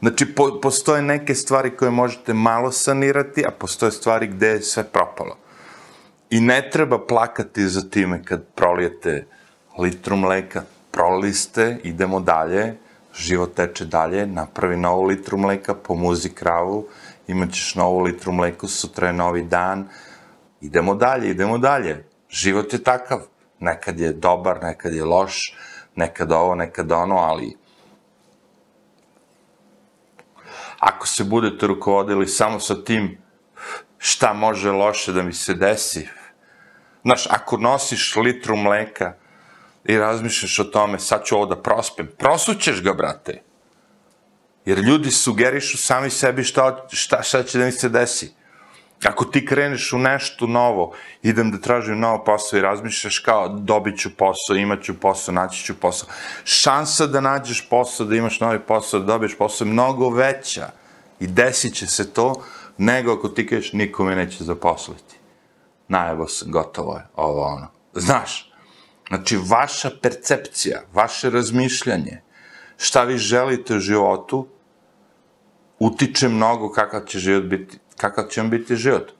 Znači, 0.00 0.34
po, 0.34 0.60
postoje 0.62 1.02
neke 1.02 1.34
stvari 1.34 1.76
koje 1.76 1.90
možete 1.90 2.34
malo 2.34 2.72
sanirati, 2.72 3.44
a 3.46 3.50
postoje 3.50 3.92
stvari 3.92 4.26
gde 4.26 4.48
je 4.48 4.62
sve 4.62 4.84
propalo. 4.84 5.36
I 6.30 6.40
ne 6.40 6.70
treba 6.70 7.06
plakati 7.06 7.68
za 7.68 7.90
time 7.90 8.24
kad 8.24 8.44
prolijete 8.54 9.26
litru 9.78 10.16
mleka, 10.16 10.62
proliste, 10.90 11.78
idemo 11.84 12.20
dalje, 12.20 12.76
život 13.14 13.54
teče 13.54 13.84
dalje, 13.84 14.26
napravi 14.26 14.76
novu 14.76 15.02
litru 15.02 15.38
mleka, 15.38 15.74
pomuzi 15.74 16.30
kravu, 16.34 16.86
imaćeš 17.26 17.74
novu 17.74 18.00
litru 18.00 18.32
mleka, 18.32 18.66
sutra 18.66 19.06
je 19.06 19.12
novi 19.12 19.42
dan, 19.42 19.88
idemo 20.60 20.94
dalje, 20.94 21.30
idemo 21.30 21.58
dalje. 21.58 22.04
Život 22.30 22.72
je 22.72 22.82
takav. 22.82 23.20
Nekad 23.60 24.00
je 24.00 24.12
dobar, 24.12 24.58
nekad 24.62 24.92
je 24.92 25.04
loš, 25.04 25.56
nekad 25.94 26.32
ovo, 26.32 26.54
nekad 26.54 26.92
ono, 26.92 27.16
ali 27.16 27.56
ako 30.78 31.06
se 31.06 31.24
budete 31.24 31.66
rukovodili 31.66 32.26
samo 32.26 32.60
sa 32.60 32.84
tim 32.84 33.18
šta 33.98 34.32
može 34.32 34.70
loše 34.70 35.12
da 35.12 35.22
mi 35.22 35.32
se 35.32 35.54
desi, 35.54 36.08
znaš, 37.02 37.26
ako 37.30 37.56
nosiš 37.56 38.16
litru 38.16 38.56
mleka 38.56 39.14
i 39.88 39.98
razmišljaš 39.98 40.58
o 40.58 40.64
tome, 40.64 40.98
sad 40.98 41.24
ću 41.24 41.36
ovo 41.36 41.46
da 41.46 41.56
prospem, 41.62 42.08
prosućeš 42.18 42.82
ga, 42.82 42.92
brate. 42.92 43.42
Jer 44.64 44.78
ljudi 44.78 45.10
sugerišu 45.10 45.78
sami 45.78 46.10
sebi 46.10 46.44
šta, 46.44 46.86
šta, 46.92 47.22
šta 47.22 47.42
će 47.42 47.58
da 47.58 47.64
mi 47.64 47.72
se 47.72 47.88
desi. 47.88 48.32
Ako 49.04 49.24
ti 49.24 49.46
kreneš 49.46 49.92
u 49.92 49.98
nešto 49.98 50.46
novo, 50.46 50.92
idem 51.22 51.50
da 51.50 51.60
tražim 51.60 51.98
novo 52.00 52.24
posao 52.24 52.58
i 52.58 52.62
razmišljaš 52.62 53.18
kao 53.18 53.48
dobit 53.48 53.98
ću 53.98 54.16
posao, 54.16 54.56
imaću 54.56 55.00
posao, 55.00 55.34
naći 55.34 55.64
ću 55.64 55.74
posao. 55.80 56.08
Šansa 56.44 57.06
da 57.06 57.20
nađeš 57.20 57.68
posao, 57.68 58.06
da 58.06 58.16
imaš 58.16 58.40
novi 58.40 58.58
posao, 58.58 59.00
da 59.00 59.06
dobiješ 59.06 59.38
posao 59.38 59.66
je 59.66 59.72
mnogo 59.72 60.08
veća 60.08 60.68
i 61.20 61.26
desit 61.26 61.74
će 61.74 61.86
se 61.86 62.12
to 62.12 62.42
nego 62.78 63.12
ako 63.12 63.28
ti 63.28 63.46
kažeš 63.46 63.72
nikome 63.72 64.16
neće 64.16 64.44
zaposliti. 64.44 65.16
Najebo 65.88 66.28
se, 66.28 66.44
gotovo 66.48 66.96
je, 66.96 67.06
ovo 67.16 67.42
ono. 67.42 67.66
Znaš, 67.94 68.52
znači 69.08 69.38
vaša 69.48 69.90
percepcija, 70.02 70.82
vaše 70.92 71.30
razmišljanje, 71.30 72.22
šta 72.76 73.04
vi 73.04 73.18
želite 73.18 73.76
u 73.76 73.80
životu, 73.80 74.46
utiče 75.78 76.28
mnogo 76.28 76.72
kakav 76.72 77.04
će 77.04 77.18
život 77.18 77.44
biti 77.44 77.78
kakav 77.96 78.24
će 78.24 78.40
vam 78.40 78.50
biti 78.50 78.76
život. 78.76 79.12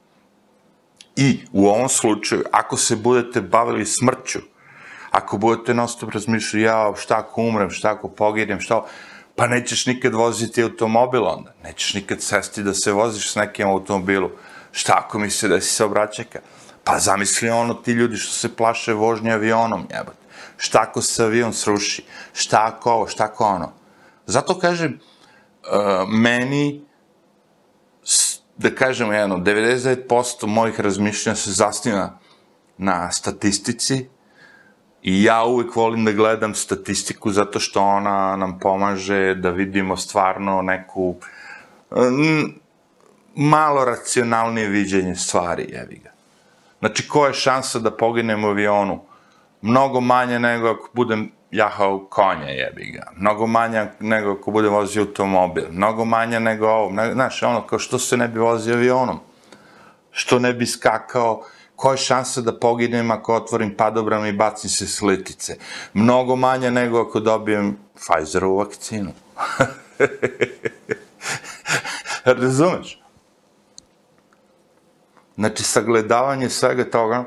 I 1.15 1.39
u 1.51 1.67
ovom 1.67 1.89
slučaju, 1.89 2.43
ako 2.51 2.77
se 2.77 2.95
budete 2.95 3.41
bavili 3.41 3.85
smrću, 3.85 4.39
ako 5.11 5.37
budete 5.37 5.73
non 5.73 5.87
stop 5.87 6.11
razmišljati, 6.11 6.61
ja, 6.61 6.93
šta 6.97 7.17
ako 7.17 7.41
umrem, 7.41 7.69
šta 7.69 7.91
ako 7.91 8.09
pogidem, 8.09 8.59
šta, 8.59 8.85
pa 9.35 9.47
nećeš 9.47 9.85
nikad 9.85 10.13
voziti 10.13 10.63
automobil 10.63 11.25
onda, 11.25 11.53
nećeš 11.63 11.93
nikad 11.93 12.21
sesti 12.21 12.63
da 12.63 12.73
se 12.73 12.91
voziš 12.91 13.31
s 13.31 13.35
nekim 13.35 13.67
automobilu, 13.67 14.29
šta 14.71 15.01
ako 15.05 15.19
mi 15.19 15.29
se 15.29 15.47
desi 15.47 15.73
saobraćajka, 15.73 16.39
pa 16.87 16.99
zamisli 16.99 17.49
ono 17.49 17.73
ti 17.73 17.91
ljudi 17.91 18.17
što 18.17 18.33
se 18.33 18.55
plaše 18.55 18.93
vožnje 18.93 19.31
avionom, 19.31 19.87
jebate, 19.89 20.17
šta 20.57 20.79
ako 20.81 21.01
se 21.01 21.23
avion 21.23 21.53
sruši, 21.53 22.03
šta 22.33 22.63
ako 22.65 22.91
ovo, 22.91 23.07
šta 23.07 23.23
ako 23.23 23.45
ono. 23.45 23.71
Zato 24.25 24.59
kažem, 24.59 24.99
uh, 24.99 26.09
meni 26.09 26.81
da 28.57 28.75
kažemo 28.75 29.13
jedno, 29.13 29.37
99% 29.37 30.47
mojih 30.47 30.79
razmišljanja 30.79 31.35
se 31.35 31.51
zasniva 31.51 32.19
na 32.77 33.11
statistici 33.11 34.05
i 35.01 35.23
ja 35.23 35.43
uvek 35.43 35.75
volim 35.75 36.05
da 36.05 36.11
gledam 36.11 36.55
statistiku 36.55 37.31
zato 37.31 37.59
što 37.59 37.81
ona 37.81 38.35
nam 38.35 38.59
pomaže 38.59 39.35
da 39.35 39.49
vidimo 39.49 39.97
stvarno 39.97 40.61
neku 40.61 41.15
m, 41.91 42.53
malo 43.35 43.85
racionalnije 43.85 44.67
viđenje 44.67 45.15
stvari, 45.15 45.65
jevi 45.69 46.01
ga. 46.03 46.16
Znači, 46.79 47.07
koja 47.07 47.27
je 47.27 47.33
šansa 47.33 47.79
da 47.79 47.91
poginem 47.91 48.43
u 48.43 48.47
avionu? 48.47 48.99
Mnogo 49.61 50.01
manje 50.01 50.39
nego 50.39 50.69
ako 50.69 50.89
budem 50.93 51.31
jahao 51.51 52.07
konja, 52.09 52.47
jebi 52.47 52.85
ga. 52.85 53.11
Mnogo 53.15 53.47
manja 53.47 53.87
nego 53.99 54.31
ako 54.31 54.51
bude 54.51 54.69
vozio 54.69 55.01
automobil. 55.01 55.65
Mnogo 55.71 56.05
manja 56.05 56.39
nego 56.39 56.67
ovo. 56.67 56.91
Znaš, 57.13 57.43
ono, 57.43 57.67
kao 57.67 57.79
što 57.79 57.99
se 57.99 58.17
ne 58.17 58.27
bi 58.27 58.39
vozio 58.39 58.73
avionom? 58.73 59.19
Što 60.11 60.39
ne 60.39 60.53
bi 60.53 60.65
skakao? 60.65 61.43
Koja 61.75 61.91
je 61.91 61.97
šansa 61.97 62.41
da 62.41 62.59
poginem 62.59 63.11
ako 63.11 63.35
otvorim 63.35 63.75
padobram 63.77 64.25
i 64.25 64.33
bacim 64.33 64.69
se 64.69 64.87
s 64.87 65.01
litice? 65.01 65.57
Mnogo 65.93 66.35
manja 66.35 66.69
nego 66.69 67.01
ako 67.01 67.19
dobijem 67.19 67.77
Pfizerovu 67.95 68.57
vakcinu. 68.57 69.11
Razumeš? 72.41 73.06
Znači, 75.37 75.63
sagledavanje 75.63 76.49
svega 76.49 76.89
toga, 76.89 77.23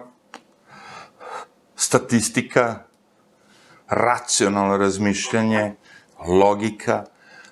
statistika, 1.76 2.78
racionalno 3.88 4.76
razmišljanje, 4.76 5.74
logika, 6.26 7.04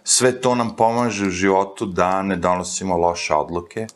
sve 0.04 0.40
to 0.40 0.54
nam 0.54 0.76
pomaže 0.76 1.26
u 1.26 1.30
životu 1.30 1.86
da 1.86 2.22
ne 2.22 2.36
donosimo 2.36 2.96
loše 2.96 3.34
odluke. 3.34 3.86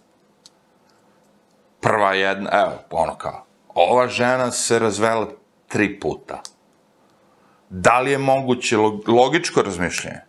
Prva 1.81 2.15
jedna, 2.15 2.51
evo, 2.53 2.73
ono 2.91 3.19
kao, 3.19 3.45
ova 3.75 4.09
žena 4.09 4.51
se 4.51 4.79
razvela 4.79 5.27
tri 5.69 6.01
puta. 6.01 6.43
Da 7.71 8.01
li 8.01 8.11
je 8.11 8.19
moguće 8.19 8.77
logičko 9.07 9.63
razmišljanje? 9.63 10.21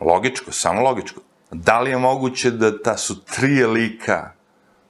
Logičko, 0.00 0.52
samo 0.52 0.82
logičko. 0.82 1.20
Da 1.50 1.80
li 1.80 1.90
je 1.90 1.98
moguće 1.98 2.50
da 2.50 2.82
ta 2.82 2.96
su 2.96 3.24
tri 3.24 3.64
lika 3.66 4.41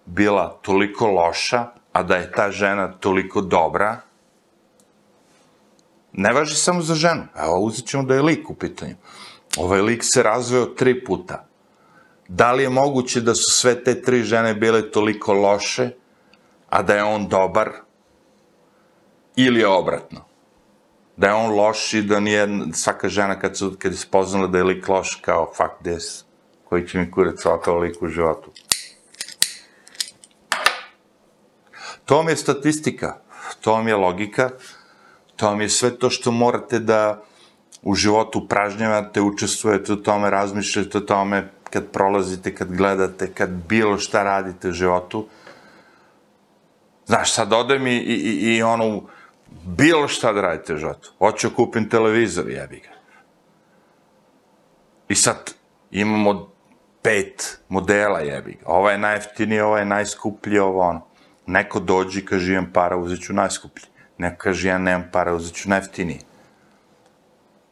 bila 0.07 0.59
toliko 0.63 1.07
loša, 1.07 1.67
a 1.93 2.03
da 2.03 2.17
je 2.17 2.33
ta 2.33 2.51
žena 2.51 2.93
toliko 2.93 3.41
dobra, 3.41 4.01
ne 6.13 6.33
važi 6.33 6.55
samo 6.55 6.83
za 6.83 6.95
ženu. 6.95 7.23
Evo, 7.37 7.61
uzet 7.61 7.87
ćemo 7.87 8.03
da 8.03 8.15
je 8.15 8.23
lik 8.23 8.51
u 8.51 8.55
pitanju. 8.55 8.95
Ovaj 9.57 9.81
lik 9.81 10.01
se 10.05 10.23
razveo 10.23 10.67
tri 10.67 11.05
puta. 11.05 11.47
Da 12.29 12.53
li 12.53 12.63
je 12.63 12.69
moguće 12.69 13.21
da 13.21 13.35
su 13.35 13.51
sve 13.51 13.85
te 13.85 14.03
tri 14.03 14.23
žene 14.23 14.55
bile 14.55 14.91
toliko 14.91 15.33
loše, 15.33 15.91
a 16.71 16.83
da 16.83 16.95
je 16.95 17.05
on 17.05 17.29
dobar, 17.29 17.71
ili 19.37 19.61
je 19.61 19.69
obratno? 19.69 20.25
Da 21.17 21.27
je 21.27 21.35
on 21.35 21.55
loš 21.55 21.95
i 21.95 22.03
da 22.03 22.21
nije 22.21 22.49
svaka 22.73 23.09
žena 23.09 23.39
kad, 23.39 23.57
su, 23.57 23.75
kad 23.79 23.93
je 23.93 23.99
spoznala 23.99 24.47
da 24.47 24.59
je 24.59 24.65
lik 24.65 24.89
loš 24.89 25.15
kao 25.15 25.53
fuck 25.57 25.83
this, 25.83 26.25
koji 26.65 26.89
će 26.89 26.99
mi 26.99 27.11
kurac 27.11 27.41
svakao 27.41 27.79
lik 27.79 28.03
u 28.03 28.09
životu. 28.09 28.52
To 32.13 32.17
vam 32.17 32.29
je 32.29 32.37
statistika, 32.37 33.17
to 33.61 33.73
vam 33.73 33.89
je 33.89 33.97
logika, 33.97 34.51
To 35.37 35.47
vam 35.47 35.61
je 35.61 35.69
sve 35.69 35.91
to 35.99 36.11
što 36.11 36.31
morate 36.31 36.79
da 36.79 37.23
u 37.83 37.95
životu 37.95 38.49
pražnjavate, 38.49 39.21
učestvujete 39.21 39.93
u 39.93 39.97
tome, 39.97 40.31
razmišljate 40.31 40.99
o 40.99 41.01
tome 41.01 41.49
kad 41.71 41.89
prolazite, 41.91 42.55
kad 42.55 42.77
gledate, 42.77 43.33
kad 43.33 43.51
bilo 43.51 43.99
šta 43.99 44.23
radite 44.23 44.69
u 44.69 44.73
životu. 44.73 45.27
Znaš, 47.07 47.33
sad 47.33 47.53
odem 47.53 47.87
i, 47.87 47.97
i, 47.97 48.57
i, 48.57 48.63
ono, 48.63 49.03
bilo 49.65 50.09
šta 50.09 50.33
da 50.33 50.41
radite 50.41 50.75
u 50.75 50.77
životu. 50.77 51.13
Hoću 51.19 51.49
da 51.49 51.55
kupim 51.55 51.89
televizor, 51.89 52.51
jebi 52.51 52.81
ga. 52.81 52.95
I 55.09 55.15
sad 55.15 55.55
imamo 55.91 56.51
pet 57.03 57.59
modela, 57.69 58.21
jebi 58.21 58.53
ga. 58.61 58.67
Ova 58.67 58.93
je 58.93 58.99
najeftiniji, 58.99 59.61
ova 59.61 59.79
je 59.79 59.85
najskuplji, 59.85 60.59
ovo 60.59 60.81
ono. 60.81 61.12
Neko 61.47 61.81
dođi 61.81 62.21
i 62.21 62.25
kaže 62.25 62.53
imam 62.53 62.73
para, 62.73 62.97
uzet 62.97 63.21
ću 63.21 63.33
najskuplji. 63.33 63.87
Neko 64.19 64.37
kaže, 64.39 64.69
ja 64.69 64.79
nemam 64.79 65.09
para, 65.13 65.35
uzet 65.35 65.55
ću 65.55 65.69
neftiniji. 65.69 66.21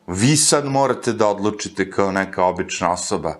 Vi 0.06 0.36
sad 0.36 0.66
morate 0.66 1.12
da 1.12 1.28
odlučite 1.28 1.90
kao 1.90 2.12
neka 2.12 2.44
obična 2.44 2.92
osoba 2.92 3.34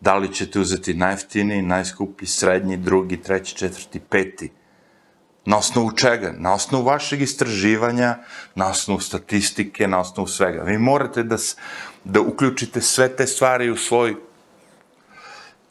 da 0.00 0.16
li 0.16 0.34
ćete 0.34 0.60
uzeti 0.60 0.94
najeftiniji, 0.94 1.62
najskuplji, 1.62 2.26
srednji, 2.26 2.76
drugi, 2.76 3.22
treći, 3.22 3.56
četvrti, 3.56 4.00
peti. 4.00 4.52
Na 5.44 5.58
osnovu 5.58 5.92
čega? 5.92 6.32
Na 6.38 6.54
osnovu 6.54 6.84
vašeg 6.84 7.22
istraživanja, 7.22 8.18
na 8.54 8.70
osnovu 8.70 9.00
statistike, 9.00 9.88
na 9.88 10.00
osnovu 10.00 10.26
svega. 10.26 10.62
Vi 10.62 10.78
morate 10.78 11.22
da, 11.22 11.36
da 12.04 12.20
uključite 12.20 12.80
sve 12.80 13.08
te 13.16 13.26
stvari 13.26 13.70
u 13.70 13.76
svoj 13.76 14.16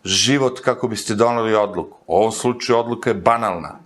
život 0.03 0.59
kako 0.59 0.87
biste 0.87 1.15
donali 1.15 1.55
odluku. 1.55 1.97
U 2.07 2.15
ovom 2.15 2.31
slučaju 2.31 2.79
odluka 2.79 3.09
je 3.09 3.13
banalna. 3.13 3.79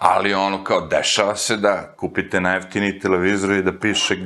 Ali 0.00 0.34
ono 0.34 0.64
kao 0.64 0.80
dešava 0.80 1.36
se 1.36 1.56
da 1.56 1.92
kupite 1.96 2.40
najeftiniji 2.40 2.98
televizor 2.98 3.50
i 3.52 3.62
da 3.62 3.72
piše 3.72 4.16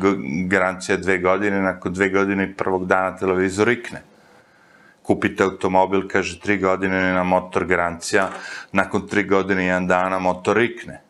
garancija 0.46 0.96
dve 0.96 1.18
godine, 1.18 1.62
nakon 1.62 1.92
dve 1.92 2.08
godine 2.08 2.44
i 2.44 2.54
prvog 2.54 2.86
dana 2.86 3.16
televizor 3.16 3.68
ikne. 3.68 4.02
Kupite 5.02 5.42
automobil, 5.42 6.08
kaže 6.08 6.40
tri 6.40 6.58
godine 6.58 7.12
na 7.12 7.24
motor 7.24 7.64
garancija, 7.66 8.28
nakon 8.72 9.08
tri 9.08 9.24
godine 9.24 9.64
i 9.64 9.66
jedan 9.66 9.86
dana 9.86 10.18
motor 10.18 10.62
ikne. 10.62 11.00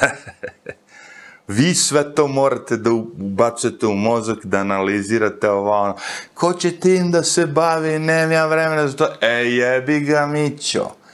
Vi 1.48 1.74
sve 1.74 2.14
to 2.14 2.28
morate 2.28 2.76
da 2.76 2.90
ubacujete 2.92 3.86
u 3.86 3.94
mozak, 3.94 4.38
da 4.44 4.58
analizirate 4.58 5.50
ovo, 5.50 5.70
ono. 5.70 5.96
Ko 6.34 6.52
će 6.52 6.80
tim 6.80 7.10
da 7.10 7.22
se 7.22 7.46
bavi, 7.46 7.98
nemam 7.98 8.32
ja 8.32 8.46
vremena 8.46 8.88
za 8.88 8.96
to. 8.96 9.08
E, 9.20 9.32
jebi 9.32 10.00
ga, 10.00 10.26
Mićo. 10.26 11.05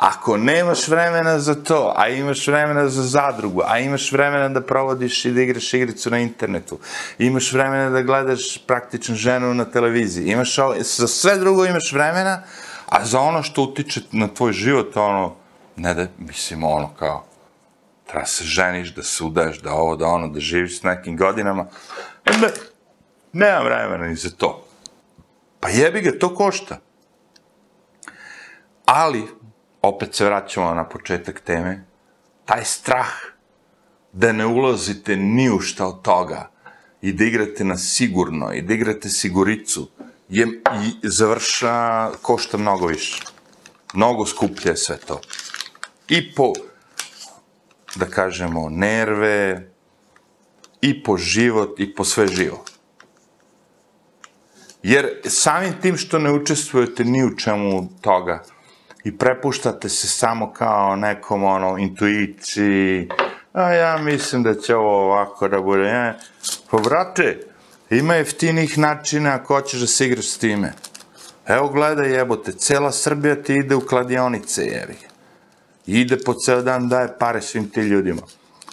Ako 0.00 0.36
nemaš 0.36 0.88
vremena 0.88 1.38
za 1.38 1.54
to, 1.54 1.92
a 1.96 2.08
imaš 2.08 2.46
vremena 2.48 2.88
za 2.88 3.02
zadrugu, 3.02 3.62
a 3.66 3.78
imaš 3.78 4.12
vremena 4.12 4.48
da 4.48 4.60
provodiš 4.60 5.24
i 5.24 5.32
da 5.32 5.42
igraš 5.42 5.74
igricu 5.74 6.10
na 6.10 6.18
internetu, 6.18 6.78
imaš 7.18 7.52
vremena 7.52 7.90
da 7.90 8.02
gledaš 8.02 8.58
praktično 8.66 9.14
ženu 9.14 9.54
na 9.54 9.64
televiziji, 9.64 10.30
imaš 10.32 10.58
ovo, 10.58 10.74
za 10.80 11.08
sve 11.08 11.38
drugo 11.38 11.64
imaš 11.64 11.92
vremena, 11.92 12.42
a 12.88 13.04
za 13.04 13.20
ono 13.20 13.42
što 13.42 13.62
utiče 13.62 14.00
na 14.12 14.28
tvoj 14.28 14.52
život, 14.52 14.96
ono, 14.96 15.34
ne 15.76 15.94
da, 15.94 16.06
mislim, 16.18 16.64
ono 16.64 16.94
kao, 16.98 17.24
treba 18.06 18.26
se 18.26 18.44
ženiš, 18.44 18.94
da 18.94 19.02
se 19.02 19.24
udaješ, 19.24 19.60
da 19.60 19.72
ovo, 19.72 19.96
da 19.96 20.06
ono, 20.06 20.28
da 20.28 20.40
živiš 20.40 20.78
s 20.78 20.82
nekim 20.82 21.16
godinama. 21.16 21.66
Ne, 22.26 22.48
nemam 23.32 23.64
vremena 23.64 24.06
ni 24.06 24.16
za 24.16 24.30
to. 24.30 24.64
Pa 25.60 25.68
jebi 25.68 26.00
ga, 26.00 26.18
to 26.18 26.34
košta. 26.34 26.78
Ali, 28.84 29.39
opet 29.82 30.14
se 30.14 30.24
vraćamo 30.24 30.74
na 30.74 30.88
početak 30.88 31.40
teme, 31.40 31.84
taj 32.44 32.64
strah 32.64 33.10
da 34.12 34.32
ne 34.32 34.46
ulazite 34.46 35.16
ni 35.16 35.50
u 35.50 35.60
šta 35.60 35.86
od 35.86 36.02
toga 36.02 36.50
i 37.02 37.12
da 37.12 37.24
igrate 37.24 37.64
na 37.64 37.76
sigurno 37.78 38.52
i 38.52 38.62
da 38.62 38.74
igrate 38.74 39.08
siguricu, 39.08 39.88
je, 40.28 40.46
i 40.82 41.08
završa, 41.08 42.10
košta 42.22 42.58
mnogo 42.58 42.86
više. 42.86 43.22
Mnogo 43.94 44.26
skuplje 44.26 44.70
je 44.70 44.76
sve 44.76 44.96
to. 44.96 45.20
I 46.08 46.34
po 46.34 46.52
da 47.94 48.06
kažemo, 48.06 48.68
nerve, 48.70 49.70
i 50.80 51.02
po 51.02 51.16
život, 51.16 51.80
i 51.80 51.94
po 51.94 52.04
sve 52.04 52.26
živo. 52.28 52.64
Jer 54.82 55.08
samim 55.24 55.74
tim 55.82 55.96
što 55.96 56.18
ne 56.18 56.32
učestvujete 56.32 57.04
ni 57.04 57.24
u 57.24 57.36
čemu 57.36 57.88
toga 58.00 58.44
i 59.04 59.18
prepuštate 59.18 59.88
se 59.88 60.08
samo 60.08 60.52
kao 60.52 60.96
nekom 60.96 61.44
ono, 61.44 61.78
intuiciji, 61.78 63.08
a 63.52 63.72
ja 63.72 63.98
mislim 63.98 64.42
da 64.42 64.54
će 64.54 64.76
ovo 64.76 65.04
ovako 65.04 65.48
da 65.48 65.60
bude, 65.60 65.82
ne, 65.82 66.18
pa 66.70 66.78
brate, 66.78 67.38
ima 67.90 68.14
jeftinih 68.14 68.78
načina 68.78 69.34
ako 69.34 69.54
hoćeš 69.54 69.80
da 69.80 69.86
se 69.86 70.06
igraš 70.06 70.28
s 70.28 70.38
time. 70.38 70.72
Evo 71.46 71.68
gledaj 71.68 72.12
jebote, 72.12 72.52
cela 72.52 72.92
Srbija 72.92 73.42
ti 73.42 73.54
ide 73.54 73.74
u 73.74 73.80
kladionice, 73.80 74.62
jevi 74.62 75.10
ide 75.86 76.16
po 76.24 76.34
ceo 76.34 76.62
dan 76.62 76.88
daje 76.88 77.18
pare 77.18 77.40
svim 77.42 77.70
ti 77.70 77.80
ljudima. 77.80 78.22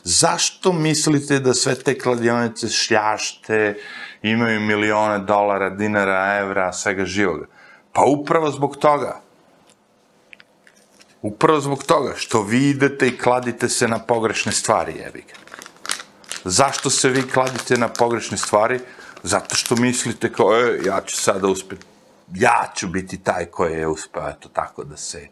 Zašto 0.03 0.73
mislite 0.73 1.39
da 1.39 1.53
sve 1.53 1.75
te 1.75 1.97
kladionice 1.99 2.69
šljašte, 2.69 3.75
imaju 4.21 4.59
milione 4.61 5.19
dolara, 5.19 5.69
dinara, 5.69 6.37
evra, 6.39 6.73
svega 6.73 7.05
živoga? 7.05 7.45
Pa 7.93 8.01
upravo 8.01 8.51
zbog 8.51 8.77
toga. 8.77 9.21
Upravo 11.21 11.59
zbog 11.59 11.83
toga 11.83 12.13
što 12.15 12.41
vi 12.41 12.69
idete 12.69 13.07
i 13.07 13.17
kladite 13.17 13.69
se 13.69 13.87
na 13.87 13.99
pogrešne 13.99 14.51
stvari, 14.51 14.93
jebi 14.97 15.21
ga. 15.27 15.33
Zašto 16.43 16.89
se 16.89 17.09
vi 17.09 17.21
kladite 17.29 17.77
na 17.77 17.87
pogrešne 17.87 18.37
stvari? 18.37 18.79
Zato 19.23 19.55
što 19.55 19.75
mislite 19.75 20.33
kao, 20.33 20.55
e, 20.55 20.79
ja 20.85 21.01
ću 21.05 21.17
sada 21.17 21.47
uspeti, 21.47 21.85
ja 22.33 22.71
ću 22.75 22.87
biti 22.87 23.17
taj 23.17 23.45
koji 23.45 23.73
je 23.73 23.87
uspeo, 23.87 24.29
eto 24.29 24.49
tako 24.49 24.83
da 24.83 24.97
se 24.97 25.27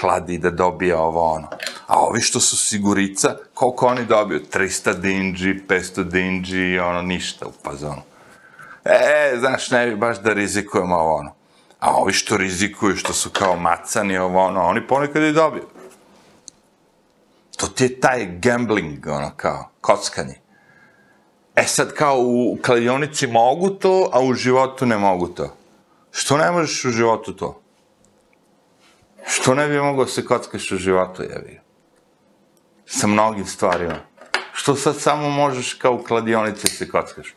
kladi 0.00 0.38
da 0.38 0.50
dobije 0.50 0.96
ovo 0.96 1.32
ono. 1.32 1.48
A 1.86 2.00
ovi 2.00 2.20
što 2.20 2.40
su 2.40 2.56
sigurica, 2.56 3.36
koliko 3.54 3.86
oni 3.86 4.04
dobiju? 4.04 4.40
300 4.52 4.94
dinđi, 4.94 5.54
500 5.68 6.04
dinđi, 6.04 6.78
ono, 6.78 7.02
ništa 7.02 7.46
u 7.46 7.52
fazonu. 7.64 8.02
E, 8.84 9.36
znaš, 9.38 9.70
ne 9.70 9.86
bi 9.86 9.96
baš 9.96 10.18
da 10.18 10.32
rizikujemo 10.32 10.96
ovo 10.96 11.14
ono. 11.14 11.39
A 11.80 11.96
ovi 11.96 12.12
što 12.12 12.36
rizikuju, 12.36 12.96
što 12.96 13.12
su 13.12 13.30
kao 13.30 13.56
macani, 13.56 14.18
ovo 14.18 14.40
ono, 14.40 14.62
oni 14.62 14.86
ponekad 14.86 15.22
i 15.22 15.32
dobiju. 15.32 15.64
To 17.56 17.66
ti 17.66 17.84
je 17.84 18.00
taj 18.00 18.26
gambling, 18.26 19.06
ono, 19.06 19.30
kao, 19.36 19.68
kockanje. 19.80 20.34
E 21.56 21.64
sad, 21.64 21.94
kao, 21.94 22.16
u 22.18 22.58
kladionici 22.64 23.26
mogu 23.26 23.70
to, 23.70 24.10
a 24.12 24.20
u 24.20 24.34
životu 24.34 24.86
ne 24.86 24.98
mogu 24.98 25.28
to. 25.28 25.56
Što 26.10 26.36
ne 26.36 26.50
možeš 26.50 26.84
u 26.84 26.90
životu 26.90 27.36
to? 27.36 27.60
Što 29.26 29.54
ne 29.54 29.68
bi 29.68 29.80
mogao 29.80 30.06
se 30.06 30.24
kockaš 30.24 30.72
u 30.72 30.76
životu, 30.76 31.22
jevi? 31.22 31.60
Sa 32.86 33.06
mnogim 33.06 33.46
stvarima. 33.46 33.98
Što 34.52 34.74
sad 34.74 35.00
samo 35.00 35.30
možeš 35.30 35.74
kao 35.74 35.92
u 35.92 36.02
kladionici 36.02 36.68
se 36.68 36.88
kockaš? 36.88 37.34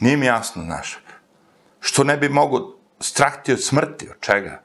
Nije 0.00 0.16
mi 0.16 0.26
jasno, 0.26 0.64
znaš. 0.64 0.98
Što 1.80 2.04
ne 2.04 2.16
bi 2.16 2.28
mogo 2.28 2.76
strah 3.00 3.42
ti 3.42 3.52
od 3.52 3.64
smrti, 3.64 4.08
od 4.10 4.16
čega? 4.20 4.62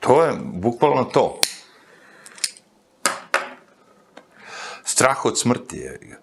To 0.00 0.24
je 0.24 0.32
bukvalno 0.42 1.04
to. 1.04 1.40
Strah 4.84 5.24
od 5.24 5.40
smrti 5.40 5.76
je. 5.76 6.18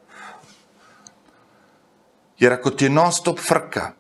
Jer 2.39 2.53
ako 2.53 2.69
ti 2.69 2.85
je 2.85 2.89
non 2.89 3.11
stop 3.11 3.39
frka, 3.39 3.91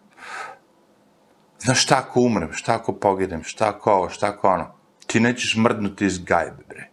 znaš 1.59 1.83
šta 1.83 1.97
ako 1.97 2.21
umrem, 2.21 2.53
šta 2.53 2.75
ako 2.75 2.93
pogidem, 2.93 3.43
šta 3.43 3.69
ako 3.69 3.91
ovo, 3.91 4.09
šta 4.09 4.27
ako 4.27 4.47
ono, 4.47 4.75
ti 5.07 5.19
nećeš 5.19 5.55
mrdnuti 5.55 6.05
iz 6.05 6.19
gajbe, 6.19 6.63
bre. 6.67 6.89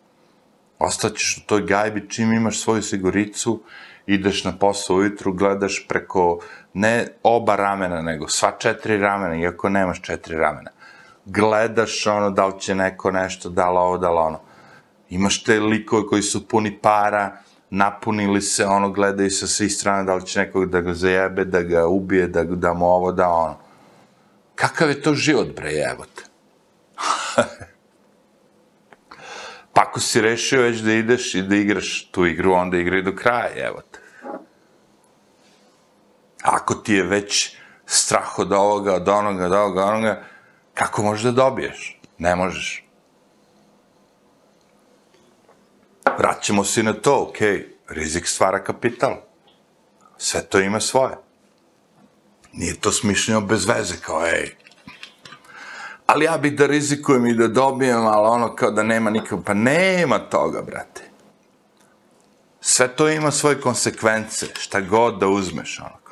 Ostaćeš 0.78 1.36
u 1.36 1.46
toj 1.46 1.62
gajbi 1.62 2.08
čim 2.10 2.32
imaš 2.32 2.60
svoju 2.60 2.82
siguricu, 2.82 3.62
ideš 4.06 4.44
na 4.44 4.52
posao 4.52 4.96
ujutru, 4.96 5.32
gledaš 5.32 5.86
preko 5.88 6.38
ne 6.74 7.08
oba 7.22 7.56
ramena, 7.56 8.02
nego 8.02 8.28
sva 8.28 8.52
četiri 8.58 8.98
ramena, 8.98 9.36
iako 9.36 9.68
nemaš 9.68 10.02
četiri 10.02 10.36
ramena. 10.36 10.70
Gledaš 11.24 12.06
ono 12.06 12.30
da 12.30 12.46
li 12.46 12.60
će 12.60 12.74
neko 12.74 13.10
nešto, 13.10 13.48
da 13.48 13.70
li 13.70 13.78
ovo, 13.78 13.98
da 13.98 14.10
li 14.10 14.18
ono. 14.18 14.40
Imaš 15.10 15.44
te 15.44 15.60
likove 15.60 16.06
koji 16.06 16.22
su 16.22 16.48
puni 16.48 16.78
para, 16.78 17.36
napunili 17.70 18.42
se, 18.42 18.66
ono, 18.66 18.90
gledaju 18.90 19.30
sa 19.30 19.46
svih 19.46 19.74
strana, 19.74 20.02
da 20.02 20.14
li 20.14 20.26
će 20.26 20.40
nekog 20.40 20.70
da 20.70 20.80
ga 20.80 20.94
zajebe, 20.94 21.44
da 21.44 21.62
ga 21.62 21.86
ubije, 21.86 22.26
da, 22.26 22.44
da 22.44 22.72
mu 22.72 22.86
ovo, 22.86 23.12
da 23.12 23.28
ono. 23.28 23.58
Kakav 24.54 24.88
je 24.88 25.02
to 25.02 25.14
život, 25.14 25.48
bre, 25.56 25.70
jebote? 25.70 26.22
pa 29.72 29.80
ako 29.82 30.00
si 30.00 30.20
rešio 30.20 30.62
već 30.62 30.78
da 30.78 30.92
ideš 30.92 31.34
i 31.34 31.42
da 31.42 31.56
igraš 31.56 32.08
tu 32.10 32.26
igru, 32.26 32.52
onda 32.52 32.76
igraj 32.76 33.02
do 33.02 33.14
kraja, 33.14 33.48
jebote. 33.56 33.95
Ako 36.46 36.74
ti 36.74 36.94
je 36.94 37.02
već 37.02 37.56
strah 37.86 38.38
od 38.38 38.52
ovoga, 38.52 38.94
od 38.94 39.08
onoga, 39.08 39.46
od 39.46 39.52
ovoga, 39.52 39.84
od 39.84 39.88
onoga, 39.88 40.22
kako 40.74 41.02
možeš 41.02 41.24
da 41.24 41.30
dobiješ? 41.30 42.00
Ne 42.18 42.36
možeš. 42.36 42.86
vraćamo 46.18 46.64
se 46.64 46.82
na 46.82 46.92
to, 46.92 47.22
ok, 47.22 47.38
rizik 47.88 48.26
stvara 48.26 48.64
kapital. 48.64 49.16
Sve 50.18 50.42
to 50.42 50.60
ima 50.60 50.80
svoje. 50.80 51.16
Nije 52.52 52.80
to 52.80 52.92
smišljeno 52.92 53.40
bez 53.40 53.66
veze, 53.66 53.94
kao, 54.00 54.26
ej, 54.26 54.56
ali 56.06 56.24
ja 56.24 56.38
bih 56.38 56.56
da 56.56 56.66
rizikujem 56.66 57.26
i 57.26 57.34
da 57.34 57.48
dobijem, 57.48 58.06
ali 58.06 58.28
ono 58.28 58.54
kao 58.54 58.70
da 58.70 58.82
nema 58.82 59.10
nikog, 59.10 59.44
pa 59.44 59.54
nema 59.54 60.18
toga, 60.18 60.62
brate. 60.62 61.02
Sve 62.60 62.88
to 62.88 63.08
ima 63.08 63.30
svoje 63.30 63.60
konsekvence, 63.60 64.46
šta 64.54 64.80
god 64.80 65.18
da 65.18 65.28
uzmeš, 65.28 65.80
ono. 65.80 66.05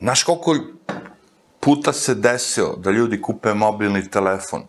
Znaš 0.00 0.22
koliko 0.22 0.62
puta 1.60 1.92
se 1.92 2.14
desilo 2.14 2.76
da 2.76 2.90
ljudi 2.90 3.22
kupe 3.22 3.54
mobilni 3.54 4.10
telefon, 4.10 4.62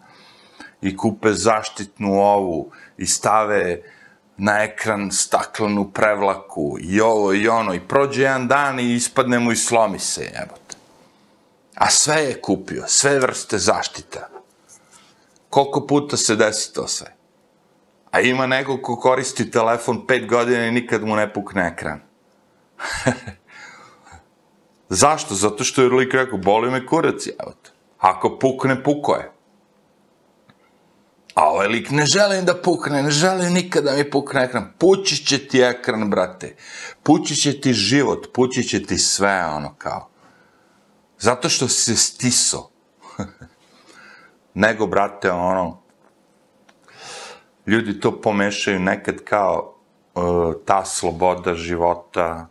i 0.82 0.98
kupe 0.98 1.34
zaštitnu 1.34 2.14
ovu 2.14 2.72
i 2.98 3.06
stave 3.06 3.82
na 4.38 4.64
ekran 4.64 5.12
staklenu 5.12 5.92
prevlaku 5.92 6.78
i 6.82 7.02
ovo 7.02 7.34
i 7.34 7.48
ono 7.48 7.74
i 7.74 7.80
prođe 7.80 8.22
jedan 8.22 8.48
dan 8.48 8.80
i 8.80 8.94
ispadne 8.94 9.40
mu 9.40 9.52
i 9.52 9.56
slomi 9.56 10.00
se, 10.00 10.24
jebote. 10.24 10.76
A 11.76 11.90
sve 11.90 12.16
je 12.16 12.42
kupio, 12.42 12.84
sve 12.88 13.20
vrste 13.20 13.58
zaštita. 13.58 14.30
Koliko 15.50 15.88
puta 15.88 16.18
se 16.18 16.36
desi 16.36 16.74
to 16.74 16.88
sve? 16.88 17.16
A 18.12 18.20
ima 18.20 18.48
neko 18.48 18.82
ko 18.82 18.96
koristi 18.96 19.52
telefon 19.52 20.08
pet 20.08 20.28
godina 20.28 20.66
i 20.66 20.72
nikad 20.72 21.04
mu 21.04 21.16
ne 21.16 21.34
pukne 21.34 21.68
ekran. 21.68 22.00
Zašto? 24.94 25.36
Zato 25.36 25.64
što 25.64 25.82
je 25.82 25.90
lik 25.90 26.14
rekao, 26.14 26.38
boli 26.38 26.72
me 26.72 26.86
kurac, 26.86 27.28
evo 27.28 27.54
te. 27.64 27.70
Ako 28.00 28.40
pukne, 28.40 28.84
puko 28.84 29.16
je. 29.16 29.32
A 31.36 31.50
ovaj 31.50 31.68
lik 31.68 31.92
ne 31.92 32.06
želim 32.06 32.46
da 32.46 32.56
pukne, 32.62 33.04
ne 33.04 33.12
želim 33.12 33.54
nikada 33.54 33.92
da 33.92 33.98
mi 33.98 34.10
pukne 34.10 34.44
ekran. 34.44 34.74
Pući 34.78 35.26
će 35.26 35.48
ti 35.48 35.62
ekran, 35.62 36.10
brate. 36.10 36.56
Pući 37.04 37.36
će 37.36 37.62
ti 37.62 37.74
život, 37.74 38.28
pući 38.34 38.64
će 38.64 38.84
ti 38.84 38.98
sve, 38.98 39.46
ono 39.46 39.76
kao. 39.78 40.10
Zato 41.20 41.50
što 41.50 41.68
se 41.68 41.96
stiso. 41.96 42.70
Nego, 44.54 44.88
brate, 44.88 45.32
ono, 45.32 45.82
ljudi 47.66 48.00
to 48.00 48.22
pomešaju 48.22 48.80
nekad 48.80 49.24
kao 49.24 49.76
uh, 50.16 50.54
ta 50.66 50.86
sloboda 50.86 51.56
života, 51.56 52.48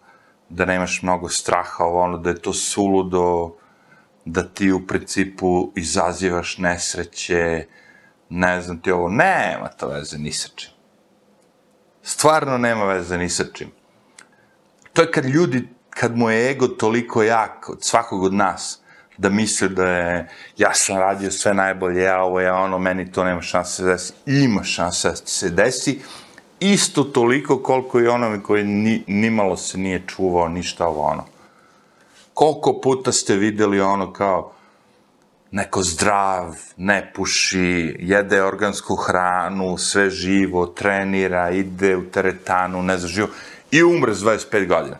da 0.51 0.64
nemaš 0.64 1.03
mnogo 1.03 1.28
straha, 1.28 1.84
ovo 1.84 2.01
ono, 2.01 2.18
da 2.18 2.30
je 2.30 2.42
to 2.42 2.53
suludo, 2.53 3.55
da 4.24 4.42
ti 4.42 4.72
u 4.72 4.86
principu 4.86 5.72
izazivaš 5.76 6.59
nesreće, 6.59 7.66
ne 8.28 8.61
znam 8.61 8.80
ti 8.80 8.92
ovo, 8.92 9.09
nema 9.09 9.68
to 9.68 9.88
veze 9.88 10.18
ni 10.18 10.32
sa 10.32 10.48
čim. 10.55 10.70
Stvarno 12.03 12.59
nema 12.59 12.84
veze 12.84 13.18
ni 13.18 13.28
sa 13.28 13.44
čim. 13.53 13.70
To 14.92 15.03
je 15.03 15.11
kad 15.11 15.24
ljudi, 15.24 15.68
kad 15.90 16.16
mu 16.16 16.30
je 16.30 16.51
ego 16.51 16.68
toliko 16.68 17.22
jak 17.22 17.68
od 17.68 17.84
svakog 17.84 18.22
od 18.22 18.34
nas, 18.34 18.80
da 19.18 19.28
misle 19.28 19.68
da 19.68 19.86
je, 19.86 20.28
ja 20.57 20.74
sam 20.74 20.98
radio 20.98 21.30
sve 21.30 21.55
najbolje, 21.55 22.03
ja 22.03 22.22
ovo, 22.22 22.40
ja 22.40 22.55
ono, 22.55 22.78
meni 22.78 23.12
to 23.12 23.24
nema 23.24 23.42
šanse 23.42 23.82
da 23.82 23.98
se 23.98 24.12
desi. 24.12 24.42
Ima 24.44 24.64
šanse 24.64 25.09
da 25.09 25.16
se 25.16 25.51
desi, 25.51 26.01
isto 26.61 27.04
toliko 27.04 27.62
koliko 27.62 28.00
i 28.00 28.06
onome 28.06 28.42
koji 28.42 28.64
ni, 28.64 29.04
nimalo 29.06 29.56
se 29.56 29.78
nije 29.78 30.02
čuvao, 30.06 30.48
ništa 30.48 30.86
ovo 30.86 31.02
ono. 31.02 31.24
Koliko 32.34 32.80
puta 32.80 33.12
ste 33.12 33.36
videli 33.36 33.80
ono 33.80 34.12
kao, 34.12 34.52
neko 35.50 35.82
zdrav, 35.82 36.56
ne 36.76 37.12
puši, 37.14 37.96
jede 37.98 38.42
organsku 38.42 38.96
hranu, 38.96 39.78
sve 39.78 40.11
živo, 40.11 40.66
trenira, 40.66 41.50
ide 41.50 41.96
u 41.96 42.11
teretanu, 42.11 42.82
ne 42.82 42.98
znam, 42.98 43.08
živo, 43.08 43.28
i 43.70 43.82
umre 43.82 44.14
s 44.14 44.18
25 44.18 44.66
godina. 44.68 44.96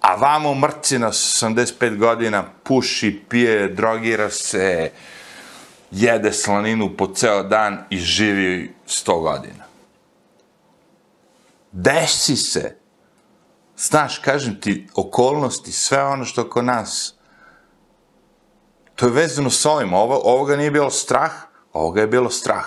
A 0.00 0.14
vamo 0.14 0.54
mrci 0.54 0.98
na 0.98 1.08
85 1.08 1.96
godina, 1.96 2.44
puši, 2.62 3.20
pije, 3.28 3.68
drogira 3.68 4.30
se, 4.30 4.90
jede 5.90 6.32
slaninu 6.32 6.96
po 6.96 7.06
ceo 7.14 7.42
dan 7.42 7.78
i 7.90 7.98
živi 7.98 8.74
100 8.86 9.22
godina. 9.22 9.57
Desi 11.78 12.36
se. 12.36 12.76
Znaš, 13.76 14.18
kažem 14.18 14.60
ti, 14.60 14.86
okolnosti, 14.94 15.72
sve 15.72 16.04
ono 16.04 16.24
što 16.24 16.42
oko 16.42 16.62
nas 16.62 17.18
To 18.98 19.06
je 19.06 19.12
vezano 19.12 19.50
s 19.50 19.66
ovim. 19.66 19.92
Ovo, 19.94 20.20
ovoga 20.24 20.56
nije 20.56 20.70
bilo 20.70 20.90
strah, 20.90 21.32
ovoga 21.72 22.00
je 22.00 22.06
bilo 22.06 22.30
strah. 22.30 22.66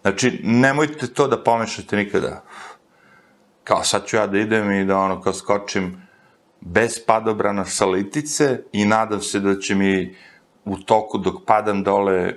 Znači, 0.00 0.40
nemojte 0.44 1.06
to 1.06 1.28
da 1.28 1.42
pomešate 1.42 1.96
nikada. 1.96 2.42
Kao 3.64 3.84
sad 3.84 4.06
ću 4.06 4.16
ja 4.16 4.26
da 4.26 4.38
idem 4.38 4.70
i 4.70 4.84
da 4.84 4.98
ono, 4.98 5.20
kao 5.20 5.32
skočim 5.32 6.02
bez 6.60 6.98
padobrana 7.06 7.64
sa 7.64 7.86
litice 7.86 8.62
i 8.72 8.84
nadam 8.84 9.20
se 9.20 9.40
da 9.40 9.58
će 9.60 9.74
mi 9.74 10.16
u 10.64 10.78
toku 10.78 11.18
dok 11.18 11.34
padam 11.46 11.82
dole 11.82 12.34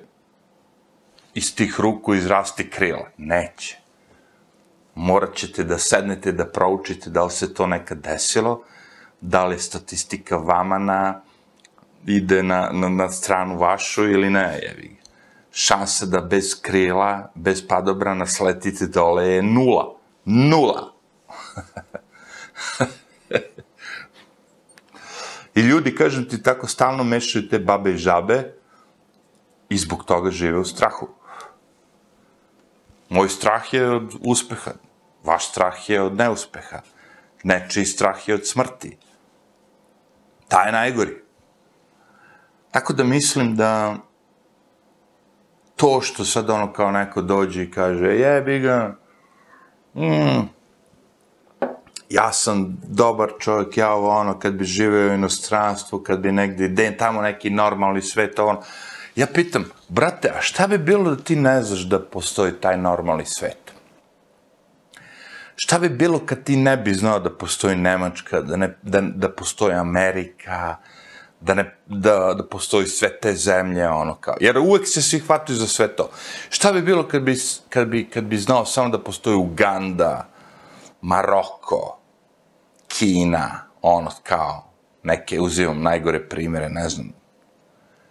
iz 1.33 1.55
tih 1.55 1.79
ruku 1.79 2.15
izrasti 2.15 2.69
krila. 2.69 3.09
Neće. 3.17 3.86
Morat 4.97 5.35
ćete 5.35 5.63
da 5.63 5.77
sednete, 5.77 6.31
da 6.31 6.45
proučite 6.45 7.09
da 7.09 7.23
li 7.23 7.31
se 7.31 7.53
to 7.53 7.67
nekad 7.67 7.97
desilo, 8.01 8.63
da 9.21 9.45
li 9.45 9.59
statistika 9.59 10.37
vama 10.37 10.77
na, 10.77 11.21
ide 12.05 12.43
na, 12.43 12.69
na, 12.73 12.89
na 12.89 13.09
stranu 13.09 13.57
vašu 13.57 14.03
ili 14.03 14.29
ne, 14.29 14.59
jevi. 14.63 14.97
Šansa 15.51 16.05
da 16.05 16.21
bez 16.21 16.61
krila, 16.61 17.31
bez 17.35 17.67
padobrana 17.67 18.25
sletite 18.25 18.87
dole 18.87 19.27
je 19.27 19.43
nula. 19.43 19.95
Nula. 20.25 20.93
I 25.55 25.61
ljudi, 25.61 25.95
kažem 25.95 26.25
ti, 26.29 26.43
tako 26.43 26.67
stalno 26.67 27.03
mešaju 27.03 27.49
te 27.49 27.59
babe 27.59 27.91
i 27.93 27.97
žabe 27.97 28.53
i 29.69 29.77
zbog 29.77 30.05
toga 30.05 30.31
žive 30.31 30.57
u 30.59 30.65
strahu. 30.65 31.07
Moj 33.09 33.29
strah 33.29 33.73
je 33.73 33.89
od 33.89 34.15
uspeha, 34.21 34.71
vaš 35.27 35.49
strah 35.49 35.89
je 35.89 36.01
od 36.01 36.15
neuspeha, 36.15 36.81
nečiji 37.43 37.85
strah 37.85 38.27
je 38.29 38.35
od 38.35 38.47
smrti, 38.47 38.97
Taj 40.47 40.67
je 40.67 40.71
najgori. 40.71 41.15
Tako 42.71 42.93
da 42.93 43.03
mislim 43.03 43.55
da 43.55 43.95
to 45.75 46.01
što 46.01 46.25
sad 46.25 46.49
ono 46.49 46.73
kao 46.73 46.91
neko 46.91 47.21
dođe 47.21 47.63
i 47.63 47.71
kaže 47.71 48.05
jebi 48.05 48.59
ga, 48.59 48.95
mm, 49.95 50.49
ja 52.09 52.33
sam 52.33 52.77
dobar 52.83 53.29
čovjek, 53.39 53.77
ja 53.77 53.91
ovo 53.91 54.09
ono, 54.09 54.39
kad 54.39 54.53
bi 54.53 54.65
živeo 54.65 55.11
u 55.11 55.13
inostranstvu, 55.13 55.99
kad 55.99 56.19
bi 56.19 56.31
negde, 56.31 56.65
ide 56.65 56.97
tamo 56.97 57.21
neki 57.21 57.49
normalni 57.49 58.01
svet, 58.01 58.39
ono, 58.39 58.61
ja 59.15 59.27
pitam, 59.33 59.65
brate, 59.89 60.31
a 60.37 60.41
šta 60.41 60.67
bi 60.67 60.77
bilo 60.77 61.15
da 61.15 61.23
ti 61.23 61.35
ne 61.35 61.61
znaš 61.61 61.79
da 61.79 61.99
postoji 62.05 62.51
taj 62.51 62.77
normalni 62.77 63.25
svet? 63.25 63.66
Šta 65.59 65.79
bi 65.79 65.89
bilo 65.89 66.19
kad 66.25 66.43
ti 66.43 66.55
ne 66.57 66.77
bi 66.77 66.93
znao 66.93 67.19
da 67.19 67.37
postoji 67.37 67.75
Nemačka, 67.75 68.41
da, 68.41 68.55
ne, 68.57 68.77
da, 68.81 69.01
da 69.01 69.31
postoji 69.31 69.73
Amerika, 69.73 70.77
da, 71.41 71.53
ne, 71.53 71.77
da, 71.87 72.33
da 72.37 72.45
postoji 72.45 72.87
sve 72.87 73.19
te 73.19 73.33
zemlje, 73.33 73.89
ono 73.89 74.15
kao, 74.15 74.35
jer 74.39 74.57
uvek 74.57 74.87
se 74.87 75.01
svi 75.01 75.19
hvataju 75.19 75.57
za 75.57 75.67
sve 75.67 75.87
to. 75.95 76.09
Šta 76.49 76.71
bi 76.73 76.81
bilo 76.81 77.07
kad 77.07 77.21
bi, 77.21 77.35
kad 77.69 77.87
bi, 77.87 78.09
kad 78.09 78.23
bi 78.23 78.37
znao 78.37 78.65
samo 78.65 78.89
da 78.89 79.03
postoji 79.03 79.35
Uganda, 79.35 80.27
Maroko, 81.01 81.99
Kina, 82.87 83.63
ono 83.81 84.11
kao, 84.23 84.73
neke, 85.03 85.39
uzimam 85.39 85.81
najgore 85.81 86.29
primere, 86.29 86.69
ne 86.69 86.89
znam. 86.89 87.13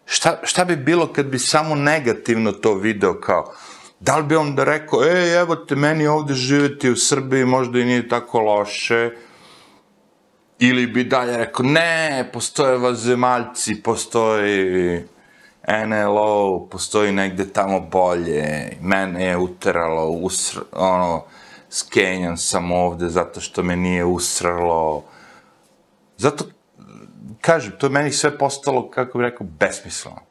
Šta, 0.05 0.41
šta 0.43 0.65
bi 0.65 0.77
bilo 0.77 1.13
kad 1.13 1.27
bi 1.27 1.39
samo 1.39 1.75
negativno 1.75 2.53
to 2.53 2.75
video 2.75 3.21
kao, 3.21 3.55
Da 4.01 4.17
li 4.17 4.25
bi 4.25 4.37
on 4.37 4.57
rekao, 4.59 5.05
ej, 5.05 5.41
evo 5.41 5.57
te, 5.57 5.75
meni 5.75 6.07
ovde 6.07 6.35
živeti 6.35 6.91
u 6.91 6.97
Srbiji 6.97 7.45
možda 7.45 7.79
i 7.79 7.85
nije 7.85 8.09
tako 8.09 8.41
loše, 8.41 9.11
ili 10.59 10.87
bi 10.87 11.05
dalje 11.05 11.37
rekao, 11.37 11.67
ne, 11.67 12.31
postoje 12.33 12.79
vazemaljci, 12.79 13.83
postoji 13.83 15.05
NLO, 15.87 16.67
postoji 16.71 17.13
negde 17.13 17.49
tamo 17.53 17.81
bolje, 17.81 18.77
mene 18.81 19.25
je 19.25 19.37
uteralo, 19.37 20.09
usr, 20.09 20.61
ono, 20.73 21.25
skenjan 21.71 22.37
sam 22.39 22.73
ovde 22.73 23.09
zato 23.09 23.41
što 23.41 23.63
me 23.63 23.77
nije 23.77 24.05
usralo. 24.05 25.05
Zato, 26.17 26.45
kažem, 27.41 27.73
to 27.79 27.87
je 27.87 27.91
meni 27.91 28.13
sve 28.13 28.39
postalo, 28.39 28.91
kako 28.91 29.19
bih 29.19 29.25
rekao, 29.25 29.47
besmisleno 29.47 30.26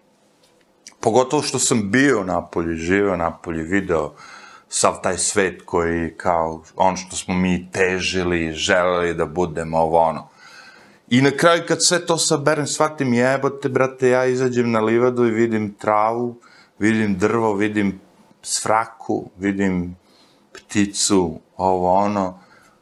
pogotovo 1.06 1.42
što 1.42 1.60
sam 1.60 1.92
bio 1.92 2.24
napolje, 2.24 2.76
živeo 2.76 3.18
napolje, 3.18 3.64
video 3.64 4.14
sav 4.70 4.96
taj 5.04 5.18
svet 5.18 5.62
koji 5.66 6.14
kao 6.18 6.64
on 6.76 6.96
što 6.98 7.16
smo 7.16 7.34
mi 7.34 7.68
težili, 7.72 8.54
želeli 8.54 9.14
da 9.14 9.26
budemo 9.26 9.78
ovo 9.78 10.00
ono. 10.00 10.28
I 11.10 11.22
na 11.22 11.32
kraju 11.32 11.64
kad 11.68 11.84
sve 11.84 12.06
to 12.06 12.18
saberem, 12.18 12.68
shvatim 12.68 13.14
jebote, 13.14 13.70
brate, 13.70 14.10
ja 14.10 14.26
izađem 14.26 14.72
na 14.72 14.80
livadu 14.80 15.28
i 15.28 15.32
vidim 15.32 15.74
travu, 15.74 16.40
vidim 16.80 17.18
drvo, 17.18 17.54
vidim 17.54 18.00
svraku, 18.42 19.30
vidim 19.38 19.96
pticu, 20.54 21.40
ovo 21.58 21.94
ono, 21.94 22.40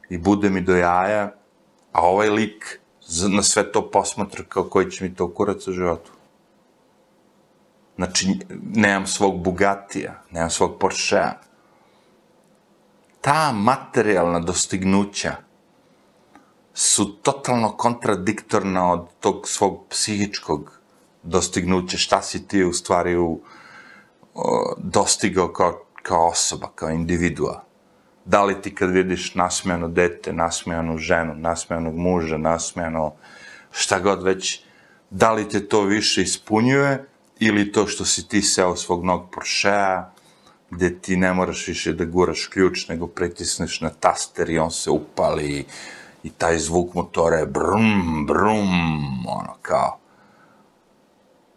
i 0.09 0.17
bude 0.17 0.49
mi 0.49 0.61
do 0.61 0.75
jaja, 0.75 1.31
a 1.91 2.01
ovaj 2.01 2.29
lik 2.29 2.79
na 3.35 3.43
sve 3.43 3.71
to 3.71 3.89
posmatra 3.91 4.43
kao 4.49 4.63
koji 4.63 4.91
će 4.91 5.03
mi 5.03 5.15
to 5.15 5.33
kurac 5.33 5.67
u 5.67 5.71
životu. 5.71 6.12
Znači, 7.95 8.39
nemam 8.73 9.07
svog 9.07 9.43
Bugatija, 9.43 10.21
nemam 10.31 10.49
svog 10.49 10.77
Porschea. 10.79 11.33
Ta 13.21 13.51
materijalna 13.51 14.39
dostignuća 14.39 15.35
su 16.73 17.15
totalno 17.15 17.77
kontradiktorna 17.77 18.91
od 18.91 19.07
tog 19.19 19.47
svog 19.47 19.85
psihičkog 19.89 20.79
dostignuća, 21.23 21.97
šta 21.97 22.21
si 22.21 22.47
ti 22.47 22.63
u 22.63 22.73
stvari 22.73 23.17
u, 23.17 23.41
o, 24.33 24.75
dostigao 24.77 25.53
kao, 25.53 25.85
kao 26.01 26.27
osoba, 26.27 26.67
kao 26.75 26.89
individua. 26.89 27.63
Da 28.25 28.43
li 28.43 28.61
ti 28.61 28.75
kad 28.75 28.91
vidiš 28.91 29.35
nasmejano 29.35 29.87
dete, 29.87 30.33
nasmejanu 30.33 30.97
ženu, 30.97 31.35
nasmejanog 31.35 31.95
muža, 31.95 32.37
nasmejano 32.37 33.13
šta 33.71 33.99
god 33.99 34.23
već, 34.23 34.63
da 35.09 35.31
li 35.31 35.49
te 35.49 35.67
to 35.67 35.81
više 35.81 36.21
ispunjuje 36.21 37.12
ili 37.45 37.71
to 37.71 37.87
što 37.87 38.05
si 38.05 38.27
ti 38.27 38.41
seo 38.41 38.75
svog 38.75 39.05
nog 39.05 39.29
Porschea, 39.31 40.11
gde 40.69 40.99
ti 40.99 41.17
ne 41.17 41.33
moraš 41.33 41.67
više 41.67 41.93
da 41.93 42.05
guraš 42.05 42.45
ključ, 42.45 42.87
nego 42.87 43.07
pritisneš 43.07 43.81
na 43.81 43.89
taster 43.89 44.49
i 44.49 44.59
on 44.59 44.71
se 44.71 44.89
upali 44.89 45.65
i 46.23 46.29
taj 46.29 46.57
zvuk 46.57 46.93
motora 46.93 47.37
je 47.37 47.45
brum, 47.45 48.25
brum, 48.27 48.69
ono 49.27 49.55
kao. 49.61 49.99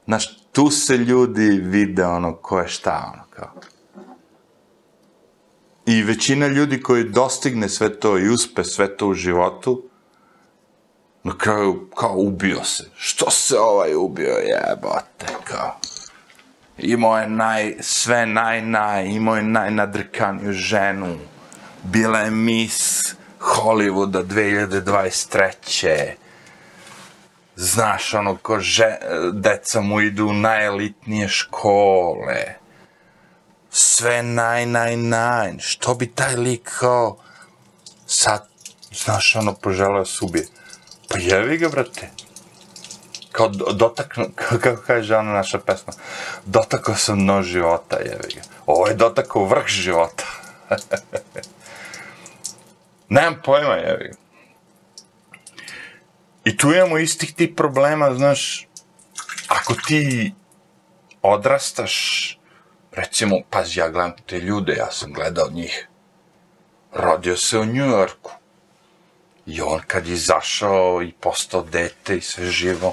Znaš, 0.05 0.39
tu 0.53 0.71
se 0.71 0.97
ljudi 0.97 1.61
vide 1.63 2.07
ono 2.07 2.35
ko 2.37 2.59
je 2.59 2.69
šta, 2.69 3.13
ono 3.15 3.25
kao. 3.31 3.53
I 5.87 6.03
većina 6.03 6.47
ljudi 6.47 6.83
koji 6.83 7.05
dostigne 7.05 7.69
sve 7.69 8.01
to 8.01 8.19
i 8.19 8.29
uspe 8.29 8.65
sve 8.65 8.97
to 8.97 9.09
u 9.09 9.15
životu, 9.15 9.83
na 11.27 11.39
kraju 11.39 11.89
kao 11.97 12.15
ubio 12.17 12.65
se. 12.65 12.85
Što 12.97 13.31
se 13.31 13.59
ovaj 13.59 13.95
ubio, 13.95 14.33
jebote, 14.33 15.27
kao. 15.45 15.81
Imao 16.79 17.19
je 17.19 17.29
naj, 17.29 17.75
sve 17.81 18.27
naj, 18.27 18.63
naj, 18.63 19.07
imao 19.07 19.37
je 19.37 19.43
najnadrkaniju 19.43 20.53
ženu. 20.53 21.19
Bila 21.83 22.19
je 22.19 22.31
Miss 22.31 23.15
Hollywooda 23.41 24.23
2023. 24.23 26.13
Znaš, 27.57 28.15
ono, 28.15 28.37
ko 28.37 28.61
že, 28.61 28.97
deca 29.33 29.81
mu 29.81 30.01
idu 30.01 30.27
u 30.27 30.33
najelitnije 30.33 31.29
škole. 31.29 32.55
Sve 33.71 34.23
naj, 34.23 34.67
naj, 34.67 34.97
naj. 34.97 35.55
Što 35.59 35.95
bi 35.95 36.07
taj 36.07 36.37
lik 36.37 36.71
kao 36.79 37.17
sad, 38.07 38.49
znaš, 38.93 39.37
ono, 39.37 39.55
poželeo 39.55 40.05
se 40.05 40.25
ubije. 40.25 40.47
Pa 41.09 41.19
jevi 41.19 41.59
ga, 41.59 41.69
brate. 41.69 42.11
Kao 43.33 43.49
dotaknu, 43.49 44.25
kako 44.61 44.83
kaže 44.87 45.17
ona 45.17 45.33
naša 45.33 45.59
pesma, 45.59 45.93
dotakao 46.45 46.95
sam 46.95 47.19
dno 47.19 47.43
života, 47.43 47.97
jevi 47.97 48.35
ga. 48.35 48.41
Ovo 48.67 48.87
je 48.89 48.95
dotakao 48.95 49.45
vrh 49.45 49.67
života. 49.67 50.25
Nemam 53.09 53.41
pojma, 53.45 53.75
jevi 53.75 54.09
ga. 54.09 54.17
I 56.45 56.57
tu 56.57 56.73
imamo 56.73 56.99
istih 56.99 57.35
tih 57.35 57.51
problema, 57.57 58.15
znaš, 58.15 58.69
ako 59.49 59.75
ti 59.75 60.35
odrastaš, 61.23 61.95
recimo, 62.93 63.37
pazi, 63.51 63.81
ja 63.81 63.89
gledam 63.89 64.13
te 64.27 64.39
ljude, 64.41 64.73
ja 64.73 64.91
sam 64.91 65.13
gledao 65.13 65.51
njih, 65.51 65.89
rodio 66.93 67.37
se 67.37 67.59
u 67.59 67.65
Njujorku, 67.65 68.31
I 69.47 69.61
on 69.61 69.81
kad 69.87 70.07
je 70.07 70.15
izašao 70.15 71.03
i 71.03 71.13
postao 71.21 71.63
dete 71.63 72.17
i 72.17 72.21
sve 72.21 72.45
živo, 72.45 72.93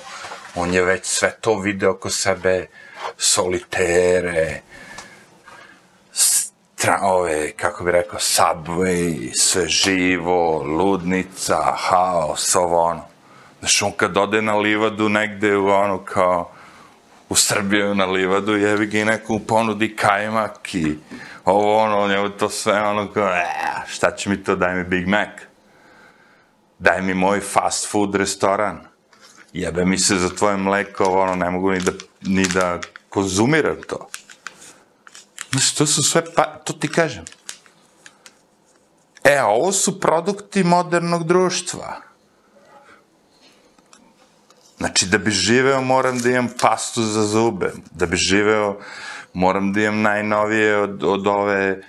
on 0.56 0.74
je 0.74 0.84
već 0.84 1.06
sve 1.06 1.32
to 1.41 1.60
video 1.60 1.91
oko 1.91 2.10
sebe, 2.10 2.68
solitere, 3.18 4.62
ove, 7.01 7.51
kako 7.51 7.84
bi 7.84 7.91
rekao, 7.91 8.20
subway, 8.20 9.32
sve 9.36 9.68
živo, 9.68 10.64
ludnica, 10.64 11.76
haos, 11.76 12.56
ovo 12.56 12.84
ono. 12.84 13.06
Znaš, 13.60 13.82
on 13.82 13.91
kad 13.91 14.18
ode 14.18 14.41
na 14.41 14.58
livadu 14.58 15.10
negde 15.10 15.58
u 15.58 15.68
ono 15.68 16.04
kao, 16.06 16.51
u 17.30 17.36
Srbiju 17.36 17.95
na 17.95 18.06
livadu, 18.06 18.58
jevi 18.58 18.86
ga 18.86 18.99
i 18.99 19.06
neku 19.06 19.39
ponudi 19.39 19.95
kajmak 19.95 20.76
i 20.76 20.97
ovo 21.45 21.78
ono, 21.78 22.08
njemu 22.08 22.30
to 22.30 22.49
sve 22.49 22.82
ono 22.82 23.12
kao, 23.12 23.28
e, 23.28 23.45
šta 23.88 24.16
će 24.16 24.30
mi 24.30 24.43
to, 24.43 24.56
daj 24.56 24.76
mi 24.76 24.84
Big 24.84 25.08
Mac 25.08 25.30
daj 26.84 27.01
mi 27.01 27.13
moj 27.13 27.39
fast 27.39 27.88
food 27.91 28.15
restoran, 28.15 28.79
jebe 29.53 29.86
mi 29.86 29.97
se 29.97 30.15
za 30.15 30.29
tvoje 30.29 30.57
mleko, 30.57 31.03
ono, 31.03 31.36
ne 31.36 31.49
mogu 31.49 31.71
ni 31.71 31.79
da, 31.79 31.91
ni 32.21 32.45
da 32.47 32.79
konzumiram 33.09 33.77
to. 33.88 34.09
Znači, 35.51 35.77
to 35.77 35.86
su 35.86 36.03
sve, 36.03 36.23
pa, 36.36 36.43
to 36.43 36.73
ti 36.73 36.88
kažem. 36.88 37.25
E, 39.23 39.41
ovo 39.43 39.71
su 39.71 39.99
produkti 39.99 40.63
modernog 40.63 41.23
društva. 41.23 42.01
Znači, 44.77 45.05
da 45.05 45.17
bi 45.17 45.31
živeo 45.31 45.81
moram 45.81 46.19
da 46.19 46.29
imam 46.29 46.49
pastu 46.61 47.03
za 47.03 47.23
zube. 47.23 47.71
Da 47.91 48.05
bi 48.05 48.17
živeo 48.17 48.79
moram 49.34 49.73
da 49.73 49.81
imam 49.81 50.01
najnovije 50.01 50.77
od, 50.77 51.03
od 51.03 51.27
ove 51.27 51.81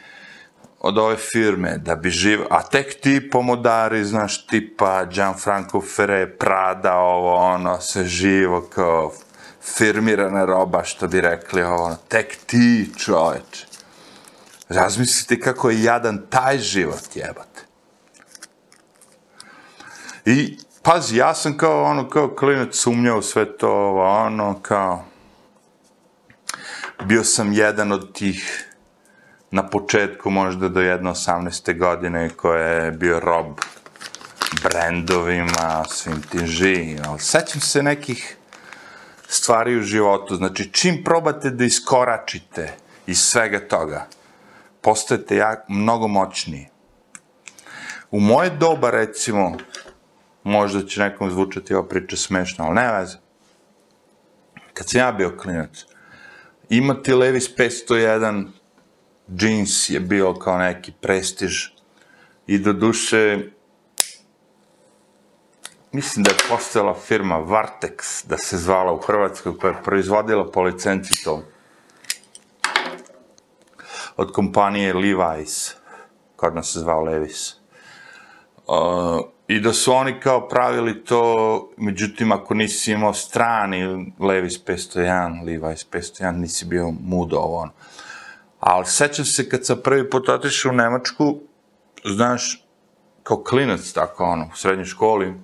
od 0.85 0.99
ove 0.99 1.17
firme, 1.17 1.79
da 1.79 1.95
bi 1.97 2.11
živ... 2.11 2.41
A 2.51 2.63
tek 2.63 3.01
ti 3.01 3.31
pomodari, 3.31 4.05
znaš, 4.05 4.47
tipa 4.47 5.05
Gianfranco 5.05 5.81
Ferre, 5.81 6.27
Prada, 6.39 6.95
ovo, 6.95 7.35
ono, 7.35 7.81
sve 7.81 8.05
živo, 8.05 8.61
kao 8.75 9.13
firmirana 9.63 10.45
roba, 10.45 10.85
što 10.85 11.09
bi 11.09 11.21
rekli, 11.21 11.63
ovo, 11.63 11.97
tek 12.09 12.37
ti, 12.47 12.91
čoveče. 12.97 13.67
Razmislite 14.69 15.41
kako 15.41 15.71
je 15.71 15.83
jadan 15.83 16.23
taj 16.31 16.59
život, 16.59 17.17
jebate. 17.17 17.65
I, 20.25 20.59
pazi, 20.83 21.17
ja 21.17 21.35
sam 21.35 21.57
kao, 21.57 21.85
ono, 21.85 22.09
kao 22.09 22.35
klinac 22.35 22.75
sumnjao 22.75 23.23
sve 23.23 23.57
to, 23.59 23.71
ovo, 23.71 24.05
ono, 24.05 24.59
kao... 24.63 25.05
Bio 27.05 27.25
sam 27.25 27.53
jedan 27.53 27.93
od 27.93 28.13
tih 28.13 28.69
na 29.55 29.63
početku 29.63 30.31
možda 30.31 30.69
do 30.69 30.81
jedno 30.81 31.11
18. 31.15 31.79
godine 31.79 32.29
koje 32.29 32.85
je 32.85 32.93
bio 32.93 33.21
rob 33.21 33.47
brendovima, 34.63 35.85
svim 35.89 36.23
tim 36.31 36.47
živim, 36.47 36.99
ali 37.09 37.21
sećam 37.21 37.61
se 37.61 37.83
nekih 37.83 38.37
stvari 39.29 39.77
u 39.77 39.83
životu, 39.83 40.37
znači 40.37 40.73
čim 40.73 41.05
probate 41.05 41.51
da 41.51 41.65
iskoračite 41.65 42.73
iz 43.07 43.21
svega 43.21 43.69
toga, 43.69 44.07
postajete 44.81 45.37
jak, 45.37 45.69
mnogo 45.69 46.09
moćniji. 46.09 46.69
U 48.11 48.21
moje 48.21 48.51
doba, 48.51 48.91
recimo, 48.91 49.57
možda 50.43 50.87
će 50.87 51.01
nekom 51.01 51.31
zvučati 51.31 51.75
ova 51.75 51.89
priča 51.89 52.17
smešno, 52.17 52.65
ali 52.65 52.75
ne 52.75 52.93
veze. 52.93 53.17
Kad 54.73 54.89
sam 54.89 55.01
ja 55.01 55.13
bio 55.13 55.37
klinac, 55.39 55.87
imati 56.69 57.13
Levis 57.13 57.57
501 57.57 58.64
jeans 59.29 59.91
je 59.91 60.01
bio 60.01 60.35
kao 60.35 60.59
neki 60.59 60.93
prestiž 61.01 61.69
i 62.47 62.59
do 62.59 62.73
duše 62.73 63.39
mislim 65.95 66.25
da 66.25 66.31
je 66.31 66.49
postojala 66.49 66.95
firma 66.95 67.39
Vartex, 67.39 68.27
da 68.27 68.39
se 68.39 68.59
zvala 68.59 68.93
u 68.93 68.99
Hrvatskoj, 68.99 69.59
koja 69.59 69.71
je 69.71 69.83
proizvodila 69.83 70.51
po 70.51 70.63
licenci 70.63 71.25
to. 71.25 71.43
Od 74.17 74.33
kompanije 74.33 74.95
Levi's, 74.95 75.73
kod 76.37 76.55
nas 76.55 76.73
se 76.73 76.81
zvao 76.81 77.03
Levis. 77.03 77.55
Uh, 78.67 79.35
I 79.49 79.61
da 79.61 79.73
su 79.73 79.93
oni 79.93 80.21
kao 80.21 80.49
pravili 80.49 81.05
to, 81.05 81.71
međutim, 81.77 82.33
ako 82.33 82.55
nisi 82.55 82.93
imao 82.93 83.15
strani 83.15 84.13
Levis 84.19 84.65
501, 84.65 85.45
Levi's 85.45 85.87
501, 85.93 86.33
nisi 86.33 86.65
bio 86.65 86.91
mudo 86.91 87.37
ovo 87.37 87.59
ono. 87.59 87.73
Ali 88.65 88.87
sećam 88.87 89.25
se 89.25 89.49
kad 89.49 89.67
sam 89.67 89.81
prvi 89.85 90.11
put 90.11 90.29
otišao 90.29 90.71
u 90.73 90.75
Nemačku, 90.75 91.39
znaš, 92.05 92.65
kao 93.23 93.43
klinac, 93.43 93.93
tako 93.93 94.25
ono, 94.25 94.45
u 94.53 94.57
srednjoj 94.57 94.85
školi, 94.85 95.35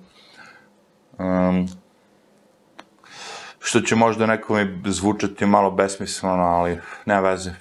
um, 1.17 1.67
što 3.59 3.81
će 3.81 3.95
možda 3.95 4.25
nekome 4.25 4.81
zvučati 4.85 5.45
malo 5.45 5.71
besmisleno, 5.71 6.43
ali 6.43 6.79
ne 7.05 7.21
veze. 7.21 7.51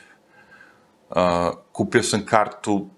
Uh, 1.10 1.16
kupio 1.72 2.02
sam 2.02 2.24
kartu, 2.26 2.88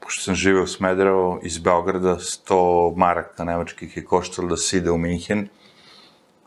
pošto 0.00 0.22
sam 0.22 0.34
živeo 0.34 0.62
u 0.62 0.66
Smederevo, 0.66 1.40
iz 1.42 1.58
Beograda, 1.58 2.14
100 2.14 2.96
maraka 2.96 3.44
nemačkih 3.44 3.96
je 3.96 4.04
koštalo 4.04 4.48
da 4.48 4.56
se 4.56 4.76
ide 4.76 4.90
u 4.90 4.98
Minhen. 4.98 5.48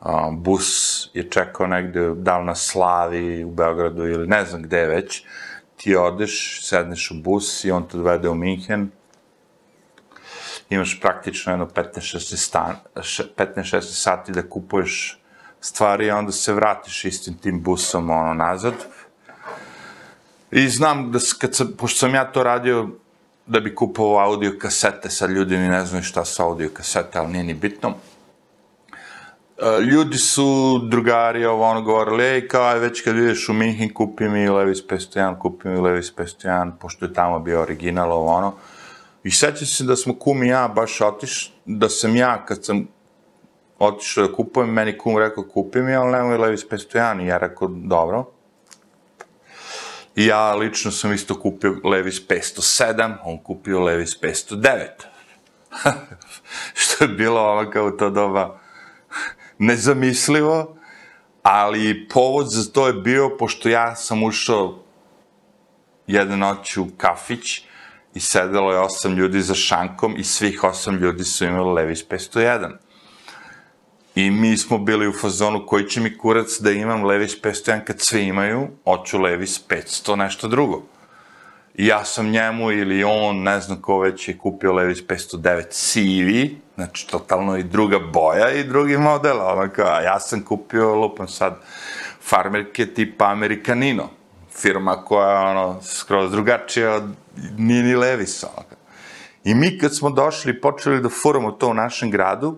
Uh, 0.06 0.12
bus 0.32 1.10
je 1.14 1.30
čekao 1.30 1.68
negde, 1.68 2.14
da 2.16 2.38
li 2.38 2.46
na 2.46 2.56
Slavi 2.56 3.44
u 3.44 3.52
Beogradu 3.52 4.08
ili 4.08 4.28
ne 4.28 4.46
znam 4.46 4.62
gde 4.62 4.86
već. 4.86 5.24
Ti 5.78 5.96
odeš, 5.96 6.62
sedneš 6.64 7.12
u 7.12 7.16
bus 7.22 7.64
i 7.64 7.72
on 7.72 7.88
te 7.88 7.98
dovede 7.98 8.30
u 8.30 8.36
Minhen, 8.36 8.92
imaš 10.70 11.02
praktično 11.02 11.54
jedno 11.54 11.66
15-16 11.66 13.82
sati 13.82 14.32
da 14.32 14.50
kupuješ 14.50 15.22
stvari, 15.60 16.12
a 16.12 16.18
onda 16.18 16.32
se 16.32 16.54
vratiš 16.54 17.06
istim 17.06 17.38
tim 17.38 17.64
busom 17.64 18.10
ono, 18.10 18.34
nazad. 18.34 18.74
I 20.52 20.70
znam 20.70 21.12
da 21.12 21.20
kad 21.40 21.56
sam, 21.56 21.74
pošto 21.78 22.00
sam 22.00 22.16
ja 22.16 22.32
to 22.32 22.44
radio 22.44 22.90
da 23.46 23.60
bi 23.60 23.76
kupovao 23.76 24.26
audio 24.26 24.58
kasete, 24.60 25.10
sad 25.10 25.30
ljudi 25.30 25.58
ni 25.58 25.70
ne 25.70 25.86
znaju 25.86 26.04
šta 26.04 26.26
su 26.26 26.44
audio 26.44 26.70
kasete, 26.74 27.20
ali 27.20 27.32
nije 27.32 27.44
ni 27.44 27.54
bitno, 27.54 27.96
ljudi 29.64 30.18
su 30.18 30.80
drugari 30.90 31.46
ovo 31.46 31.66
ono 31.66 31.82
govorili, 31.82 32.24
ej, 32.24 32.48
kao 32.48 32.68
aj 32.68 32.80
već 32.80 33.02
kad 33.02 33.16
ideš 33.16 33.50
u 33.50 33.54
Minhen, 33.54 33.94
kupi 33.94 34.30
mi 34.30 34.50
Levis 34.50 34.88
501, 34.88 35.40
kupi 35.40 35.68
mi 35.68 35.80
Levis 35.80 36.16
501, 36.16 36.72
pošto 36.80 37.06
je 37.06 37.14
tamo 37.14 37.40
bio 37.40 37.62
original 37.62 38.12
ovo 38.12 38.32
ono. 38.32 38.54
I 39.24 39.32
sećam 39.32 39.68
se 39.68 39.84
da 39.84 39.96
smo 39.96 40.16
kum 40.20 40.44
i 40.44 40.48
ja 40.48 40.68
baš 40.68 41.02
otiš, 41.02 41.54
da 41.66 41.90
sam 41.90 42.16
ja 42.16 42.46
kad 42.46 42.66
sam 42.66 42.88
otišao 43.80 44.28
da 44.28 44.34
kupujem, 44.34 44.70
meni 44.70 44.98
kum 44.98 45.18
rekao 45.18 45.44
kupi 45.44 45.82
mi, 45.82 45.96
ali 45.96 46.12
nemoj 46.12 46.38
Levis 46.38 46.70
501, 46.70 47.24
i 47.24 47.28
ja 47.28 47.38
rekao 47.38 47.68
dobro. 47.68 48.26
I 50.16 50.26
ja 50.26 50.56
lično 50.56 50.92
sam 50.92 51.14
isto 51.14 51.40
kupio 51.40 51.76
Levis 51.84 52.28
507, 52.28 53.16
on 53.24 53.38
kupio 53.38 53.84
Levis 53.84 54.22
509. 54.22 54.88
Što 56.74 57.04
je 57.04 57.08
bilo 57.08 57.42
ovako 57.42 57.88
u 57.88 57.92
to 57.92 58.10
doba 58.10 58.65
nezamislivo, 59.58 60.76
ali 61.44 62.08
povod 62.08 62.48
za 62.50 62.72
to 62.72 62.88
je 62.88 62.94
bio, 62.94 63.38
pošto 63.38 63.70
ja 63.70 63.96
sam 63.96 64.24
ušao 64.24 64.80
jedne 66.08 66.38
noći 66.38 66.80
u 66.80 66.88
kafić 66.98 67.62
i 68.14 68.20
sedelo 68.20 68.72
je 68.72 68.80
osam 68.80 69.14
ljudi 69.14 69.42
za 69.42 69.54
šankom 69.54 70.16
i 70.18 70.24
svih 70.24 70.64
osam 70.64 70.96
ljudi 70.96 71.24
su 71.24 71.46
imali 71.46 71.74
Levis 71.74 72.08
501. 72.08 72.72
I 74.16 74.32
mi 74.32 74.58
smo 74.58 74.78
bili 74.78 75.08
u 75.08 75.14
fazonu 75.14 75.66
koji 75.66 75.90
će 75.90 76.02
mi 76.02 76.18
kurac 76.18 76.60
da 76.60 76.72
imam 76.72 77.04
Levis 77.04 77.42
501 77.42 77.84
kad 77.84 78.02
svi 78.02 78.24
imaju, 78.24 78.68
hoću 78.84 79.20
Levis 79.20 79.68
500 79.68 80.16
nešto 80.16 80.48
drugo. 80.48 80.84
I 81.76 81.88
ja 81.88 82.06
sam 82.06 82.30
njemu 82.30 82.72
ili 82.72 83.04
on, 83.04 83.44
ne 83.44 83.60
znam 83.60 83.82
ko 83.82 84.00
već 84.00 84.28
je 84.28 84.38
kupio 84.38 84.74
Levis 84.74 85.04
509 85.08 85.64
CV, 85.70 86.56
znači 86.76 87.08
totalno 87.08 87.58
i 87.58 87.64
druga 87.64 88.00
boja 88.00 88.52
i 88.52 88.64
drugi 88.64 88.98
model, 88.98 89.42
onako, 89.42 89.82
a 89.82 90.02
ja 90.02 90.20
sam 90.20 90.42
kupio, 90.42 90.96
lupam 90.96 91.28
sad, 91.28 91.60
farmerke 92.22 92.86
tipa 92.86 93.26
Americanino, 93.26 94.10
firma 94.52 95.06
koja 95.06 95.30
je 95.30 95.50
ono, 95.50 95.82
skroz 95.82 96.32
drugačija 96.32 96.94
od 96.94 97.04
Nini 97.58 97.96
Levis, 97.96 98.44
onako. 98.44 98.76
I 99.44 99.56
mi 99.56 99.78
kad 99.78 99.96
smo 99.96 100.10
došli 100.10 100.52
i 100.52 100.62
počeli 100.62 101.02
da 101.02 101.10
furamo 101.10 101.52
to 101.52 101.68
u 101.68 101.74
našem 101.74 102.12
gradu, 102.12 102.58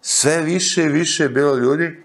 sve 0.00 0.42
više 0.42 0.82
i 0.82 0.88
više 0.88 1.22
je 1.22 1.28
bilo 1.28 1.54
ljudi 1.54 2.02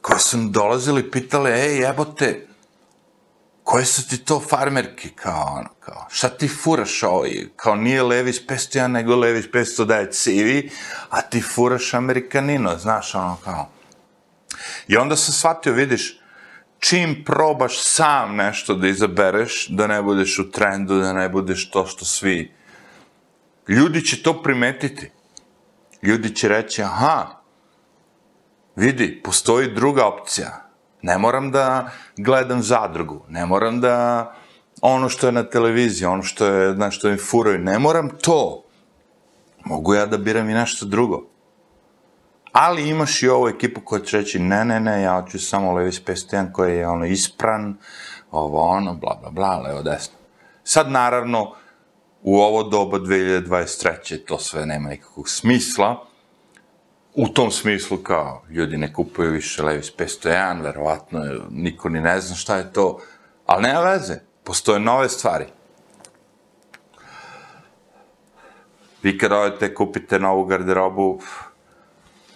koji 0.00 0.20
su 0.20 0.36
dolazili 0.50 1.00
i 1.00 1.10
pitali, 1.10 1.50
ej, 1.50 1.80
jebote, 1.80 2.46
koje 3.66 3.84
su 3.84 4.08
ti 4.08 4.18
to 4.18 4.40
farmerke, 4.40 5.08
kao 5.14 5.54
ono, 5.58 5.68
kao, 5.80 6.06
šta 6.10 6.28
ti 6.28 6.48
furaš 6.48 7.02
ovaj, 7.02 7.30
kao 7.56 7.74
nije 7.76 8.02
Levis 8.02 8.46
501, 8.46 8.86
nego 8.86 9.16
Levis 9.16 9.46
509 9.52 10.12
CV, 10.12 10.72
a 11.10 11.20
ti 11.20 11.40
furaš 11.40 11.94
Amerikanino, 11.94 12.76
znaš, 12.78 13.14
ono, 13.14 13.36
kao. 13.44 13.68
I 14.88 14.96
onda 14.96 15.16
sam 15.16 15.34
shvatio, 15.34 15.72
vidiš, 15.72 16.20
čim 16.78 17.24
probaš 17.24 17.82
sam 17.82 18.36
nešto 18.36 18.74
da 18.74 18.88
izabereš, 18.88 19.66
da 19.68 19.86
ne 19.86 20.02
budeš 20.02 20.38
u 20.38 20.50
trendu, 20.50 21.00
da 21.00 21.12
ne 21.12 21.28
budeš 21.28 21.70
to 21.70 21.86
što 21.86 22.04
svi, 22.04 22.54
ljudi 23.68 24.04
će 24.04 24.22
to 24.22 24.42
primetiti. 24.42 25.10
Ljudi 26.02 26.34
će 26.34 26.48
reći, 26.48 26.82
aha, 26.82 27.26
vidi, 28.76 29.20
postoji 29.24 29.74
druga 29.74 30.06
opcija, 30.06 30.65
Ne 31.02 31.18
moram 31.18 31.50
da 31.50 31.90
gledam 32.16 32.62
zadrugu, 32.62 33.24
ne 33.28 33.46
moram 33.46 33.80
da 33.80 34.32
ono 34.80 35.08
što 35.08 35.26
je 35.26 35.32
na 35.32 35.42
televiziji, 35.42 36.06
ono 36.06 36.22
što 36.22 36.46
je, 36.46 36.74
znaš, 36.74 36.98
što 36.98 37.08
mi 37.08 37.16
furaju, 37.16 37.58
ne 37.58 37.78
moram 37.78 38.10
to. 38.22 38.62
Mogu 39.64 39.94
ja 39.94 40.06
da 40.06 40.18
biram 40.18 40.50
i 40.50 40.54
nešto 40.54 40.86
drugo. 40.86 41.26
Ali 42.52 42.88
imaš 42.88 43.22
i 43.22 43.28
ovu 43.28 43.48
ekipu 43.48 43.80
koja 43.84 44.02
će 44.02 44.16
reći, 44.16 44.38
ne, 44.38 44.64
ne, 44.64 44.80
ne, 44.80 45.02
ja 45.02 45.20
hoću 45.20 45.38
samo 45.38 45.72
Levis 45.72 46.04
501 46.04 46.52
koji 46.52 46.76
je 46.76 46.88
ono 46.88 47.04
ispran, 47.04 47.76
ovo 48.30 48.60
ono, 48.60 48.94
bla, 48.94 49.18
bla, 49.20 49.30
bla, 49.30 49.58
levo, 49.58 49.82
desno. 49.82 50.14
Sad, 50.64 50.90
naravno, 50.90 51.54
u 52.22 52.38
ovo 52.40 52.62
doba 52.62 52.98
2023. 52.98 54.24
to 54.26 54.38
sve 54.38 54.66
nema 54.66 54.88
nikakvog 54.88 55.28
smisla, 55.28 56.06
u 57.16 57.28
tom 57.28 57.50
smislu 57.50 57.96
kao 57.96 58.42
ljudi 58.50 58.76
ne 58.76 58.92
kupuju 58.92 59.30
više 59.30 59.62
Levis 59.62 59.92
501, 59.96 60.62
verovatno 60.62 61.20
niko 61.50 61.88
ni 61.88 62.00
ne 62.00 62.20
zna 62.20 62.36
šta 62.36 62.56
je 62.56 62.72
to, 62.72 63.00
ali 63.46 63.62
nema 63.62 63.80
veze, 63.80 64.20
postoje 64.44 64.80
nove 64.80 65.08
stvari. 65.08 65.44
Vi 69.02 69.18
kad 69.18 69.32
odete 69.32 69.74
kupite 69.74 70.18
novu 70.18 70.44
garderobu, 70.44 71.20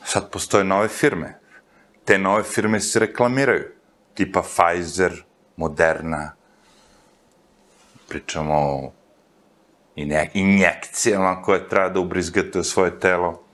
sad 0.04 0.30
postoje 0.30 0.64
nove 0.64 0.88
firme. 0.88 1.38
Te 2.04 2.18
nove 2.18 2.42
firme 2.42 2.80
se 2.80 2.98
reklamiraju, 2.98 3.64
tipa 4.14 4.42
Pfizer, 4.42 5.24
Moderna, 5.56 6.32
pričamo 8.08 8.54
o 8.54 8.92
injekcijama 10.34 11.42
koje 11.42 11.68
treba 11.68 11.88
da 11.88 12.00
ubrizgate 12.00 12.58
u 12.58 12.64
svoje 12.64 13.00
telo, 13.00 13.49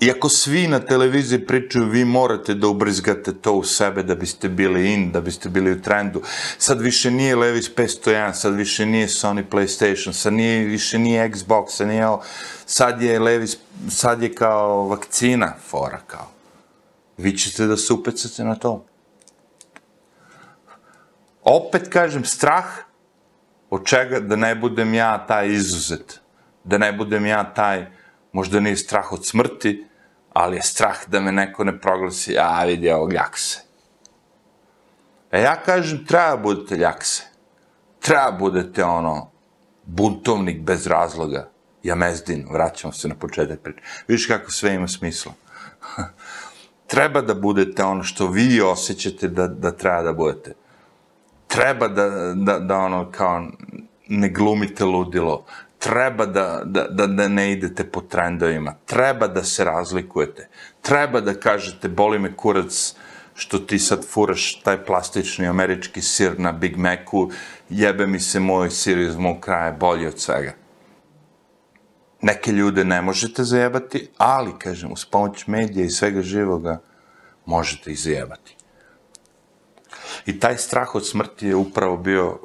Iako 0.00 0.28
svi 0.28 0.68
na 0.68 0.78
televiziji 0.80 1.46
pričaju, 1.46 1.88
vi 1.88 2.04
morate 2.04 2.54
da 2.54 2.68
ubrizgate 2.68 3.32
to 3.34 3.52
u 3.52 3.64
sebe 3.64 4.02
da 4.02 4.14
biste 4.14 4.48
bili 4.48 4.92
in, 4.92 5.12
da 5.12 5.20
biste 5.20 5.48
bili 5.48 5.72
u 5.72 5.82
trendu. 5.82 6.22
Sad 6.58 6.80
više 6.80 7.10
nije 7.10 7.36
Levis 7.36 7.74
501, 7.74 8.32
sad 8.32 8.54
više 8.54 8.86
nije 8.86 9.06
Sony 9.06 9.44
PlayStation, 9.50 10.12
sad 10.12 10.32
nije, 10.32 10.64
više 10.64 10.98
nije 10.98 11.30
Xbox, 11.30 11.68
sad, 11.68 11.88
nije, 11.88 12.06
sad 12.66 13.02
je 13.02 13.18
Levis, 13.18 13.56
sad 13.90 14.22
je 14.22 14.34
kao 14.34 14.88
vakcina 14.88 15.54
fora 15.68 16.00
kao. 16.06 16.28
Vi 17.16 17.38
ćete 17.38 17.66
da 17.66 17.76
se 17.76 17.92
upecate 17.92 18.44
na 18.44 18.54
to. 18.54 18.84
Opet 21.42 21.88
kažem, 21.88 22.24
strah 22.24 22.66
od 23.70 23.86
čega 23.86 24.20
da 24.20 24.36
ne 24.36 24.54
budem 24.54 24.94
ja 24.94 25.26
taj 25.26 25.48
izuzet, 25.48 26.20
da 26.64 26.78
ne 26.78 26.92
budem 26.92 27.26
ja 27.26 27.54
taj 27.54 27.86
možda 28.36 28.60
nije 28.60 28.76
strah 28.76 29.12
od 29.12 29.26
smrti, 29.26 29.86
ali 30.32 30.56
je 30.56 30.62
strah 30.62 31.08
da 31.08 31.20
me 31.20 31.32
neko 31.32 31.64
ne 31.64 31.72
proglasi, 31.80 32.36
a 32.38 32.64
vidi 32.64 32.90
ovog 32.90 33.12
ljakse. 33.12 33.60
E 35.32 35.40
ja 35.40 35.54
kažem, 35.62 36.04
treba 36.06 36.36
budete 36.36 36.76
ljakse. 36.76 37.22
Treba 38.00 38.36
budete 38.38 38.84
ono, 38.84 39.30
buntovnik 39.84 40.60
bez 40.60 40.86
razloga. 40.86 41.48
Jamezdin, 41.82 42.46
vraćamo 42.52 42.92
se 42.92 43.08
na 43.08 43.14
početak 43.14 43.60
priče. 43.60 43.80
Vidiš 44.08 44.26
kako 44.26 44.50
sve 44.50 44.74
ima 44.74 44.88
smisla. 44.88 45.32
treba 46.92 47.22
da 47.22 47.34
budete 47.34 47.84
ono 47.84 48.02
što 48.02 48.26
vi 48.26 48.60
osjećate 48.60 49.28
da, 49.28 49.48
da 49.48 49.72
treba 49.72 50.02
da 50.02 50.12
budete. 50.12 50.54
Treba 51.46 51.88
da, 51.88 52.08
da, 52.34 52.58
da 52.58 52.76
ono, 52.76 53.10
kao, 53.10 53.46
ne 54.08 54.28
glumite 54.28 54.84
ludilo 54.84 55.44
treba 55.78 56.26
da, 56.26 56.62
da, 56.64 56.86
da, 56.90 57.06
da 57.06 57.28
ne 57.28 57.52
idete 57.52 57.84
po 57.84 58.00
trendovima, 58.00 58.74
treba 58.86 59.26
da 59.26 59.44
se 59.44 59.64
razlikujete, 59.64 60.48
treba 60.82 61.20
da 61.20 61.34
kažete 61.34 61.88
boli 61.88 62.18
me 62.18 62.36
kurac 62.36 62.94
što 63.36 63.58
ti 63.58 63.78
sad 63.78 64.04
furaš 64.04 64.60
taj 64.60 64.84
plastični 64.84 65.46
američki 65.46 66.02
sir 66.02 66.40
na 66.40 66.52
Big 66.52 66.76
Macu, 66.76 67.30
jebe 67.68 68.06
mi 68.06 68.20
se 68.20 68.40
moj 68.40 68.70
sir 68.70 68.98
iz 68.98 69.16
mog 69.16 69.40
kraja 69.40 69.72
bolji 69.72 70.06
od 70.06 70.20
svega. 70.20 70.52
Neke 72.22 72.52
ljude 72.52 72.84
ne 72.84 73.02
možete 73.02 73.44
zajebati, 73.44 74.08
ali, 74.18 74.58
kažem, 74.58 74.92
uz 74.92 75.04
pomoć 75.04 75.46
medija 75.46 75.84
i 75.84 75.90
svega 75.90 76.22
živoga 76.22 76.80
možete 77.46 77.92
ih 77.92 78.00
zajebati. 78.00 78.56
I 80.26 80.40
taj 80.40 80.56
strah 80.56 80.94
od 80.94 81.08
smrti 81.08 81.46
je 81.46 81.56
upravo 81.56 81.96
bio 81.96 82.38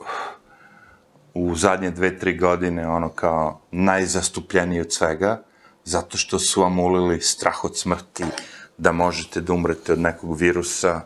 u 1.33 1.55
zadnje 1.55 1.91
dve, 1.91 2.19
tri 2.19 2.37
godine 2.37 2.87
ono 2.87 3.09
kao 3.09 3.59
najzastupljeniji 3.71 4.81
od 4.81 4.93
svega, 4.93 5.43
zato 5.83 6.17
što 6.17 6.39
su 6.39 6.61
vam 6.61 6.79
ulili 6.79 7.21
strah 7.21 7.63
od 7.65 7.77
smrti, 7.77 8.23
da 8.77 8.91
možete 8.91 9.41
da 9.41 9.53
umrete 9.53 9.93
od 9.93 9.99
nekog 9.99 10.37
virusa 10.37 11.01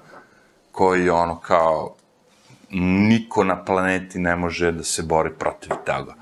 koji 0.72 1.10
ono 1.10 1.40
kao 1.40 1.96
niko 3.10 3.44
na 3.44 3.66
planeti 3.66 4.20
ne 4.20 4.36
može 4.36 4.72
da 4.72 4.84
se 4.84 5.04
bori 5.04 5.32
protiv 5.40 5.70
toga. 5.86 6.16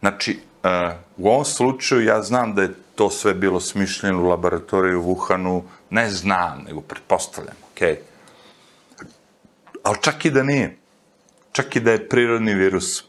Znači, 0.00 0.38
uh, 0.62 0.70
u 1.16 1.28
ovom 1.28 1.44
slučaju 1.44 2.04
ja 2.04 2.22
znam 2.22 2.54
da 2.54 2.62
je 2.62 2.74
to 2.94 3.10
sve 3.10 3.34
bilo 3.34 3.60
smišljeno 3.60 4.22
u 4.22 4.28
laboratoriju 4.28 5.00
u 5.00 5.14
Wuhanu, 5.14 5.62
ne 5.90 6.10
znam, 6.10 6.64
nego 6.66 6.80
pretpostavljam, 6.80 7.56
okej. 7.72 7.98
Ali 9.82 9.96
čak 10.00 10.24
i 10.24 10.30
da 10.30 10.42
nije, 10.42 10.76
čak 11.52 11.76
i 11.76 11.80
da 11.80 11.92
je 11.92 12.08
prirodni 12.08 12.54
virus, 12.54 13.04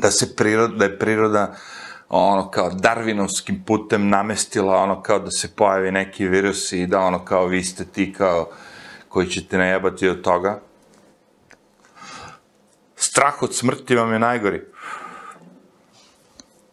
da 0.00 0.10
se 0.10 0.36
priroda, 0.36 0.76
da 0.76 0.84
je 0.84 0.98
priroda 0.98 1.56
ono 2.08 2.50
kao 2.50 2.70
darvinovskim 2.70 3.64
putem 3.66 4.08
namestila 4.08 4.76
ono 4.76 5.02
kao 5.02 5.18
da 5.18 5.30
se 5.30 5.54
pojavi 5.56 5.92
neki 5.92 6.28
virus 6.28 6.72
i 6.72 6.86
da 6.86 7.00
ono 7.00 7.24
kao 7.24 7.46
vi 7.46 7.64
ste 7.64 7.84
ti 7.84 8.12
kao 8.12 8.50
koji 9.08 9.26
ćete 9.26 9.58
najebati 9.58 10.08
od 10.08 10.22
toga. 10.22 10.60
Strah 12.96 13.42
od 13.42 13.54
smrti 13.54 13.96
vam 13.96 14.12
je 14.12 14.18
najgori. 14.18 14.62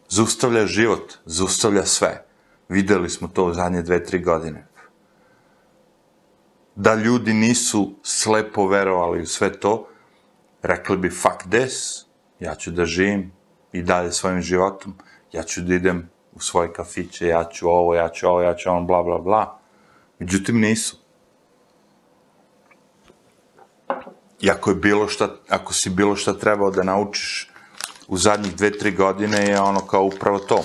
Zaustavlja 0.08 0.66
život, 0.66 1.14
zaustavlja 1.24 1.84
sve. 1.84 2.24
Videli 2.68 3.10
smo 3.10 3.28
to 3.28 3.44
u 3.44 3.54
zadnje 3.54 3.82
dve, 3.82 4.04
tri 4.04 4.22
godine. 4.22 4.66
Da 6.74 6.94
ljudi 6.94 7.32
nisu 7.32 7.94
slepo 8.02 8.68
verovali 8.68 9.22
u 9.22 9.26
sve 9.26 9.60
to, 9.60 9.88
rekli 10.62 10.96
bi 10.96 11.10
fuck 11.10 11.42
this, 11.50 12.07
ja 12.40 12.54
ću 12.54 12.70
da 12.70 12.84
živim 12.84 13.32
i 13.72 13.82
dalje 13.82 14.12
svojim 14.12 14.42
životom, 14.42 14.94
ja 15.32 15.42
ću 15.42 15.60
da 15.60 15.74
idem 15.74 16.10
u 16.32 16.40
svoje 16.40 16.72
kafiće, 16.72 17.26
ja 17.26 17.44
ću 17.44 17.68
ovo, 17.68 17.94
ja 17.94 18.08
ću 18.08 18.28
ovo, 18.28 18.42
ja 18.42 18.54
ću 18.54 18.70
ono, 18.70 18.82
bla, 18.82 19.02
bla, 19.02 19.18
bla. 19.18 19.58
Međutim, 20.18 20.60
nisu. 20.60 20.96
I 24.40 24.50
ako, 24.50 24.70
je 24.70 24.76
bilo 24.76 25.08
šta, 25.08 25.28
ako 25.48 25.72
si 25.72 25.90
bilo 25.90 26.16
šta 26.16 26.32
trebao 26.32 26.70
da 26.70 26.82
naučiš 26.82 27.50
u 28.08 28.16
zadnjih 28.16 28.56
dve, 28.56 28.78
tri 28.78 28.92
godine 28.92 29.44
je 29.44 29.60
ono 29.60 29.80
kao 29.80 30.04
upravo 30.04 30.38
to. 30.38 30.62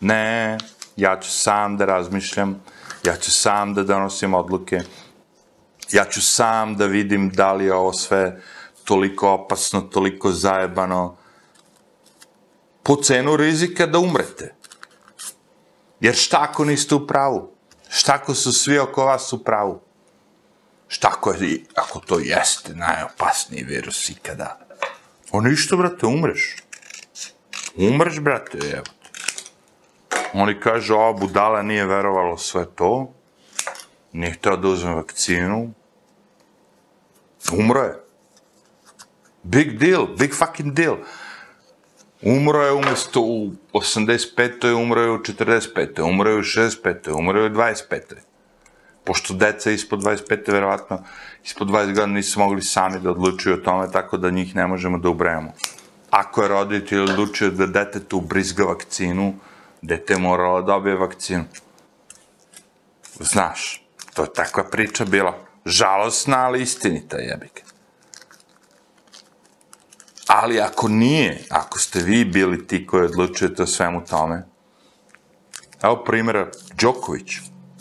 Ne, 0.00 0.58
ja 0.96 1.20
ću 1.20 1.30
sam 1.30 1.76
da 1.76 1.84
razmišljam, 1.84 2.62
ja 3.04 3.16
ću 3.16 3.30
sam 3.30 3.74
da 3.74 3.82
donosim 3.82 4.34
odluke, 4.34 4.80
ja 5.92 6.04
ću 6.04 6.22
sam 6.22 6.76
da 6.76 6.86
vidim 6.86 7.30
da 7.30 7.52
li 7.52 7.64
je 7.64 7.74
ovo 7.74 7.92
sve 7.92 8.42
toliko 8.86 9.30
opasno, 9.30 9.80
toliko 9.80 10.30
zajebano, 10.32 11.16
po 12.82 12.96
cenu 13.02 13.36
rizika 13.36 13.86
da 13.86 13.98
umrete. 13.98 14.54
Jer 16.00 16.14
šta 16.14 16.46
ako 16.50 16.64
niste 16.64 16.94
u 16.94 17.06
pravu? 17.06 17.52
Šta 17.88 18.14
ako 18.14 18.34
su 18.34 18.52
svi 18.52 18.78
oko 18.78 19.04
vas 19.04 19.32
u 19.32 19.44
pravu? 19.44 19.80
Šta 20.88 21.08
ako, 21.08 21.32
je, 21.32 21.64
ako 21.74 22.00
to 22.00 22.18
jeste 22.18 22.74
najopasniji 22.74 23.64
virus 23.64 24.08
ikada? 24.10 24.58
O 25.32 25.40
ništa, 25.40 25.76
brate, 25.76 26.06
umreš. 26.06 26.56
Umreš, 27.76 28.20
brate, 28.20 28.58
evo. 28.58 28.84
Oni 30.32 30.60
kažu, 30.60 30.94
ova 30.94 31.12
budala 31.12 31.62
nije 31.62 31.86
verovalo 31.86 32.38
sve 32.38 32.66
to, 32.74 33.12
nije 34.12 34.32
hteo 34.32 34.56
da 34.56 34.68
uzme 34.68 34.94
vakcinu, 34.94 35.72
umro 37.52 37.82
je. 37.82 38.05
Big 39.46 39.78
deal, 39.78 40.06
big 40.18 40.34
fucking 40.34 40.72
deal. 40.72 40.96
Umro 42.22 42.62
je 42.62 42.72
umesto 42.72 43.20
u 43.20 43.52
85. 43.72 44.72
umro 44.72 45.00
je 45.00 45.10
u 45.10 45.18
45. 45.18 46.02
umro 46.02 46.30
je 46.30 46.36
u 46.36 46.42
65. 46.42 47.12
umro 47.18 47.40
je 47.40 47.46
u 47.46 47.54
25. 47.54 48.00
Pošto 49.04 49.34
deca 49.34 49.70
ispod 49.70 50.02
25. 50.02 50.52
verovatno 50.52 51.02
ispod 51.44 51.68
20 51.68 51.86
godina 51.86 52.06
nisu 52.06 52.40
mogli 52.40 52.62
sami 52.62 53.00
da 53.00 53.10
odlučuju 53.10 53.54
o 53.54 53.58
tome, 53.58 53.90
tako 53.92 54.16
da 54.16 54.30
njih 54.30 54.56
ne 54.56 54.66
možemo 54.66 54.98
da 54.98 55.08
ubrajamo. 55.08 55.52
Ako 56.10 56.42
je 56.42 56.48
roditelj 56.48 57.00
odlučio 57.00 57.50
da 57.50 57.66
detetu 57.66 58.18
ubrizga 58.18 58.64
vakcinu, 58.64 59.34
dete 59.82 60.18
moralo 60.18 60.60
da 60.60 60.66
dobije 60.66 60.96
vakcinu. 60.96 61.44
Znaš, 63.20 63.86
to 64.14 64.22
je 64.22 64.32
takva 64.32 64.64
priča 64.64 65.04
bila. 65.04 65.38
Žalosna, 65.64 66.38
ali 66.46 66.62
istinita 66.62 67.16
jebike. 67.16 67.62
Ali 70.26 70.60
ako 70.60 70.88
nije, 70.88 71.44
ako 71.50 71.78
ste 71.78 72.00
vi 72.00 72.24
bili 72.24 72.66
ti 72.66 72.86
koji 72.86 73.04
odlučujete 73.04 73.62
o 73.62 73.66
svemu 73.66 74.04
tome, 74.04 74.46
evo 75.82 76.04
primjera, 76.04 76.50
Đoković, 76.74 77.32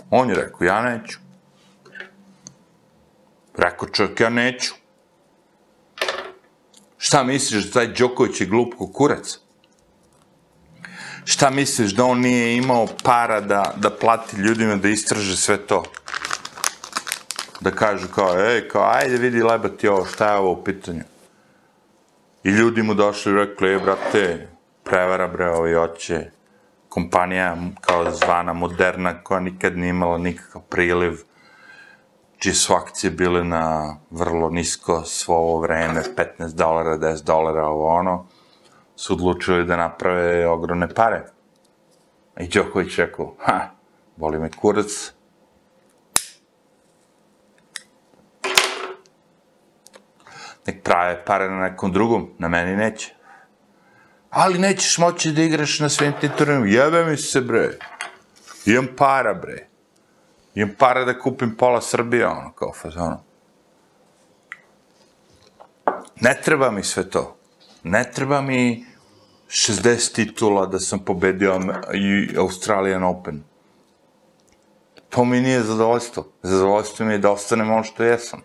on 0.10 0.30
je 0.30 0.36
rekao, 0.36 0.66
ja 0.66 0.82
neću. 0.82 1.20
Rekao 3.58 3.90
čovjek, 3.90 4.20
ja 4.20 4.30
neću. 4.30 4.74
Šta 6.98 7.24
misliš 7.24 7.66
da 7.66 7.72
taj 7.72 7.88
Đoković 7.88 8.42
je 8.42 8.48
glup 8.48 8.74
kukurac? 8.78 9.38
Šta 11.26 11.50
misliš 11.50 11.92
da 11.96 12.06
on 12.06 12.20
nije 12.20 12.58
imao 12.58 12.88
para 13.04 13.42
da, 13.42 13.74
da 13.78 13.90
plati 13.90 14.38
ljudima 14.38 14.76
da 14.76 14.90
istraže 14.90 15.38
sve 15.38 15.58
to? 15.58 15.84
Da 17.60 17.72
kažu 17.72 18.08
kao, 18.08 18.40
ej, 18.40 18.68
kao, 18.68 18.90
ajde 18.94 19.18
vidi 19.18 19.44
leba 19.44 19.70
ti 19.70 19.88
ovo, 19.88 20.06
šta 20.06 20.32
je 20.32 20.38
ovo 20.38 20.52
u 20.52 20.64
pitanju? 20.64 21.04
I 22.46 22.50
ljudi 22.50 22.84
mu 22.84 22.94
došli 22.94 23.32
i 23.32 23.36
rekli, 23.36 23.74
e, 23.74 23.80
brate, 23.80 24.48
prevara 24.84 25.28
bre, 25.28 25.50
ovi 25.50 25.76
oće, 25.76 26.32
kompanija 26.90 27.58
kao 27.82 28.12
zvana 28.12 28.54
moderna, 28.54 29.24
koja 29.24 29.40
nikad 29.40 29.78
nije 29.78 29.90
imala 29.90 30.18
nikakav 30.18 30.62
priliv, 30.62 31.14
čije 32.38 32.54
su 32.54 32.74
akcije 32.74 33.12
bile 33.12 33.44
na 33.44 33.96
vrlo 34.10 34.50
nisko 34.50 35.02
svo 35.06 35.36
ovo 35.36 35.60
vreme, 35.60 36.02
15 36.40 36.54
dolara, 36.54 36.98
10 36.98 37.24
dolara, 37.24 37.68
ovo 37.68 37.88
ono, 37.88 38.26
su 38.96 39.14
odlučili 39.14 39.66
da 39.66 39.78
naprave 39.78 40.48
ogromne 40.48 40.94
pare. 40.94 41.26
I 42.40 42.48
Đoković 42.48 42.98
rekao, 42.98 43.36
ha, 43.40 43.70
boli 44.16 44.40
me 44.40 44.50
kurac, 44.52 45.15
nek 50.66 50.84
prave 50.84 51.26
pare 51.26 51.50
na 51.50 51.60
nekom 51.60 51.92
drugom, 51.92 52.30
na 52.40 52.48
meni 52.48 52.76
neće. 52.76 53.14
Ali 54.30 54.60
nećeš 54.60 54.98
moći 54.98 55.32
da 55.32 55.42
igraš 55.42 55.80
na 55.80 55.90
svim 55.90 56.14
tim 56.22 56.32
turnirima. 56.38 56.68
Jebe 56.68 57.06
mi 57.06 57.18
se, 57.18 57.42
bre. 57.42 57.78
Imam 58.66 58.88
para, 58.98 59.34
bre. 59.34 59.68
Imam 60.56 60.76
para 60.78 61.06
da 61.06 61.20
kupim 61.20 61.56
pola 61.56 61.82
Srbije, 61.82 62.28
ono, 62.28 62.52
kao 62.52 62.74
fazono. 62.74 63.24
Ne 66.22 66.40
treba 66.44 66.72
mi 66.72 66.84
sve 66.84 67.10
to. 67.10 67.38
Ne 67.84 68.12
treba 68.12 68.42
mi 68.42 68.86
60 69.48 70.16
titula 70.16 70.66
da 70.66 70.80
sam 70.80 71.00
pobedio 71.00 71.60
i 71.94 72.38
Australian 72.38 73.04
Open. 73.04 73.44
To 75.10 75.26
mi 75.26 75.42
nije 75.42 75.64
zadovoljstvo. 75.64 76.28
Zadovoljstvo 76.42 77.06
mi 77.06 77.14
je 77.14 77.18
da 77.18 77.32
ostanem 77.32 77.72
ono 77.72 77.84
što 77.84 78.04
jesam. 78.04 78.42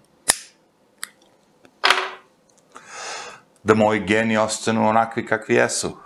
Da 3.63 3.75
moji 3.75 4.01
geni 4.01 4.37
ostanu 4.37 4.89
onakvi 4.89 5.27
kakvi 5.27 5.55
jesu. 5.55 5.97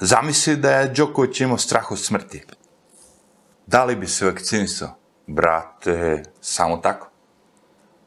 Zamisli 0.00 0.56
da 0.56 0.70
je 0.70 0.88
Đoković 0.88 1.40
imao 1.40 1.58
strah 1.58 1.90
od 1.90 1.98
smrti. 1.98 2.44
Da 3.66 3.84
li 3.84 3.96
bi 3.96 4.06
se 4.06 4.26
vakcinisao? 4.26 4.88
Brate, 5.26 6.22
samo 6.40 6.76
tako. 6.76 7.08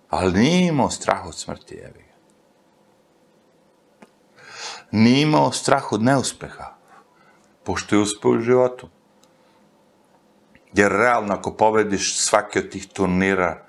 Ali 0.10 0.40
nije 0.40 0.68
imao 0.68 0.90
strah 0.90 1.26
od 1.26 1.38
smrti, 1.38 1.76
jevi 1.76 2.04
ga. 2.08 2.16
Nije 4.92 5.22
imao 5.22 5.52
strah 5.52 5.92
od 5.92 6.04
neuspeha, 6.04 6.76
pošto 7.64 7.96
je 7.96 8.02
uspeo 8.02 8.32
u 8.32 8.40
životu. 8.40 8.90
Jer 10.74 10.92
realno, 10.92 11.34
ako 11.34 11.58
pobediš 11.58 12.20
svaki 12.20 12.60
od 12.60 12.70
tih 12.70 12.88
turnira 12.88 13.66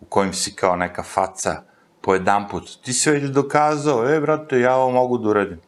u 0.00 0.04
kojim 0.04 0.32
si 0.32 0.56
kao 0.56 0.76
neka 0.76 1.02
faca, 1.02 1.62
po 2.00 2.14
jedan 2.14 2.48
put. 2.48 2.82
Ti 2.82 2.92
si 2.92 3.10
već 3.10 3.24
dokazao, 3.24 4.08
e, 4.08 4.20
brate, 4.20 4.60
ja 4.60 4.76
ovo 4.76 4.90
mogu 4.90 5.18
da 5.18 5.28
uradim. 5.28 5.60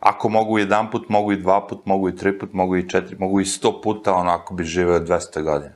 Ako 0.00 0.28
mogu 0.28 0.58
jedan 0.58 0.90
put, 0.90 1.08
mogu 1.08 1.32
i 1.32 1.36
dva 1.36 1.66
put, 1.66 1.86
mogu 1.86 2.08
i 2.08 2.16
tri 2.16 2.38
put, 2.38 2.52
mogu 2.52 2.76
i 2.76 2.88
četiri, 2.88 3.16
mogu 3.18 3.40
i 3.40 3.44
sto 3.44 3.80
puta, 3.80 4.14
ono, 4.14 4.30
ako 4.30 4.54
bi 4.54 4.64
živeo 4.64 5.00
200 5.00 5.42
godina. 5.42 5.74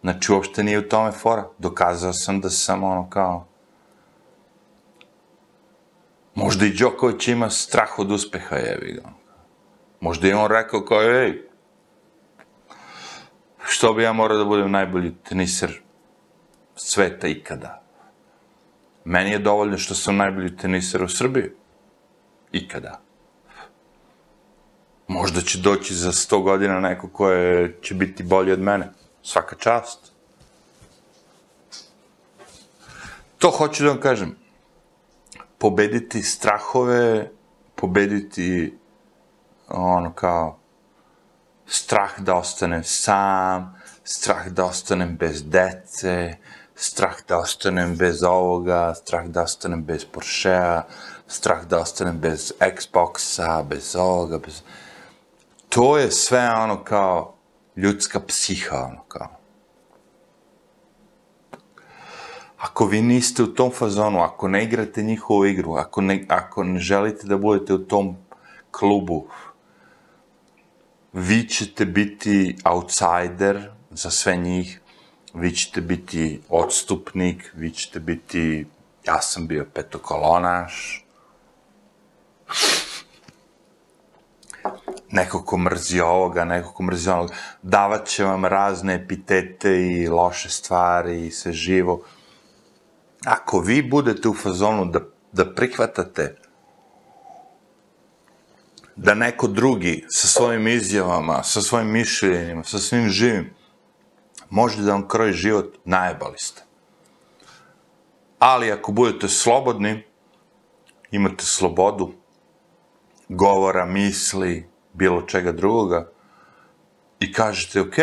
Znači, 0.00 0.32
uopšte 0.32 0.62
nije 0.62 0.78
u 0.78 0.88
tome 0.88 1.12
fora. 1.12 1.48
Dokazao 1.58 2.12
sam 2.12 2.40
da 2.40 2.50
sam, 2.50 2.84
ono, 2.84 3.10
kao... 3.10 3.46
Možda 6.34 6.66
i 6.66 6.72
Đoković 6.72 7.28
ima 7.28 7.50
strah 7.50 7.98
od 7.98 8.10
uspeha, 8.10 8.56
jevi 8.56 8.92
ga. 8.92 9.08
Možda 10.00 10.28
i 10.28 10.32
on 10.32 10.50
rekao 10.50 10.84
kao, 10.84 11.02
ej, 11.02 11.48
što 13.64 13.92
bi 13.92 14.02
ja 14.02 14.12
morao 14.12 14.38
da 14.38 14.44
budem 14.44 14.70
najbolji 14.70 15.14
teniser 15.28 15.80
sveta 16.76 17.28
ikada? 17.28 17.81
Meni 19.04 19.30
je 19.30 19.38
dovoljno 19.38 19.78
što 19.78 19.94
sam 19.94 20.16
najbolji 20.16 20.56
teniser 20.56 21.02
u 21.02 21.08
Srbiji. 21.08 21.50
Ikada. 22.52 23.00
Možda 25.08 25.40
će 25.40 25.58
doći 25.58 25.94
za 25.94 26.12
100 26.12 26.42
godina 26.42 26.80
neko 26.80 27.08
ko 27.08 27.30
je, 27.30 27.78
će 27.82 27.94
biti 27.94 28.22
bolji 28.22 28.52
od 28.52 28.60
mene. 28.60 28.92
Svaka 29.22 29.56
čast. 29.56 30.12
To 33.38 33.50
hoću 33.50 33.84
da 33.84 33.90
vam 33.90 34.00
kažem. 34.00 34.36
Pobediti 35.58 36.22
strahove, 36.22 37.30
pobediti 37.74 38.78
ono 39.68 40.12
kao 40.12 40.58
strah 41.66 42.20
da 42.20 42.34
ostanem 42.34 42.84
sam, 42.84 43.74
strah 44.04 44.48
da 44.48 44.64
ostanem 44.64 45.16
bez 45.16 45.44
dece, 45.44 46.36
strah 46.82 47.14
da 47.28 47.38
ostanem 47.38 47.96
bez 47.96 48.22
ovoga, 48.22 48.94
strah 48.94 49.26
da 49.26 49.42
ostanem 49.42 49.84
bez 49.86 50.04
Porschea, 50.04 50.82
strah 51.28 51.62
da 51.64 51.78
ostanem 51.80 52.18
bez 52.18 52.52
Xboxa, 52.58 53.62
bez 53.62 53.94
ovoga, 53.96 54.38
bez... 54.38 54.62
To 55.68 55.98
je 55.98 56.10
sve 56.10 56.50
ono 56.50 56.84
kao 56.84 57.34
ljudska 57.76 58.20
psiha, 58.20 58.76
ono 58.76 59.04
kao. 59.08 59.28
Ako 62.58 62.86
vi 62.86 63.02
niste 63.02 63.42
u 63.42 63.54
tom 63.54 63.70
fazonu, 63.70 64.22
ako 64.22 64.48
ne 64.48 64.64
igrate 64.64 65.02
njihovu 65.02 65.46
igru, 65.46 65.74
ako 65.74 66.00
ne, 66.00 66.24
ako 66.28 66.64
ne 66.64 66.80
želite 66.80 67.26
da 67.26 67.38
budete 67.38 67.74
u 67.74 67.78
tom 67.78 68.16
klubu, 68.70 69.26
vi 71.12 71.48
ćete 71.48 71.84
biti 71.84 72.56
outsider 72.64 73.70
za 73.90 74.10
sve 74.10 74.36
njih, 74.36 74.81
vi 75.34 75.50
ćete 75.50 75.80
biti 75.80 76.40
odstupnik, 76.48 77.52
vi 77.54 77.70
ćete 77.70 78.00
biti, 78.00 78.66
ja 79.06 79.20
sam 79.20 79.46
bio 79.46 79.66
petokolonaš, 79.74 81.04
neko 85.10 85.44
ko 85.44 85.58
mrzi 85.58 86.00
ovoga, 86.00 86.44
neko 86.44 86.72
ko 86.72 86.82
mrzi 86.82 87.10
onoga, 87.10 87.34
davat 87.62 88.06
će 88.06 88.24
vam 88.24 88.44
razne 88.44 88.94
epitete 88.94 89.80
i 89.80 90.08
loše 90.08 90.50
stvari 90.50 91.26
i 91.26 91.30
sve 91.30 91.52
živo. 91.52 92.02
ako 93.24 93.60
vi 93.60 93.82
budete 93.82 94.28
u 94.28 94.34
fazonu 94.34 94.84
da, 94.84 95.00
da 95.32 95.54
prihvatate 95.54 96.36
da 98.96 99.14
neko 99.14 99.48
drugi 99.48 100.04
sa 100.08 100.26
svojim 100.26 100.68
izjavama, 100.68 101.42
sa 101.42 101.60
svojim 101.60 101.90
mišljenjima, 101.90 102.64
sa 102.64 102.78
svim 102.78 103.08
živim, 103.08 103.50
može 104.52 104.82
da 104.82 104.92
vam 104.92 105.08
kroji 105.08 105.32
život, 105.32 105.76
najebali 105.84 106.38
ste. 106.38 106.62
Ali 108.38 108.72
ako 108.72 108.92
budete 108.92 109.28
slobodni, 109.28 110.02
imate 111.10 111.44
slobodu 111.44 112.12
govora, 113.28 113.86
misli, 113.86 114.68
bilo 114.92 115.22
čega 115.22 115.52
drugoga, 115.52 116.10
i 117.20 117.32
kažete, 117.32 117.80
ok, 117.80 117.96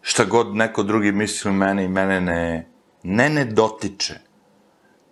šta 0.00 0.24
god 0.24 0.54
neko 0.56 0.82
drugi 0.82 1.12
misli 1.12 1.52
mene 1.52 1.84
i 1.84 1.88
mene 1.88 2.20
ne, 2.20 2.68
ne 3.02 3.30
ne 3.30 3.44
dotiče, 3.44 4.14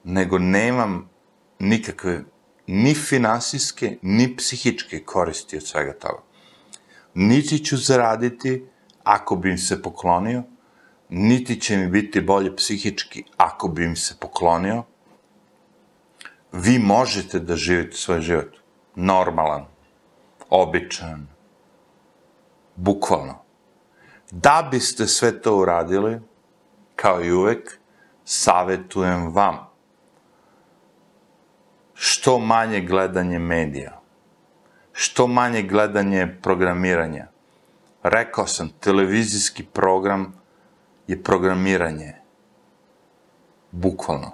nego 0.05 0.39
nemam 0.39 1.11
nikakve 1.59 2.25
ni 2.67 2.95
finansijske, 2.95 3.97
ni 4.03 4.37
psihičke 4.37 5.05
koristi 5.05 5.57
od 5.57 5.67
svega 5.67 5.93
toga. 5.93 6.23
Niti 7.15 7.65
ću 7.65 7.77
zaraditi 7.77 8.74
ako 9.05 9.37
bi 9.37 9.51
im 9.51 9.59
se 9.59 9.83
poklonio, 9.83 10.43
niti 11.09 11.61
će 11.61 11.77
mi 11.77 11.89
biti 11.89 12.21
bolje 12.21 12.57
psihički 12.57 13.25
ako 13.37 13.69
bi 13.69 13.85
im 13.85 13.97
se 13.97 14.17
poklonio. 14.21 14.83
Vi 16.53 16.79
možete 16.79 17.39
da 17.39 17.57
živite 17.57 17.97
svoj 17.97 18.21
život 18.21 18.57
normalan, 18.95 19.67
običan, 20.51 21.27
bukvalno. 22.77 23.35
Da 24.31 24.69
biste 24.71 25.07
sve 25.07 25.43
to 25.43 25.57
uradili, 25.57 26.21
kao 26.97 27.25
i 27.25 27.33
uvek, 27.33 27.79
savetujem 28.25 29.35
vam 29.35 29.75
što 31.95 32.39
manje 32.39 32.81
gledanje 32.81 33.39
medija, 33.39 34.01
što 34.93 35.27
manje 35.27 35.63
gledanje 35.63 36.39
programiranja. 36.43 37.27
Rekao 38.05 38.47
sam, 38.47 38.69
televizijski 38.81 39.65
program 39.65 40.33
je 41.07 41.23
programiranje. 41.23 42.13
Bukvalno. 43.71 44.31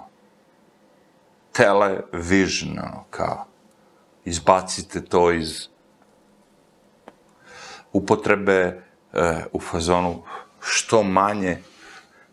Television, 1.51 2.79
ono, 2.79 3.03
kao. 3.09 3.45
Izbacite 4.25 5.05
to 5.05 5.31
iz 5.31 5.67
upotrebe 7.93 8.81
e, 9.13 9.43
u 9.53 9.59
fazonu 9.59 10.23
što 10.61 11.03
manje 11.03 11.57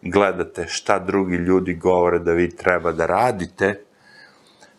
gledate 0.03 0.67
šta 0.69 0.99
drugi 0.99 1.37
ljudi 1.37 1.75
govore 1.75 2.19
da 2.19 2.33
vi 2.33 2.57
treba 2.57 2.93
da 2.93 3.07
radite, 3.07 3.85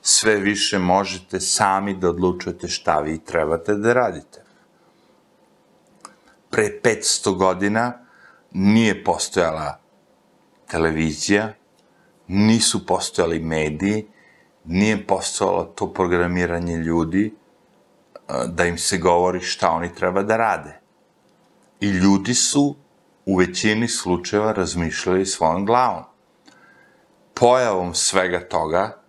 sve 0.02 0.36
više 0.36 0.80
možete 0.80 1.40
sami 1.40 1.94
da 1.94 2.10
odlučujete 2.10 2.68
šta 2.68 3.00
vi 3.00 3.20
trebate 3.20 3.74
da 3.74 3.94
radite. 3.94 4.49
Pre 6.50 6.80
500 6.84 7.36
godina 7.38 7.94
nije 8.52 9.04
postojala 9.04 9.80
televizija, 10.68 11.54
nisu 12.28 12.86
postojali 12.86 13.40
mediji, 13.40 14.08
nije 14.66 15.08
postojalo 15.08 15.64
to 15.64 15.94
programiranje 15.94 16.78
ljudi 16.78 17.34
da 18.48 18.66
im 18.66 18.78
se 18.78 18.98
govori 18.98 19.40
šta 19.40 19.72
oni 19.72 19.96
treba 19.96 20.24
da 20.24 20.38
rade. 20.38 20.80
I 21.80 21.88
ljudi 21.88 22.34
su 22.34 22.76
u 23.26 23.36
većini 23.36 23.88
slučajeva 23.88 24.52
razmišljali 24.52 25.26
svojom 25.26 25.66
glavom. 25.66 26.04
Pojavom 27.34 27.96
svega 27.96 28.40
toga, 28.50 29.02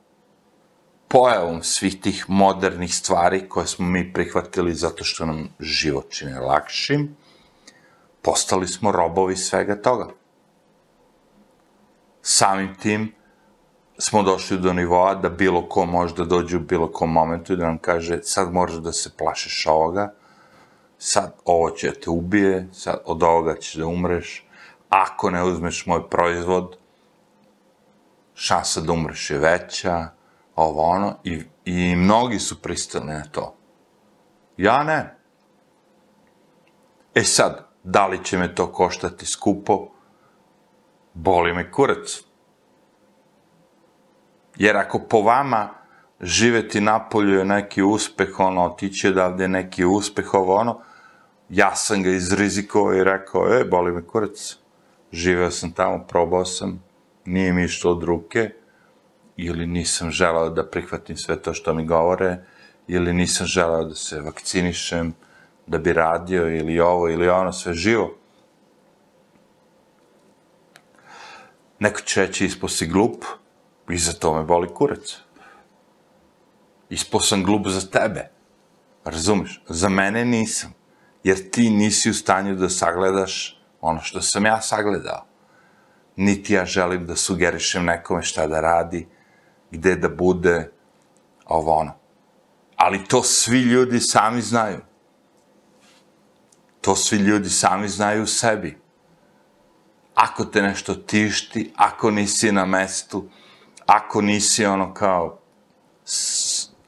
pojavom 1.08 1.62
svih 1.62 2.00
tih 2.00 2.24
modernih 2.28 2.94
stvari 2.94 3.48
koje 3.48 3.66
smo 3.66 3.86
mi 3.86 4.12
prihvatili 4.12 4.74
zato 4.74 5.04
što 5.04 5.26
nam 5.26 5.48
život 5.60 6.10
čine 6.10 6.40
lakšim, 6.40 7.16
postali 8.22 8.68
smo 8.68 8.92
robovi 8.92 9.36
svega 9.36 9.82
toga. 9.82 10.08
Samim 12.22 12.74
tim 12.74 13.14
smo 13.98 14.22
došli 14.22 14.58
do 14.58 14.72
nivoa 14.72 15.14
da 15.14 15.28
bilo 15.28 15.68
ko 15.68 15.86
može 15.86 16.14
da 16.14 16.24
dođe 16.24 16.56
u 16.56 16.60
bilo 16.60 16.92
kom 16.92 17.12
momentu 17.12 17.52
i 17.52 17.56
da 17.56 17.66
nam 17.66 17.78
kaže 17.78 18.22
sad 18.22 18.52
moraš 18.52 18.74
da 18.74 18.92
se 18.92 19.10
plašiš 19.16 19.66
ovoga, 19.66 20.14
sad 20.98 21.34
ovo 21.44 21.70
će 21.70 21.88
da 21.88 22.00
te 22.00 22.10
ubije, 22.10 22.68
sad 22.72 23.00
od 23.04 23.22
ovoga 23.22 23.56
ćeš 23.56 23.74
da 23.74 23.86
umreš, 23.86 24.46
ako 24.88 25.30
ne 25.30 25.44
uzmeš 25.44 25.86
moj 25.86 26.10
proizvod, 26.10 26.76
šansa 28.34 28.80
da 28.80 28.92
umreš 28.92 29.30
je 29.30 29.38
veća, 29.38 30.08
ovo 30.56 30.82
ono, 30.82 31.16
i, 31.24 31.42
i 31.64 31.96
mnogi 31.96 32.38
su 32.38 32.62
pristali 32.62 33.06
na 33.06 33.24
to. 33.24 33.54
Ja 34.56 34.84
ne. 34.84 35.16
E 37.14 37.24
sad, 37.24 37.69
da 37.84 38.06
li 38.06 38.24
će 38.24 38.38
me 38.38 38.54
to 38.54 38.72
koštati 38.72 39.26
skupo? 39.26 39.88
Boli 41.14 41.52
me 41.54 41.70
kurac. 41.72 42.22
Jer 44.56 44.76
ako 44.76 44.98
po 44.98 45.20
vama 45.20 45.68
živeti 46.20 46.80
napolju 46.80 47.38
je 47.38 47.44
neki 47.44 47.82
uspeh, 47.82 48.40
ono, 48.40 48.64
otići 48.64 49.08
odavde 49.08 49.48
neki 49.48 49.84
uspeh, 49.84 50.34
ovo 50.34 50.54
ono, 50.54 50.80
ja 51.48 51.76
sam 51.76 52.02
ga 52.02 52.10
izrizikovao 52.10 52.94
i 52.94 53.04
rekao, 53.04 53.54
e, 53.54 53.64
boli 53.64 53.92
me 53.92 54.06
kurac, 54.06 54.56
živeo 55.12 55.50
sam 55.50 55.72
tamo, 55.72 56.06
probao 56.08 56.44
sam, 56.44 56.82
nije 57.24 57.52
mi 57.52 57.64
išlo 57.64 57.90
od 57.90 58.02
ruke, 58.02 58.50
ili 59.36 59.66
nisam 59.66 60.10
želao 60.10 60.50
da 60.50 60.66
prihvatim 60.66 61.16
sve 61.16 61.42
to 61.42 61.54
što 61.54 61.74
mi 61.74 61.86
govore, 61.86 62.44
ili 62.88 63.12
nisam 63.12 63.46
želao 63.46 63.84
da 63.84 63.94
se 63.94 64.20
vakcinišem, 64.20 65.14
da 65.66 65.78
bi 65.78 65.92
radio, 65.92 66.56
ili 66.56 66.80
ovo, 66.80 67.08
ili 67.08 67.28
ono, 67.28 67.52
sve 67.52 67.74
živo. 67.74 68.16
Neko 71.78 72.00
će 72.00 72.26
reći, 72.26 72.46
ispo 72.46 72.68
si 72.68 72.86
glup, 72.86 73.24
i 73.88 73.98
za 73.98 74.12
to 74.12 74.34
me 74.34 74.44
boli 74.44 74.74
kurac. 74.74 75.16
Ispo 76.90 77.20
sam 77.20 77.44
glup 77.44 77.66
za 77.68 77.90
tebe. 77.90 78.30
Razumeš? 79.04 79.62
Za 79.68 79.88
mene 79.88 80.24
nisam 80.24 80.80
jer 81.24 81.50
ti 81.50 81.70
nisi 81.70 82.10
u 82.10 82.14
stanju 82.14 82.54
da 82.54 82.68
sagledaš 82.68 83.62
ono 83.80 84.00
što 84.00 84.22
sam 84.22 84.46
ja 84.46 84.60
sagledao. 84.60 85.24
Niti 86.16 86.54
ja 86.54 86.64
želim 86.64 87.06
da 87.06 87.16
sugerišem 87.16 87.84
nekome 87.84 88.22
šta 88.22 88.46
da 88.46 88.60
radi, 88.60 89.08
gde 89.70 89.96
da 89.96 90.08
bude, 90.08 90.70
ovo 91.46 91.72
ono. 91.72 91.92
Ali 92.76 93.04
to 93.04 93.22
svi 93.22 93.60
ljudi 93.60 94.00
sami 94.00 94.42
znaju. 94.42 94.80
To 96.80 96.96
svi 96.96 97.16
ljudi 97.16 97.50
sami 97.50 97.88
znaju 97.88 98.22
u 98.22 98.26
sebi. 98.26 98.78
Ako 100.14 100.44
te 100.44 100.62
nešto 100.62 100.94
tišti, 100.94 101.72
ako 101.76 102.10
nisi 102.10 102.52
na 102.52 102.64
mestu, 102.64 103.28
ako 103.86 104.20
nisi 104.20 104.66
ono 104.66 104.94
kao, 104.94 105.38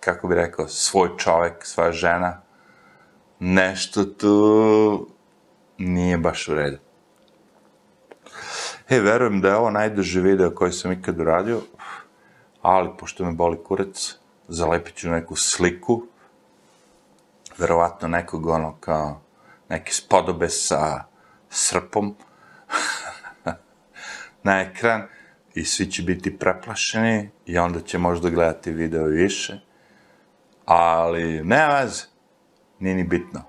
kako 0.01 0.29
bi 0.29 0.35
rekao, 0.35 0.69
svoj 0.69 1.11
čovek, 1.19 1.67
svoja 1.67 1.93
žena, 1.93 2.41
nešto 3.39 4.05
tu 4.05 5.09
nije 5.79 6.19
baš 6.19 6.49
u 6.49 6.55
redu. 6.55 6.79
E, 8.89 9.01
verujem 9.01 9.41
da 9.41 9.49
je 9.49 9.57
ovo 9.57 9.71
najduži 9.71 10.21
video 10.21 10.55
koji 10.55 10.73
sam 10.73 10.93
ikad 10.93 11.21
uradio, 11.21 11.61
ali 12.63 12.91
pošto 12.99 13.25
me 13.25 13.33
boli 13.33 13.65
kurac, 13.65 14.15
zalepit 14.49 14.95
ću 14.95 15.11
neku 15.11 15.37
sliku, 15.37 16.03
verovatno 17.59 18.09
nekog 18.09 18.47
ono 18.47 18.77
kao 18.81 19.21
neke 19.73 19.93
spodobe 19.93 20.49
sa 20.49 21.05
srpom 21.51 22.15
na 24.45 24.61
ekran 24.61 25.07
i 25.55 25.65
svi 25.65 25.87
će 25.91 26.03
biti 26.03 26.39
preplašeni 26.39 27.31
i 27.47 27.59
onda 27.59 27.81
će 27.81 27.99
možda 27.99 28.31
gledati 28.31 28.73
video 28.73 29.05
više, 29.05 29.61
ali 30.65 31.45
ne 31.45 31.69
veze, 31.69 32.05
nije 32.79 32.95
ni 32.95 33.05
bitno. 33.05 33.43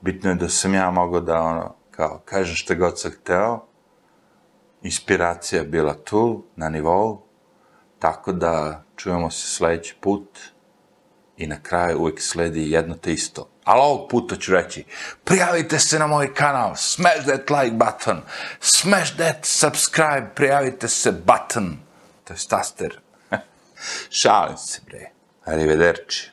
Bitno 0.00 0.30
je 0.30 0.36
da 0.36 0.48
sam 0.48 0.74
ja 0.74 0.90
mogao 0.90 1.20
da, 1.20 1.40
ono, 1.40 1.74
kao, 1.90 2.22
kažem 2.24 2.56
šta 2.56 2.74
god 2.74 3.00
sam 3.00 3.10
hteo, 3.10 3.66
inspiracija 4.82 5.64
bila 5.64 5.94
tu, 5.94 6.44
na 6.56 6.68
nivou, 6.68 7.22
tako 7.98 8.32
da 8.32 8.84
čujemo 8.96 9.30
se 9.30 9.46
sledeći 9.48 9.96
put 10.00 10.38
i 11.36 11.46
na 11.46 11.62
kraju 11.62 11.98
uvek 11.98 12.20
sledi 12.20 12.70
jedno 12.70 12.94
te 12.94 13.12
isto. 13.12 13.49
Ali 13.64 13.80
ovog 13.80 14.10
puta 14.10 14.36
ću 14.36 14.52
reći, 14.52 14.84
prijavite 15.24 15.78
se 15.78 15.98
na 15.98 16.06
moj 16.06 16.34
kanal, 16.34 16.76
smash 16.76 17.24
that 17.26 17.50
like 17.50 17.76
button, 17.76 18.22
smash 18.60 19.16
that 19.16 19.36
subscribe, 19.42 20.26
prijavite 20.34 20.88
se 20.88 21.12
button, 21.12 21.78
to 22.24 22.34
je 22.34 22.38
taster. 22.48 23.00
Šalim 24.20 24.56
se, 24.56 24.80
bre. 24.86 25.10
Arrivederci. 25.44 26.29